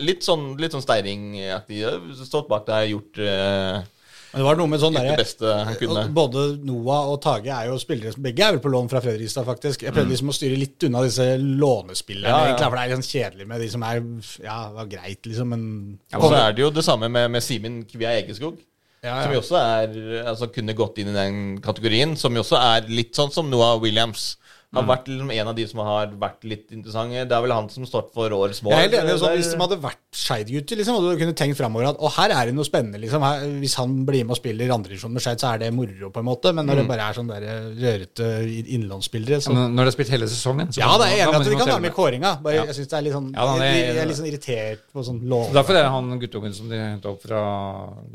[0.01, 1.83] litt sånn, litt sånn Steiring-aktig.
[2.25, 3.21] Stått bak der, gjort
[4.31, 6.03] Men det var noe med sånn der, det beste han kunne.
[6.15, 9.43] Både Noah og Tage er jo spillere som begge er vel på lån fra Fredrikstad,
[9.45, 9.81] faktisk.
[9.83, 9.97] Jeg Mm.
[9.97, 12.45] prøvde liksom å styre litt unna disse lånespillerne, Ja, ja.
[12.55, 13.95] egentlig, for det er litt kjedelig med de som er
[14.43, 17.41] Ja, det var greit, liksom, men Og så er det jo det samme med, med
[17.43, 18.57] Simen Kvia Egeskog.
[19.03, 22.15] Ja, Som jo også er Altså kunne gått inn i den kategorien.
[22.15, 24.37] Som jo også er litt sånn som Noah Williams.
[24.71, 24.77] Mm.
[24.79, 27.25] Har vært liksom en av de som har vært litt interessante.
[27.27, 28.71] Det er vel han som står for årets mål.
[28.71, 29.15] Jeg er helt enig.
[29.19, 32.31] Sånn, hvis de hadde vært Skeid-gutter, liksom, og du kunne tenkt framover at Og her
[32.37, 33.25] er det noe spennende, liksom.
[33.27, 36.23] Her, hvis han blir med og spiller andredivisjon med Skeid, så er det moro, på
[36.23, 36.55] en måte.
[36.55, 37.47] Men når det bare er sånn der
[37.83, 38.31] rørete
[38.77, 41.35] innlandsspillere, så Ja, når det har spilt hele sesongen så Ja, det er jeg enig
[41.35, 42.35] i at de kan være med i kåringa.
[42.47, 42.65] Bare, Ja.
[42.71, 44.87] Jeg synes det er litt sånn Ja, da, det jeg, jeg er litt sånn irritert
[44.95, 45.49] på sånn lov...
[45.51, 47.41] Så Derfor er det han guttungen som de henta opp fra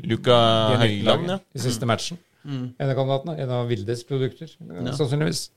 [0.09, 0.37] Luka
[0.81, 1.37] Høyland, ja.
[1.53, 2.17] i siste matchen.
[2.47, 2.73] Mm.
[2.79, 3.37] En av kandidatene.
[3.43, 5.51] En av Vildes produkter, eh, sannsynligvis.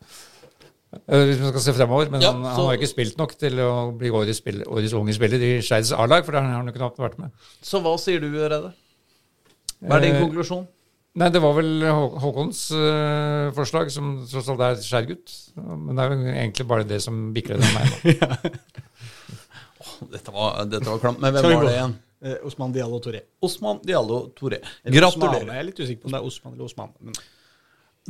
[0.90, 2.10] Eh, Hvis man skal se fremover.
[2.10, 4.92] Men Ja, han, han så- har ikke spilt nok til å bli årets, spiller, årets
[4.98, 7.30] unge spiller i Skeids A-lag, for det har han jo knapt vært med.
[7.62, 8.72] Så hva sier du, Redde?
[9.80, 10.66] Hva er din Eh, konklusjon?
[11.20, 15.32] Nei, det var vel Hå Håkons uh, forslag, som tross alt er skjærgutt.
[15.58, 18.20] Men det er jo egentlig bare det som bikler det meg.
[18.20, 18.36] Da.
[20.12, 21.20] Dette var, dette var klamt.
[21.20, 21.94] Men hvem var det igjen?
[22.22, 23.20] Eh, Osman Diallo Touré.
[23.42, 24.58] Osman Diallo Touré.
[24.84, 25.40] Gratulerer.
[25.40, 26.90] Osman, Jeg er litt usikker på om det er Osman eller Osman.
[27.00, 27.14] Men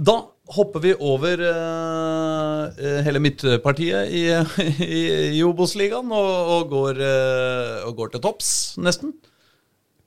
[0.01, 0.15] Da
[0.57, 4.23] hopper vi over eh, hele midtpartiet i,
[4.87, 5.03] i,
[5.37, 8.49] i Obos-ligaen og, og, går, eh, og går til topps,
[8.81, 9.13] nesten.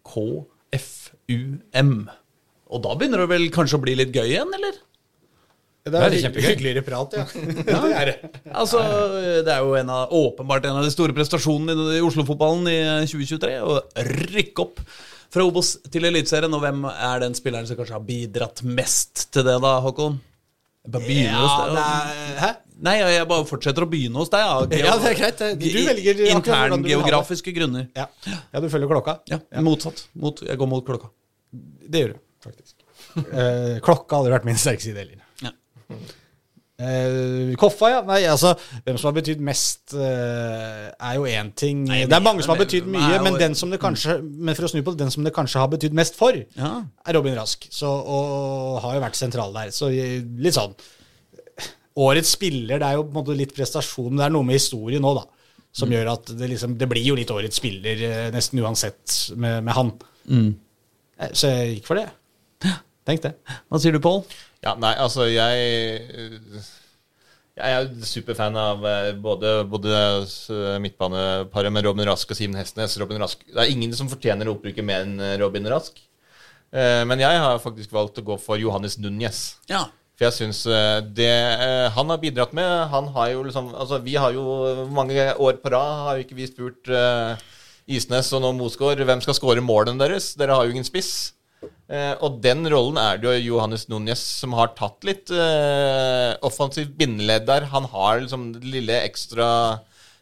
[0.10, 1.94] KFUM.
[2.74, 4.82] Og da begynner det vel kanskje å bli litt gøy igjen, eller?
[5.84, 6.46] det er er kjempegøy.
[6.48, 7.24] hyggeligere prat, ja.
[7.68, 8.18] det er det.
[8.56, 8.80] Altså,
[9.44, 12.78] Det er jo en av, åpenbart en av de store prestasjonene i, i Oslo-fotballen i
[13.12, 13.58] 2023.
[13.68, 13.82] Å
[14.32, 14.80] rykke opp
[15.34, 16.54] fra Obos til Eliteserien.
[16.54, 20.20] Og hvem er den spilleren som kanskje har bidratt mest til det, da, Håkon?
[20.84, 21.78] Jeg bare begynner hos deg.
[21.80, 22.52] er, hæ?
[22.84, 24.44] Nei, jeg bare fortsetter å begynne hos deg.
[24.44, 24.56] Ja,
[24.90, 25.44] Ja, det er greit.
[25.62, 26.24] Du velger.
[26.34, 27.88] Interngeografiske grunner.
[27.96, 28.10] Ja.
[28.28, 29.18] ja, du følger klokka?
[29.32, 30.06] Ja, Motsatt.
[30.20, 31.12] Mot, jeg går mot klokka.
[31.54, 32.76] Det gjør du, faktisk.
[33.14, 35.22] Eh, klokka har aldri vært min sterke side heller.
[36.84, 38.00] Eh, Koffa, ja.
[38.08, 38.54] Nei, altså,
[38.84, 41.84] hvem som har betydd mest, uh, er jo én ting.
[41.88, 44.68] Nei, det er mange som har betydd mye, men, den som det kanskje, men for
[44.68, 46.74] å snu på det, den som det kanskje har betydd mest for, Ja.
[47.08, 47.68] er Robin Rask.
[47.72, 49.72] Så, og har jo vært sentral der.
[49.76, 50.76] Så eh, litt sånn
[51.94, 55.04] Årets spiller, det er jo på en måte litt prestasjon, det er noe med historien
[55.04, 55.28] nå, da.
[55.74, 59.74] Som gjør at det liksom Det blir jo litt årets spiller nesten uansett med, med
[59.74, 59.90] han.
[60.30, 60.52] Mm.
[61.34, 62.08] Så jeg gikk for det.
[63.08, 63.34] Tenk det.
[63.70, 64.22] Hva sier du, Pål?
[64.64, 66.62] Ja, nei, altså jeg
[67.54, 72.96] Jeg er superfan av eh, både, både eh, midtbaneparet med Robin Rask og Simen Hestnes.
[72.98, 73.44] Robin Rask.
[73.46, 76.02] Det er ingen som fortjener å oppbruke mer enn eh, Robin Rask.
[76.74, 79.60] Men jeg har faktisk valgt å gå for Johannes Núñez.
[79.70, 79.84] Ja.
[80.18, 80.64] For jeg syns
[81.14, 81.30] det
[81.94, 85.70] han har bidratt med Han har jo liksom Altså, vi har jo mange år på
[85.70, 86.90] rad har jo ikke vi spurt
[87.86, 90.32] Isnes og nå Mosgaard hvem skal skåre målene deres.
[90.34, 91.36] Dere har jo ingen spiss.
[91.94, 96.96] Eh, og den rollen er det jo Johannes Núñez som har tatt litt eh, offensivt
[97.00, 97.68] bindeledd der.
[97.74, 99.48] Han har liksom det lille ekstra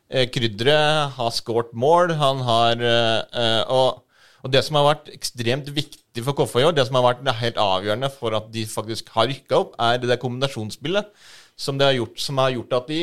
[0.10, 2.16] eh, krydderet, har skåret mål.
[2.20, 4.02] Han har eh, eh, og,
[4.42, 7.42] og det som har vært ekstremt viktig for KFA i år, det som har vært
[7.44, 11.14] helt avgjørende for at de faktisk har rykka opp, er det der kombinasjonsspillet.
[11.62, 13.00] Som, har gjort, som har gjort at de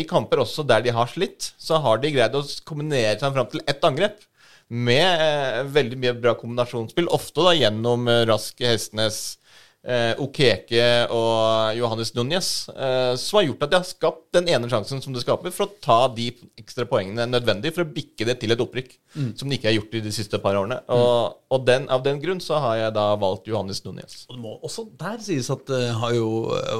[0.00, 3.50] i kamper også der de har slitt, så har de greid å kombinere seg fram
[3.50, 4.22] til ett angrep
[4.74, 7.08] med eh, veldig mye bra kombinasjonsspill.
[7.14, 9.38] Ofte da gjennom eh, Raske Hestnes,
[9.84, 14.68] eh, Okeke og Johannes Núñez, eh, som har gjort at de har skapt den ene
[14.72, 16.30] sjansen som det skaper, for å ta de
[16.60, 18.96] ekstra poengene nødvendig for å bikke det til et opprykk,
[19.38, 20.80] som de ikke har gjort i de siste par årene.
[20.90, 24.24] Og, og den, av den grunn så har jeg da valgt Johannes Núñez.
[24.28, 26.30] Og det må også der sies at det har jo,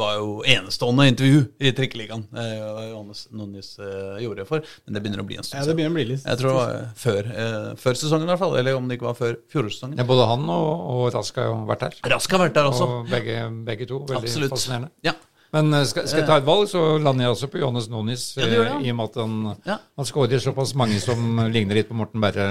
[0.00, 2.24] var jo enestående intervju i Trikkeligaen.
[2.34, 2.56] eh,
[2.90, 5.94] Johannes Núñez eh, gjorde for, men det begynner å bli en stund Ja, det begynner
[5.94, 8.56] å bli litt Jeg tror det var eh, før, eh, før sesongen, i hvert fall.
[8.58, 9.98] Eller om det ikke var før fjorårssesongen.
[10.00, 11.96] Ja, både han og, og Rask har jo vært der.
[12.14, 12.88] Rask har vært der også.
[12.88, 13.98] Og begge, begge to.
[14.08, 14.52] Veldig Absolutt.
[14.54, 14.90] fascinerende.
[15.06, 15.12] Ja.
[15.54, 18.24] Men eh, skal, skal jeg ta et valg, så lander jeg også på Johannes Nonis.
[18.38, 18.78] Ja, gjør ja.
[18.82, 19.36] I og med at han,
[19.68, 19.76] Ja.
[20.00, 22.48] han skårer såpass mange som ligner litt på Morten Berre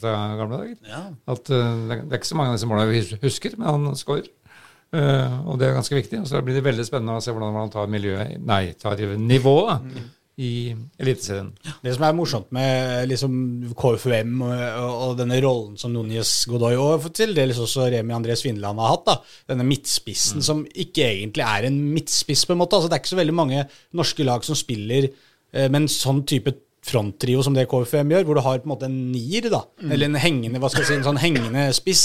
[0.00, 0.76] fra gamle dager.
[0.88, 1.02] Ja.
[1.36, 4.32] At eh, det er ikke så mange av disse målene vi husker, men han skårer.
[4.94, 6.20] Uh, og det er ganske viktig.
[6.22, 9.82] Og så blir det veldig spennende å se hvordan han tar miljøet Nei, tar nivået
[9.82, 10.04] Mm.
[10.36, 11.48] I Eliteserien.
[11.80, 13.36] Det som er morsomt med liksom
[13.72, 18.82] KFUM og, og, denne rollen som Núñez Godoy og til dels også Remi André Svindeland
[18.82, 19.14] har hatt, da,
[19.54, 22.76] denne midtspissen som ikke egentlig er en midtspiss, på en måte.
[22.76, 23.64] altså Det er ikke så veldig mange
[23.96, 26.52] norske lag som spiller eh, med en sånn type
[26.86, 29.62] fronttrio som det KFM gjør, hvor du har på en måte en nier, da.
[29.82, 32.04] Eller en hengende hva skal jeg si, en sånn hengende spiss.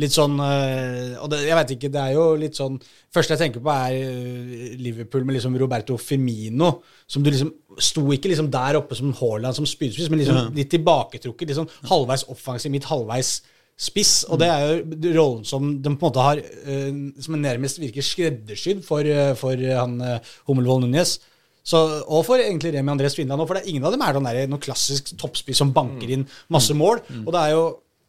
[0.00, 2.78] Litt sånn eh, Og det, jeg vet ikke, det er jo litt sånn
[3.14, 6.70] Første jeg tenker på, er eh, Liverpool med liksom Roberto Firmino,
[7.06, 10.70] som du liksom sto ikke liksom der oppe som Haaland som spydspiss, men liksom litt
[10.72, 11.50] tilbaketrukket.
[11.50, 13.36] Liksom halvveis offensiv, midt halvveis
[13.74, 14.16] spiss.
[14.30, 16.90] Og det er jo rollen som de på en måte har eh,
[17.22, 19.06] Som nærmest virker skreddersydd for,
[19.38, 20.00] for han
[20.48, 21.18] Hummelvold Núñez.
[21.64, 24.16] Så, og for egentlig Remi André Svindland òg, for det er ingen av dem er
[24.16, 27.00] noen, der, noen klassisk toppspiss som banker inn masse mål.
[27.24, 27.64] Og det er jo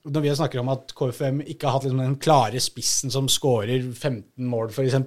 [0.06, 3.88] når vi snakker om at KFM ikke har hatt liksom den klare spissen som skårer
[3.88, 5.00] 15 mål, f.eks.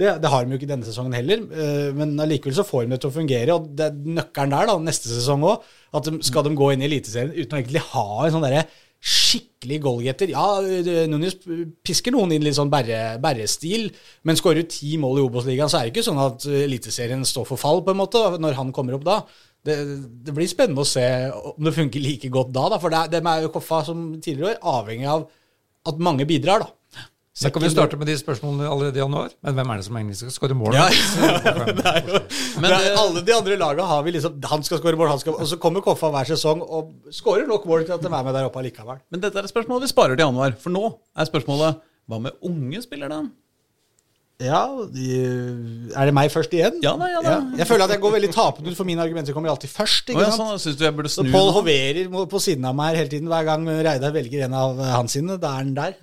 [0.00, 2.94] Det, det har de jo ikke denne sesongen heller, eh, men allikevel så får de
[2.94, 3.58] det til å fungere.
[3.58, 5.66] Og det er nøkkelen der da, neste sesong òg.
[5.92, 8.64] At de, skal de gå inn i Eliteserien uten å egentlig ha en sånn derre
[9.02, 10.30] skikkelig goalgetter.
[10.30, 10.44] Ja,
[11.10, 11.34] Nunes
[11.82, 13.88] pisker noen inn litt sånn berre- berrestil,
[14.22, 17.48] men skårer ti mål i Obos-ligaen, så er det ikke sånn at eh, Eliteserien står
[17.48, 19.16] for fall, på en måte, når han kommer opp da.
[19.62, 19.76] Det,
[20.26, 23.28] det blir spennende å se om det funker like godt da, da for det, dem
[23.30, 25.26] er jo Koffa som tidligere år avhengig av
[25.90, 26.70] at mange bidrar, da.
[27.32, 29.30] Så kan vi starte med de spørsmålene allerede i januar.
[29.40, 30.74] Men hvem er det som egentlig skal skåre mål?
[30.76, 32.18] Ja, ja, jo,
[32.60, 35.38] Men er, alle de andre laga har vi liksom Han skal skåre mål, han skal
[35.40, 38.36] Og så kommer Koffa hver sesong og skårer nok mål til at de er med
[38.36, 39.00] der oppe allikevel.
[39.08, 40.58] Men dette er et spørsmål vi sparer til januar.
[40.60, 41.80] For nå er spørsmålet
[42.10, 43.22] hva med unge spillere?
[44.42, 44.62] Ja,
[44.92, 45.08] de,
[45.96, 46.82] Er det meg først igjen?
[46.84, 47.34] Ja da, ja da.
[47.62, 50.12] Jeg føler at jeg går veldig tapende ut, for mine argumenter kommer alltid først.
[50.12, 50.52] Ikke ja, sant?
[50.52, 51.32] sånn, Syns du jeg burde Så snu?
[51.32, 53.32] Pål hoverer på siden av meg hele tiden.
[53.32, 55.96] Hver gang Reidar velger en av hans sine, da er han der.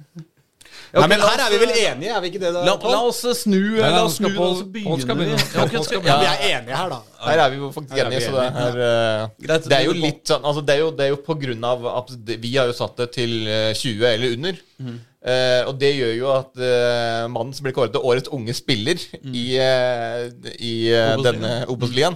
[0.93, 2.51] Nei, men her er vi vel enige, er vi ikke det?
[2.55, 3.57] da, La, la oss snu.
[3.77, 5.25] Nei, la oss snu, Pål- skal vi.
[5.25, 5.37] begynne.
[5.53, 6.99] Ja, okay, skal- Ja, vi er enige her, da.
[7.27, 10.43] Her er vi jo faktisk enige, så det er eh, Det er jo litt sånn
[10.49, 12.97] altså det, er jo, det er jo på grunn av at vi har jo satt
[12.97, 14.61] det til eh, 20 eller under.
[14.79, 14.97] Mm.
[15.19, 18.95] Uh, og det gjør jo at uh, mannen som blir kåret til årets unge spiller
[19.27, 20.29] i, uh,
[20.63, 22.15] i eh, denne Obos-ligaen,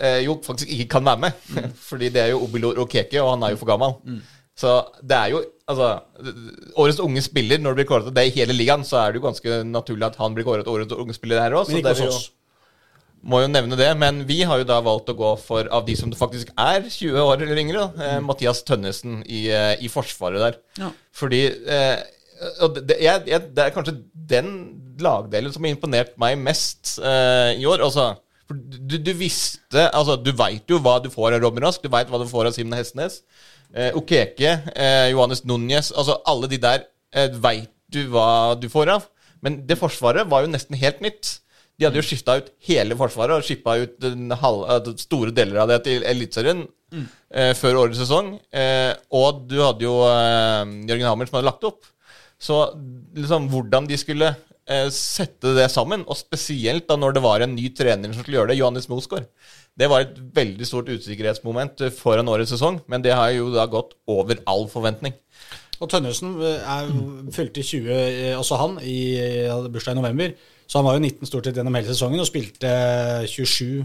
[0.00, 1.32] eh, jo faktisk ikke kan være med.
[1.90, 4.22] Fordi det er jo Obilor Okeke, og han er jo for gammel.
[4.56, 5.42] Så det er jo
[5.72, 6.34] Altså,
[6.78, 9.20] årets unge spiller, når det blir kåret til det i hele ligaen, så er det
[9.20, 11.68] jo ganske naturlig at han blir kåret til årets unge spiller her òg.
[11.72, 12.30] Men ikke hos oss.
[13.22, 15.94] Må jo nevne det, men vi har jo da valgt å gå for, av de
[15.98, 20.42] som faktisk er 20 år eller yngre, da, eh, Mathias Tønnesen i, eh, i forsvaret
[20.42, 20.58] der.
[20.80, 20.88] Ja.
[21.14, 22.02] Fordi eh,
[22.62, 23.94] og det, jeg, jeg, det er kanskje
[24.32, 24.50] den
[25.02, 27.84] lagdelen som har imponert meg mest eh, i år.
[27.86, 28.12] Altså,
[28.50, 32.10] du, du visste Altså, du veit jo hva du får av Robin Rask, du veit
[32.10, 33.22] hva du får av Simen Hestnes.
[33.74, 38.88] Eh, Okeke, eh, Johannes Núñez Altså, alle de der eh, veit du hva du får
[38.88, 39.06] av.
[39.44, 41.38] Men det forsvaret var jo nesten helt nytt.
[41.76, 45.62] De hadde jo skifta ut hele forsvaret og skippa ut den halv, eh, store deler
[45.64, 46.66] av det til Eliteserien
[47.32, 48.34] eh, før årets sesong.
[48.52, 51.88] Eh, og du hadde jo eh, Jørgen Hammer som hadde lagt opp.
[52.42, 52.58] Så
[53.16, 54.34] liksom hvordan de skulle
[54.70, 58.40] eh, sette det sammen, og spesielt da når det var en ny trener som skulle
[58.40, 59.28] gjøre det, Johannes Mosgaard.
[59.78, 63.66] Det var et veldig stort usikkerhetsmoment eh, foran årets sesong, men det har jo da
[63.70, 65.16] gått over all forventning.
[65.82, 66.90] Og Tønnesen eh, er,
[67.34, 68.98] fylte 20, eh, også han, i
[69.48, 70.34] hadde bursdag i november.
[70.68, 72.68] Så han var jo 19 stort sett gjennom hele sesongen og spilte
[73.28, 73.82] 27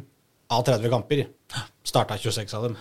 [0.54, 1.24] av 30 kamper.
[1.88, 2.78] Starta 26 av dem.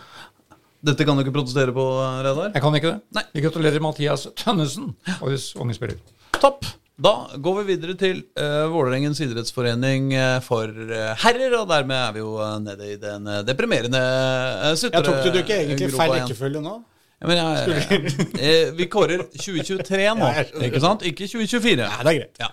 [0.87, 1.85] Dette kan du ikke protestere på,
[2.23, 2.53] Reidar?
[2.55, 2.99] Jeg kan ikke det.
[3.17, 3.25] Nei.
[3.35, 5.99] Vi gratulerer Mathias Tønnesen, årets unge spiller.
[6.37, 6.69] Topp!
[6.97, 12.13] Da går vi videre til uh, Vålerengens idrettsforening eh, for eh, herrer, og dermed er
[12.15, 16.23] vi jo nede i den deprimerende uh, Jeg tok du ikke egentlig feil igjen.
[16.25, 16.79] rekkefølge nå?
[17.21, 17.83] Ja, men jeg,
[18.47, 21.05] eh, vi kårer 2023 nå, jeg ikke sant?
[21.05, 21.77] Ikke 2024.
[21.83, 22.41] Nei, det er greit.
[22.41, 22.49] Ja.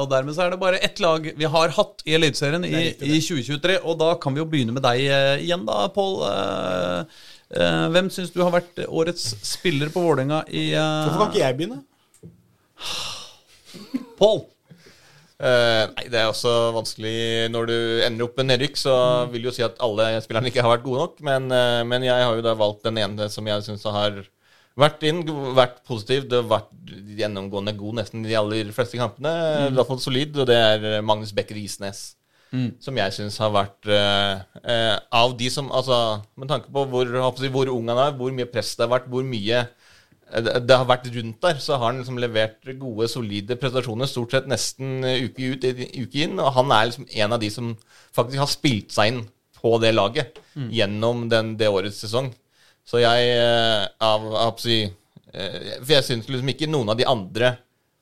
[0.00, 3.20] Og dermed så er det bare ett lag vi har hatt i Eliteserien i, i
[3.22, 3.76] 2023.
[3.86, 5.04] Og da kan vi jo begynne med deg
[5.44, 6.16] igjen, da, Pål.
[7.94, 11.78] Hvem syns du har vært årets spiller på Vålerenga i Hvorfor kan ikke jeg begynne?
[14.20, 14.40] Pål?
[15.38, 18.94] Uh, nei, det er også vanskelig Når du ender opp med nedrykk, så
[19.30, 21.22] vil du jo si at alle spillerne ikke har vært gode nok.
[21.28, 24.18] Men, uh, men jeg har jo da valgt den ene som jeg syns har
[24.78, 25.24] vært inn,
[25.56, 26.28] vært positiv.
[26.30, 29.32] Det har vært gjennomgående god nesten de aller fleste kampene.
[29.68, 32.12] I hvert fall solid, og det er eh, Magnus Becker Isnes.
[32.80, 37.10] Som jeg syns har vært uh, eh, Av de som Altså, med tanke på hvor,
[37.52, 39.66] hvor ung han er, hvor mye press det har vært, hvor mye eh,
[40.28, 44.34] det det har vært rundt der, så har han liksom levert gode, solide prestasjoner stort
[44.34, 46.36] sett nesten eh, uke ut, uke inn.
[46.42, 47.72] Og han er liksom en av de som
[48.16, 49.22] faktisk har spilt seg inn
[49.58, 50.38] på det laget
[50.74, 52.30] gjennom den, det årets sesong.
[52.88, 57.56] Så jeg eh, av, av, eh, For jeg syns liksom ikke noen av de andre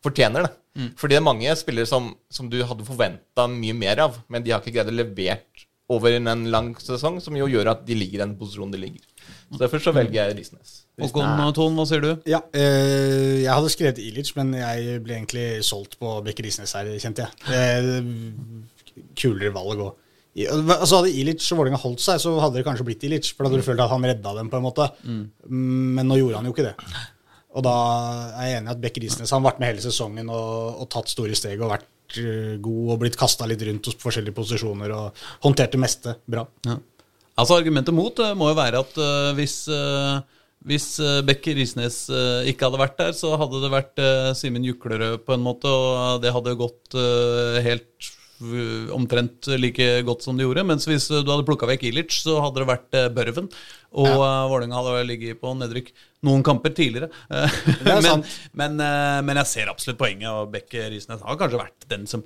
[0.04, 0.52] fortjener det.
[1.00, 4.52] Fordi det er mange spillere som, som du hadde forventa mye mer av, men de
[4.52, 7.96] har ikke greid å levert over en, en lang sesong, som jo gjør at de
[7.96, 9.06] ligger i den posisjonen de ligger.
[9.48, 10.85] Så Derfor så velger jeg Risnes.
[10.96, 12.10] Håkon Thon, hva sier du?
[12.28, 16.88] Ja, eh, jeg hadde skrevet Ilic, men jeg ble egentlig solgt på Bekker Isnes her,
[17.02, 17.32] kjente jeg.
[17.52, 20.02] Eh, kulere valg òg.
[20.46, 23.28] Altså Hadde Ilic og Vålerenga holdt seg, så hadde det kanskje blitt Ilic.
[23.32, 24.88] For da hadde du følt at han redda dem, på en måte.
[25.48, 26.74] Men nå gjorde han jo ikke det.
[27.56, 27.74] Og da
[28.36, 31.08] er jeg enig i at Bekker Isnes har vært med hele sesongen og, og tatt
[31.08, 35.22] store steg og vært eh, god og blitt kasta litt rundt hos forskjellige posisjoner og
[35.46, 36.44] håndtert det meste bra.
[36.68, 36.76] Ja.
[37.40, 40.20] Altså Argumentet mot eh, må jo være at eh, hvis, eh,
[40.66, 44.66] hvis eh, Bekker Risnes eh, ikke hadde vært der, så hadde det vært uh, Simen
[44.66, 48.08] Juklerød på en måte, og det hadde gått eh, helt
[48.42, 50.66] eh, omtrent like godt som det gjorde.
[50.66, 53.48] Mens hvis eh, du hadde plukka vekk Ilic, så hadde det vært Børven.
[53.96, 54.32] Og ja.
[54.50, 55.94] Vålerenga hadde ligget på nedrykk
[56.26, 57.12] noen kamper tidligere.
[57.36, 57.56] Eh,
[57.86, 58.26] er men,
[58.58, 62.24] men, eh, men jeg ser absolutt poenget, og Bekker Risnes har kanskje vært den som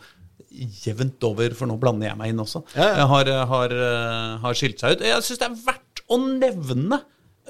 [0.51, 3.07] jevnt over, for nå blander jeg meg inn også, Ja, ja.
[3.11, 5.05] har, har, eh, har skilt seg ut.
[5.07, 7.01] Jeg syns det er verdt å nevne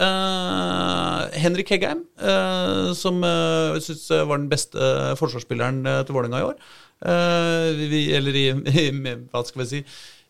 [0.06, 6.48] eh, Henrik Heggheim, uh, som uh, jeg syns var den beste forsvarsspilleren til Vålerenga i
[6.50, 6.62] år.
[7.80, 8.48] Vi, eller i,
[8.82, 8.90] i
[9.32, 9.78] Hva skal vi si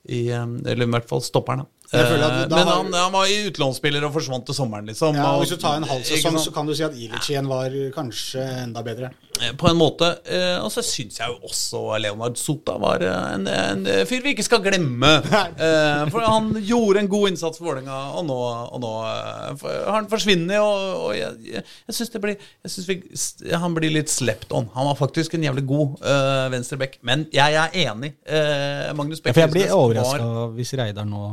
[0.09, 1.65] i, Eller i hvert fall stopperen.
[1.65, 1.67] da.
[1.93, 5.17] Eh, da Men har- han, han var i utlånsspiller og forsvant til sommeren, liksom.
[5.17, 7.49] Ja, og- Hvis du tar en halv sesong, så kan du si at Ilic igjen
[7.49, 7.67] var
[7.97, 9.11] kanskje enda bedre.
[9.43, 10.19] Eh, På en måte.
[10.25, 14.45] Eh, og så syns jeg jo også Leonard Sota var en, en fyr vi ikke
[14.47, 15.11] skal glemme.
[15.61, 18.37] Eh, for han gjorde en god innsats for Vålerenga, og nå,
[18.73, 20.57] og nå har han forsvunnet.
[20.61, 24.53] Og, og jeg, jeg, jeg syns det blir Jeg synes vi, han blir litt slept
[24.57, 24.69] on.
[24.75, 26.99] Han var faktisk en jævlig god uh, venstreback.
[27.03, 28.15] Men jeg er enig.
[28.27, 31.25] Eh, Magnus Ja, for jeg blir overraska hvis Reidar nå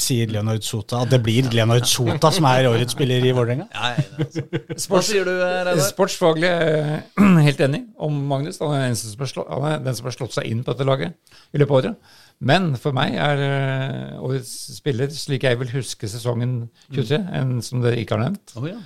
[0.00, 1.02] sier Leonard Sota.
[1.04, 3.68] At det blir Leonard Sota som er årets spiller i Vålerenga.
[3.74, 4.24] Ja, jeg er
[4.70, 4.88] altså.
[4.94, 5.84] Hva sier du, eh, Reidar?
[5.90, 6.72] Sportsfaglig er
[7.18, 8.60] jeg helt enig om Magnus.
[8.62, 10.88] Han er, den som har han er den som har slått seg inn på dette
[10.88, 12.16] laget i løpet av året.
[12.40, 16.54] Men for meg er eh, årets spiller, slik jeg vil huske sesongen
[16.88, 18.78] 23, en som dere ikke har nevnt, Å, ja.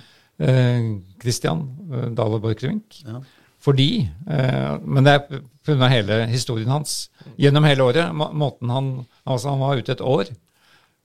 [0.43, 0.89] eh,
[1.23, 2.99] Christian eh, Dale Borchgrevink.
[3.05, 3.21] Ja.
[3.65, 3.89] Fordi
[4.29, 5.87] eh, Men det er pga.
[5.89, 7.09] hele historien hans.
[7.41, 8.11] Gjennom hele året.
[8.13, 8.89] må- Måten han
[9.25, 10.29] Altså, han var ute et år.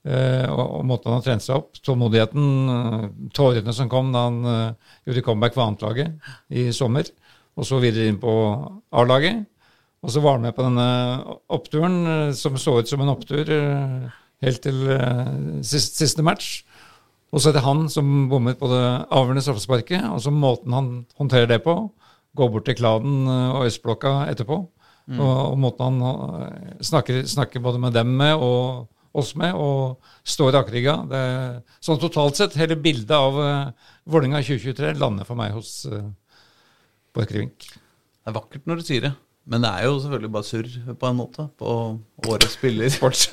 [0.05, 1.73] eh, og, og måten han har trent seg opp.
[1.81, 4.75] Tålmodigheten, eh, tårene som kom da han
[5.05, 6.19] gjorde comeback for annetlaget
[6.49, 7.05] i sommer.
[7.57, 8.31] Og så videre inn på
[8.93, 9.45] A-laget.
[10.03, 10.87] Og så var han med på denne
[11.49, 13.45] oppturen som så ut som en opptur
[14.41, 14.79] helt til
[15.61, 16.63] siste, siste match.
[17.31, 18.81] Og så er det han som bommet på det
[19.13, 20.01] avgjørende straffesparket.
[20.09, 20.89] Og så måten han
[21.19, 21.75] håndterer det på,
[22.37, 24.57] går bort til Kladen eh, og Østblokka etterpå,
[25.11, 29.99] og, og måten han eh, snakker, snakker både med dem med og oss med, og
[30.23, 30.93] står rakrygga.
[31.83, 36.05] Sånn totalt sett, hele bildet av uh, Vålerenga 2023 lander for meg hos uh,
[37.11, 37.67] Borchgrevink.
[37.67, 39.11] Det er vakkert når du sier det.
[39.51, 40.67] Men det er jo selvfølgelig bare surr,
[41.01, 41.71] på en måte, på
[42.31, 42.87] årets spiller.
[42.95, 43.25] Sports.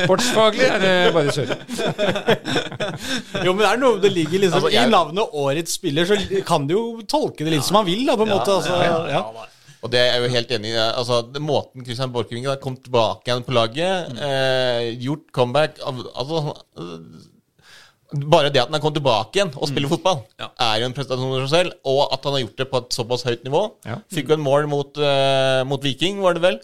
[0.00, 1.52] Sportsfaglig er det bare surr.
[3.44, 6.18] Jo, men det er noe det ligger liksom Altså, jeg- I navnet 'Årets spiller' så
[6.46, 8.50] kan du jo tolke det litt som man vil, da, på en måte.
[8.58, 8.74] Altså,
[9.10, 9.22] ja.
[9.84, 10.76] Og det er jeg jo helt enig i.
[10.80, 16.54] Altså, Måten Christian Borchgrevink har kommet tilbake igjen på laget, eh, gjort comeback altså,
[18.12, 20.50] Bare det at han er kommet tilbake igjen og spiller fotball, Ja.
[20.60, 21.78] er jo en prestasjon i seg selv.
[21.88, 23.62] Og at han har gjort det på et såpass høyt nivå.
[23.88, 23.96] Ja.
[24.12, 26.60] Fikk jo en mål mot, uh, mot Viking, var det vel.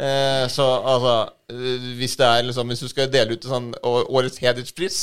[0.00, 1.14] Eh, så altså
[1.50, 5.00] eh, hvis, det er liksom, hvis du skal dele ut sånn årets hederspris,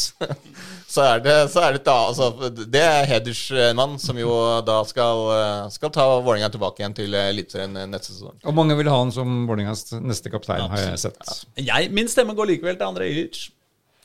[0.94, 4.32] så er det, så er det da altså, Det er hedersmann som jo
[4.66, 8.40] da skal, eh, skal ta Vålerenga tilbake igjen til Eliteserien neste sesong.
[8.48, 11.36] Og mange vil ha han som Vålerengas neste kaptein, har jeg sett.
[11.62, 13.46] Jeg, min stemme går likevel til André Ilic.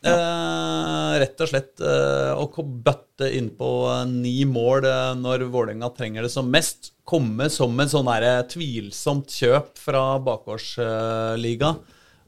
[0.03, 6.27] Eh, rett og slett eh, å bøtte innpå eh, ni mål eh, når Vålerenga trenger
[6.27, 6.91] det som mest.
[7.07, 11.73] Komme som en sånn der, tvilsomt kjøp fra bakgårdsliga.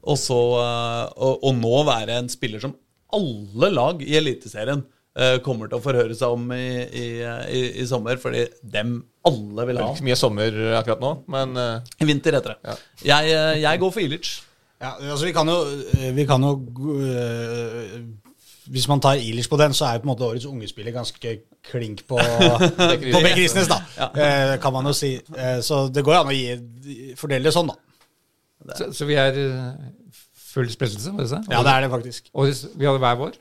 [0.05, 2.75] og, så, eh, og, og nå være en spiller som
[3.15, 4.85] alle lag i Eliteserien
[5.45, 9.77] kommer til å forhøre seg om i, i, i, i sommer, fordi dem alle vil
[9.77, 9.93] Det ha.
[9.93, 11.53] er ikke mye sommer akkurat nå, men
[12.03, 12.73] vinter heter det.
[13.07, 14.33] Jeg, eh, jeg går for Ilic.
[14.81, 15.57] Ja, altså vi kan jo,
[16.13, 16.51] vi kan jo
[16.99, 17.99] øh,
[18.65, 21.37] Hvis man tar Ilish på den, så er jo på en måte årets ungespiller ganske
[21.63, 22.19] klink på,
[23.13, 23.77] på Beck Risnes, da.
[24.07, 25.13] Eh, kan man jo si.
[25.15, 27.77] Eh, så det går jo an å gi, fordele det sånn, da.
[28.73, 29.69] Så, så vi er eh,
[30.55, 31.41] full det?
[31.51, 32.29] Ja, det er det faktisk.
[32.33, 33.37] Og vi hadde hver vår?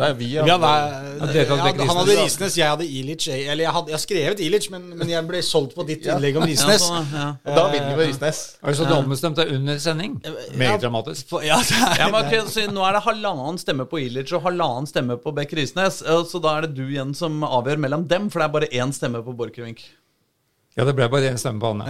[0.00, 3.26] Nei, vi Vi hadde, Ja, hadde ja, han hadde Risnes, jeg hadde Ilic.
[3.28, 6.38] Eller jeg hadde jeg har skrevet Ilic, men, men jeg ble solgt på ditt innlegg
[6.40, 6.86] om Ja, Risnes.
[6.86, 7.26] sånn, ja.
[7.44, 8.40] Da vinner vi med Risnes.
[8.64, 10.14] Altså, du ombestemte deg under sending?
[10.56, 11.34] Meget dramatisk.
[11.44, 14.88] Ja, det er, Ja, men så Nå er det halvannen stemme på Ilic og halvannen
[14.88, 16.00] stemme på Beck Risnes.
[16.00, 18.72] eh, Så da er det du igjen som avgjør mellom dem, for det er bare
[18.72, 19.84] én stemme på Borchgrevink.
[20.72, 21.84] Ja, det ble bare én stemme på Anne.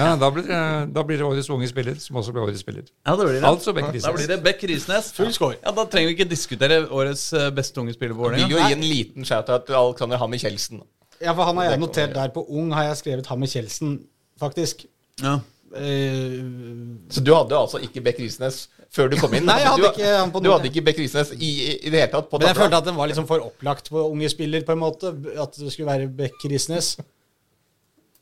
[0.00, 0.60] Ja, da, blir det,
[0.96, 2.82] da blir det årets unge spiller, som også blir årets spiller.
[3.06, 3.44] Ja, det blir det.
[3.46, 5.12] Altså Beck Da blir det Bekk Risnes.
[5.14, 5.54] Full score.
[5.62, 8.68] Ja, Da trenger vi ikke diskutere årets eh, beste unge spiller på Vil jo Vålerenga.
[8.72, 10.82] gi en liten shout-out til Alexander Hammer Kjeldsen.
[11.22, 14.00] ja, for han har jeg notert der på ung, har jeg skrevet Hammer Kjeldsen,
[14.42, 14.84] faktisk.
[15.22, 15.38] Ja.
[15.76, 19.44] Uh, Så du hadde altså ikke Beck Risnes før du kom inn?
[19.48, 20.58] Nei, jeg hadde du, ikke han på Du noe.
[20.58, 22.28] hadde ikke Beck Risnes i, i, det hele tatt?
[22.30, 24.82] på Men jeg følte at den var liksom for opplagt på unge spiller, på en
[24.82, 25.12] måte.
[25.42, 26.96] At det skulle være Beck Risnes.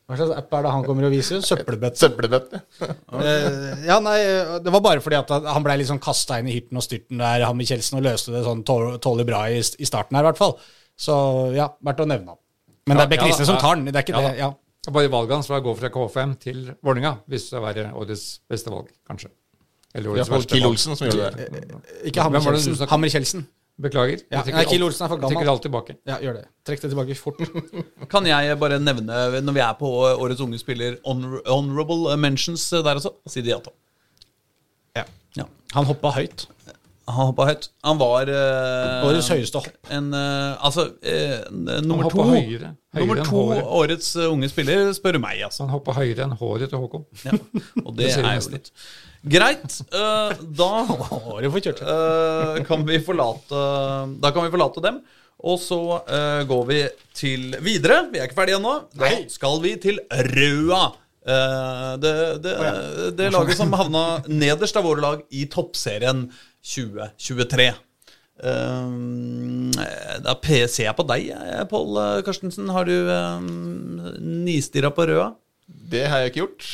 [0.05, 1.41] Hva slags app er det han kommer og viser?
[1.41, 1.97] Søppelbøtte.
[2.03, 2.59] Søppelbøtte.
[2.83, 4.19] uh, ja, nei,
[4.61, 7.47] det var bare fordi at han ble liksom kasta inn i hyrten og styrten der,
[7.49, 10.29] han med Kjeldsen, og løste det sånn tål- tålelig bra i, i starten her, i
[10.29, 10.59] hvert fall.
[11.01, 11.15] Så
[11.57, 12.41] ja, verdt å nevne han.
[12.85, 14.37] Men det er Beck Ja, ja, som tar den, det er ikke Ja, det.
[14.43, 14.51] ja.
[14.93, 18.69] Bare valget hans var å gå fra K5 til Vålerenga, hvis det var årets beste
[18.75, 19.31] valg, kanskje.
[19.95, 20.67] Eller Det årets var verste Kiel.
[20.69, 21.49] Olsen som gjorde det.
[22.11, 22.91] Ikke Hammer Hvem var det du Kjeldsen.
[22.93, 23.09] Hammer.
[23.75, 24.21] Beklager.
[24.31, 25.35] Ja, Jeg trekker nei, Kiel alt- Olsen er for jeg gammel.
[25.35, 25.95] trekker alt tilbake.
[26.07, 26.45] Ja, gjør det.
[26.69, 27.41] Trekk det tilbake fort.
[28.13, 33.11] Kan jeg bare nevne, når vi er på årets unge spiller, honorable mentions der også?
[33.27, 33.75] Si det ja til.
[34.97, 35.05] Ja.
[35.41, 35.47] Ja.
[35.75, 36.47] Han hoppa høyt.
[37.11, 37.67] Han hoppa høyt.
[37.85, 39.75] Han var uh, Årets høyeste hopp.
[39.93, 42.71] en uh, Altså, uh, nummer to høyere.
[42.95, 43.67] Høyere Nummer to håret.
[43.81, 45.67] årets unge spiller, spør meg, altså.
[45.67, 47.05] han hoppa høyere enn håret til Håkon.
[47.27, 47.35] Ja.
[47.83, 48.71] Og det, Det er jo litt
[49.25, 49.79] Greit.
[49.89, 50.71] Uh, da
[51.41, 53.63] eh, kan vi forlate
[54.21, 55.01] Da kan vi forlate dem.
[55.45, 56.83] Og så uh, går vi
[57.17, 58.05] til videre.
[58.13, 58.77] Vi er ikke ferdige ennå.
[58.97, 60.85] Da skal vi til Røa.
[61.25, 62.13] Eh, det,
[62.45, 62.53] det,
[63.17, 66.27] det laget som havna nederst av våre lag i toppserien
[66.75, 67.71] 2023.
[68.45, 68.91] Eh,
[70.25, 71.33] da ser jeg på deg,
[71.71, 72.69] Pål Karstensen.
[72.77, 73.41] Har du uh,
[74.21, 75.33] nistirra på Røa?
[75.65, 76.69] Det har jeg ikke gjort.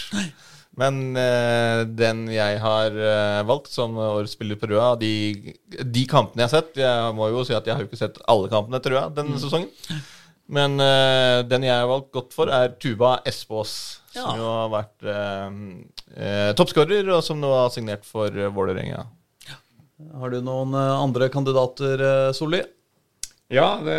[0.81, 5.11] Men eh, den jeg har eh, valgt som årets spiller på Røa, de,
[5.85, 8.20] de kampene jeg har sett Jeg må jo si at jeg har jo ikke sett
[8.31, 9.43] alle kampene til Røa denne Mm.
[9.43, 10.01] sesongen.
[10.51, 13.74] Men eh, den jeg har valgt godt for, er Tuva Espås.
[14.16, 14.24] Ja.
[14.24, 19.05] Som jo har vært uh, toppskårer, og som nå har signert for uh, Vålerenga.
[20.19, 22.62] Har du noen eh, andre kandidater, eh, Solli?
[23.51, 23.95] Ja, det,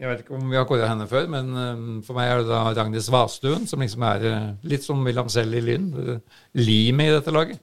[0.00, 2.48] jeg vet ikke om vi har kåra henne før, men eh, for meg er det
[2.50, 5.84] da Ragnhild Svastuen, som liksom er eh, litt som William Sell i Lyn.
[6.16, 7.60] eh, Limet i dette laget.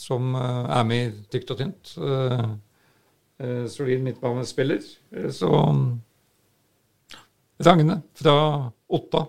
[0.00, 1.92] Som eh, er med i tykt og tynt.
[3.70, 4.80] Solid midtbanespiller.
[5.30, 5.50] Så
[7.62, 8.34] Ragne fra
[8.88, 9.20] Otta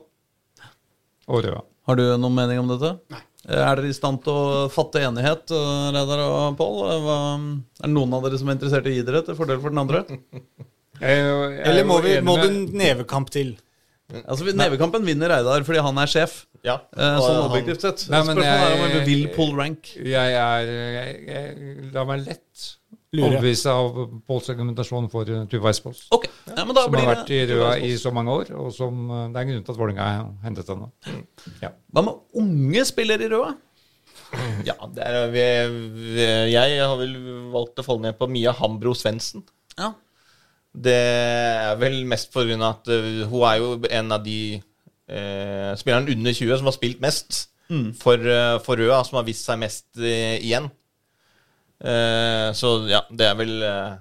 [1.29, 1.61] og Røa.
[1.89, 2.95] Har du noen mening om dette?
[3.13, 3.21] Nei.
[3.49, 6.75] Er dere i stand til å fatte enighet, eh, Reidar og Pål?
[6.85, 10.03] Er det noen av dere som er interessert i idrett til fordel for den andre?
[10.99, 13.53] Jeg jeg er Eller må, vi, må du nevekamp til?
[14.25, 16.33] Altså, Nevekampen vinner Reidar fordi han er sjef.
[16.65, 18.03] Ja, eh, Sånn objektivt sett.
[18.11, 19.93] Nei, Spørsmålet Spørsmålet er om du vil pull rank.
[19.95, 22.65] Jeg er jeg, jeg lar meg lett
[23.09, 23.25] Lure.
[23.25, 23.95] overbevise av
[24.29, 26.03] Påls argumentasjon for uh, Tuva Espås.
[26.13, 29.23] Ok, ja, Som blir har vært i Røa i så mange år, og som uh,
[29.31, 30.91] det er en grunn til at Vålerenga har hentet henne.
[31.63, 31.71] Ja.
[31.89, 33.55] Hva med unge spillere i Røa?
[34.67, 35.43] Ja, det er, vi,
[36.13, 37.15] vi, jeg har vel
[37.49, 39.41] valgt å falle ned på Mia Hambro Svendsen.
[39.73, 39.95] Ja.
[40.69, 44.41] Det er vel mest på grunn av at uh, hun er jo en av de
[45.09, 47.47] eh, spillerne under 20 som har spilt mest
[47.99, 50.69] for, uh, for Røa, som har vist seg mest eh, igjen.
[51.79, 53.97] Uh, så ja, det er vel uh,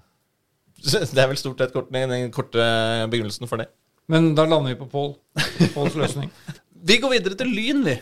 [1.15, 2.65] det er vel stort sett kort, den korte
[3.11, 3.69] begrunnelsen for det.
[4.09, 5.13] Men da lander vi på Pål.
[5.75, 6.31] Påls løsning.
[6.89, 7.99] Vi går videre til Lyn, vi.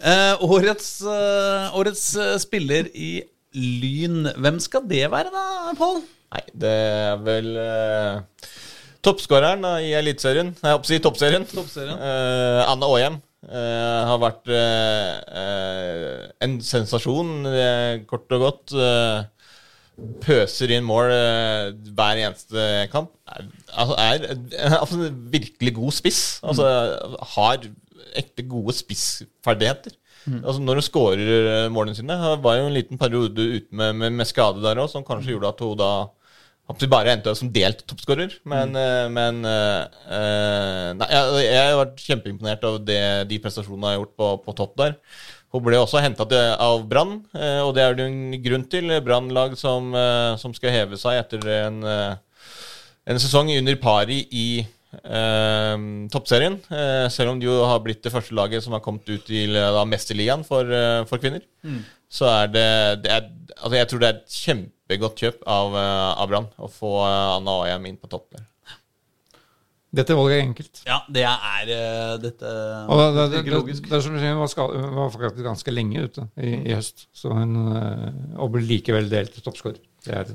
[0.00, 3.18] Eh, årets eh, årets eh, spiller i
[3.56, 4.28] Lyn.
[4.36, 6.00] Hvem skal det være, da, Pål?
[6.30, 8.46] Nei, det er vel eh,
[9.02, 10.54] toppskåreren i Eliteserien.
[10.60, 11.48] Nei, jeg på å si toppserien.
[11.50, 11.98] Toppserien.
[11.98, 13.18] Eh, Anne Aahjem.
[13.48, 17.48] Eh, har vært uh, en sensasjon,
[18.10, 18.74] kort og godt.
[20.24, 21.12] Pøser inn mål
[21.92, 23.12] hver eneste kamp.
[23.28, 26.22] Er, altså, er, er altså, en virkelig god spiss.
[26.40, 26.68] Altså,
[27.34, 27.66] har
[28.16, 29.96] ekte gode spissferdigheter.
[30.40, 34.28] Altså, når hun skårer målene sine var jo en liten periode ute med, med, med
[34.28, 35.92] skade der òg, som kanskje gjorde at hun da
[36.70, 38.36] at vi bare endte som delt toppskårer.
[38.48, 39.16] Men, mm.
[39.16, 44.32] men eh, nei, jeg, jeg har vært kjempeimponert av det, de prestasjonene har gjort på,
[44.46, 44.96] på topp der.
[45.50, 46.28] Hun ble også henta
[46.62, 48.92] av Brann, og det er det en grunn til.
[49.02, 49.88] Brann-lag som,
[50.38, 54.44] som skal heve seg etter en, en sesong under pari i
[54.98, 55.76] eh,
[56.12, 56.58] toppserien.
[56.70, 59.50] Eh, selv om de jo har blitt det første laget som har kommet ut eh,
[59.54, 61.44] da, Mesterligaen for, eh, for kvinner.
[62.10, 62.68] Så er det,
[63.04, 63.26] det er,
[63.60, 67.36] altså Jeg tror det er et kjempegodt kjøp av, eh, av Brann å få eh,
[67.36, 68.46] Anna Ayam inn på topp der.
[69.90, 70.80] Dette valget er enkelt.
[70.86, 71.70] Ja, det er
[72.22, 72.50] dette
[72.86, 73.88] Og det, det, det, det, logisk.
[73.90, 77.08] det er som du sier, var, skal, var faktisk ganske lenge ute i, i høst.
[77.10, 78.04] Så hun eh,
[78.38, 79.80] og ble likevel delt toppskårer.
[80.06, 80.30] Det er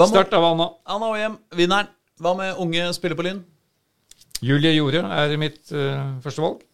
[0.00, 0.70] Start av Anna.
[0.88, 1.92] Anna Aahjem, vinneren?
[2.24, 3.42] Hva med unge spiller på Lyn?
[4.44, 6.64] Julie Jorde er mitt uh, første valg.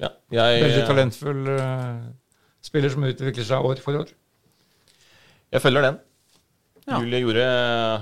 [0.00, 2.04] Ja, jeg, Veldig talentfull uh,
[2.64, 4.10] spiller som utvikler seg år for år.
[5.54, 5.98] Jeg følger den.
[6.84, 6.98] Ja.
[7.00, 7.44] Julie Jorde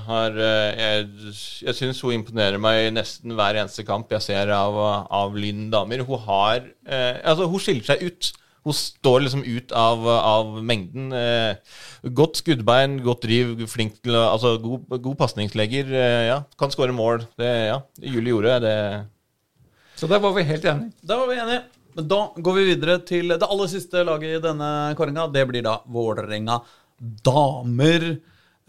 [0.09, 4.74] har eh, Jeg, jeg syns hun imponerer meg nesten hver eneste kamp jeg ser av,
[5.06, 6.02] av Lyn damer.
[6.09, 8.32] Hun har eh, Altså, hun skiller seg ut.
[8.62, 11.10] Hun står liksom ut av, av mengden.
[11.12, 11.56] Eh,
[12.14, 15.90] godt skuddbein, godt driv, flink til Altså, god, god pasningslegger.
[15.90, 17.24] Eh, ja, kan skåre mål.
[17.40, 18.74] Det, ja, Julie gjorde, det
[19.98, 20.93] Så der var vi helt enige.
[21.02, 21.62] Da var vi enige.
[21.97, 25.26] Men da går vi videre til det aller siste laget i denne kåringa.
[25.34, 26.60] Det blir da Vålerenga
[27.26, 28.06] damer.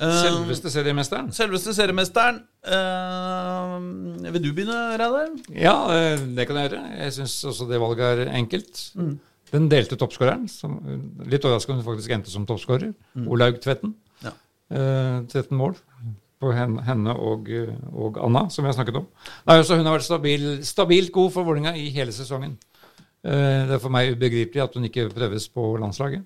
[0.01, 1.29] Eh, Selveste seriemesteren.
[1.37, 2.41] Selveste seriemesteren.
[2.65, 3.77] Eh,
[4.33, 5.29] vil du begynne, Reidar?
[5.53, 5.75] Ja,
[6.17, 6.81] det kan jeg gjøre.
[6.97, 8.83] Jeg syns også det valget er enkelt.
[9.53, 10.79] Den delte toppskåreren, som
[11.29, 12.93] litt overraskende faktisk endte som toppskårer,
[13.29, 13.93] Olaug Tvetten.
[14.25, 14.31] Ja.
[14.73, 15.75] Eh, 13 mål
[16.41, 17.47] på hen- henne og,
[17.93, 19.05] og Anna, som vi har snakket om.
[19.47, 22.57] Nei, også hun har vært stabil, stabilt god for Vålerenga i hele sesongen.
[23.23, 26.25] Eh, det er for meg ubegripelig at hun ikke prøves på landslaget,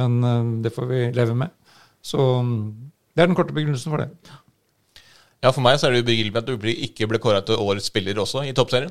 [0.00, 1.52] men eh, det får vi leve med.
[2.02, 2.56] Så mm,
[3.14, 4.08] det er den korte begrunnelsen for det.
[5.42, 8.18] Ja, For meg så er det ubegripelig at du ikke ble kåra til årets spiller
[8.22, 8.90] også i toppserien.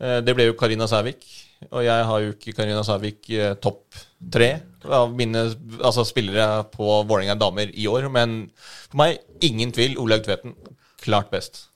[0.00, 1.24] Eh, Det ble jo Karina Sævik,
[1.70, 3.96] og jeg har jo ikke Karina Sævik eh, topp
[4.32, 4.50] tre
[4.84, 5.46] av mine
[5.82, 8.08] altså, spillere på Vålerenga damer i år.
[8.12, 8.50] Men
[8.90, 10.54] for meg, ingen tvil, Olaug Tveten.
[11.02, 11.66] Klart best.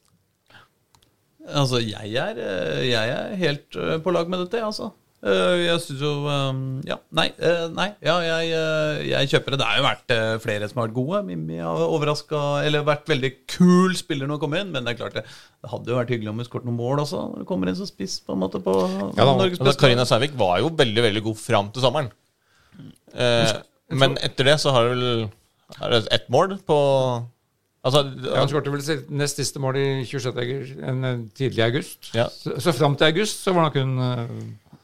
[1.48, 4.92] Altså, jeg er, eh, jeg er helt på lag med dette, altså.
[5.20, 7.26] Eh, Jeg syns jo eh, Ja, nei.
[7.44, 9.58] eh, nei ja, jeg, eh, jeg kjøper det.
[9.60, 11.20] Det har jo vært flere som har vært gode.
[11.28, 14.70] Mimmi har overraska Eller vært veldig kul spiller når hun kommer inn.
[14.72, 15.24] Men det er klart det,
[15.60, 17.24] det hadde jo vært hyggelig om hun skåret noen mål også.
[17.34, 18.76] Når det kommer inn som spiss på en måte på
[19.18, 19.82] Ja da, Norges beste.
[19.84, 22.08] Karina Sævik var jo veldig veldig god fram til sommeren.
[23.12, 23.52] Eh,
[24.00, 25.28] men etter det så har det vel
[25.80, 26.78] er det ett mål på
[27.80, 30.26] Altså, Ja, Hun skåret vel sitt nest siste mål i 26.
[30.36, 32.10] august, en, tidlig august.
[32.12, 32.26] Ja.
[32.28, 34.34] Så, så fram til august så var nok hun eh,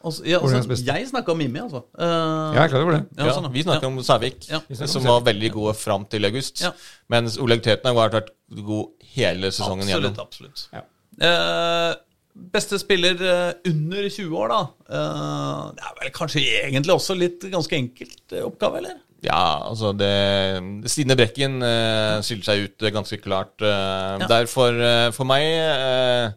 [0.06, 1.80] Altså, ja, altså, jeg snakka om Mimmi, altså.
[1.98, 3.02] Eh, Jeg er klar over det.
[3.18, 4.60] ja, Ja, sånn, vi snakker om Sævik, Ja.
[4.86, 6.62] Som var veldig gode fram til august.
[6.62, 6.70] Ja.
[7.10, 8.30] Mens Oleg Tveten har vært
[8.62, 10.26] god hele sesongen Absolutt, gjennom.
[10.26, 10.68] absolutt.
[10.72, 10.84] Ja.
[11.26, 11.94] Eh,
[12.52, 14.60] beste spiller eh, under 20 år, da.
[14.92, 19.02] Eh, det er vel kanskje egentlig også litt ganske enkelt oppgave, eller?
[19.24, 19.42] Ja,
[19.72, 24.26] altså det Stine Brekken uh, skiller seg ut ganske klart uh, Ja.
[24.28, 24.76] der for,
[25.16, 25.42] for meg.
[25.42, 26.30] eh,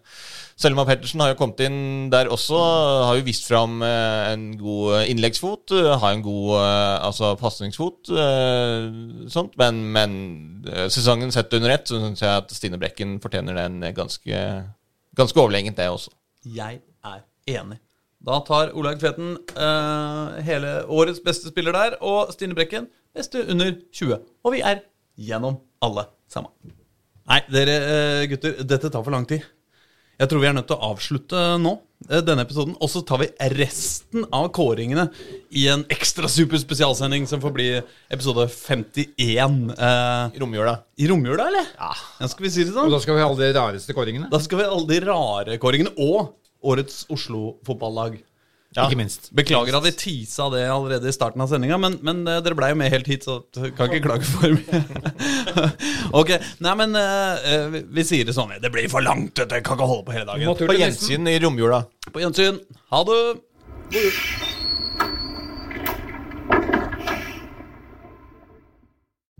[0.59, 2.57] Selma Pettersen har jo kommet inn der også.
[3.07, 5.71] Har jo vist fram eh, en god innleggsfot.
[5.71, 8.09] eh, har en god eh, altså pasningsfot.
[8.11, 8.87] eh,
[9.31, 9.53] sånt.
[9.61, 10.17] Men, men
[10.91, 14.41] sesongen sett under ett, så syns jeg at Stine Brekken fortjener den ganske,
[15.15, 16.11] ganske overlegent, det også.
[16.43, 17.79] Jeg er enig.
[18.19, 23.71] Da tar Olaug Tveten uh, hele årets beste spiller der, og Stine Brekken beste under
[23.95, 24.19] 20.
[24.43, 24.83] Og vi er
[25.15, 26.51] gjennom alle sammen.
[27.29, 29.47] Nei, dere gutter, dette tar for lang tid.
[30.19, 31.71] Jeg tror vi er nødt til å avslutte nå
[32.09, 32.73] eh, denne episoden.
[32.83, 35.05] Og så tar vi resten av kåringene
[35.55, 37.67] i en ekstra super spesialsending som får bli
[38.11, 39.59] episode 51.
[39.77, 40.75] Eh, Romjula.
[40.99, 41.69] I romjula, eller?
[41.79, 41.93] Ja.
[42.27, 42.91] Skal vi si det Og sånn?
[42.97, 44.27] da skal vi ha alle de rareste kåringene.
[44.33, 46.35] Da skal vi ha alle de rare kåringene og
[46.67, 48.19] årets Oslo-fotballag.
[48.77, 48.83] Ja.
[48.85, 49.31] Ikke minst.
[49.33, 52.69] Beklager at vi tisa det allerede i starten av sendinga, men, men uh, dere blei
[52.69, 53.39] jo med helt hit, så
[53.73, 54.81] kan ikke klage for mye.
[56.19, 58.53] ok, nei, men eh, vi, vi sier det sånn.
[58.61, 59.55] Det blir for langt, vet du.
[59.57, 60.69] Jeg kan ikke holde på hele dagen.
[60.69, 61.81] På gjensyn i romjula.
[62.13, 62.61] På gjensyn.
[62.93, 63.19] Ha det.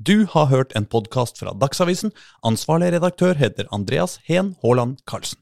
[0.10, 2.16] Du har hørt en podkast fra Dagsavisen.
[2.42, 5.38] Ansvarlig redaktør heter Andreas Heen Haaland Karlsen.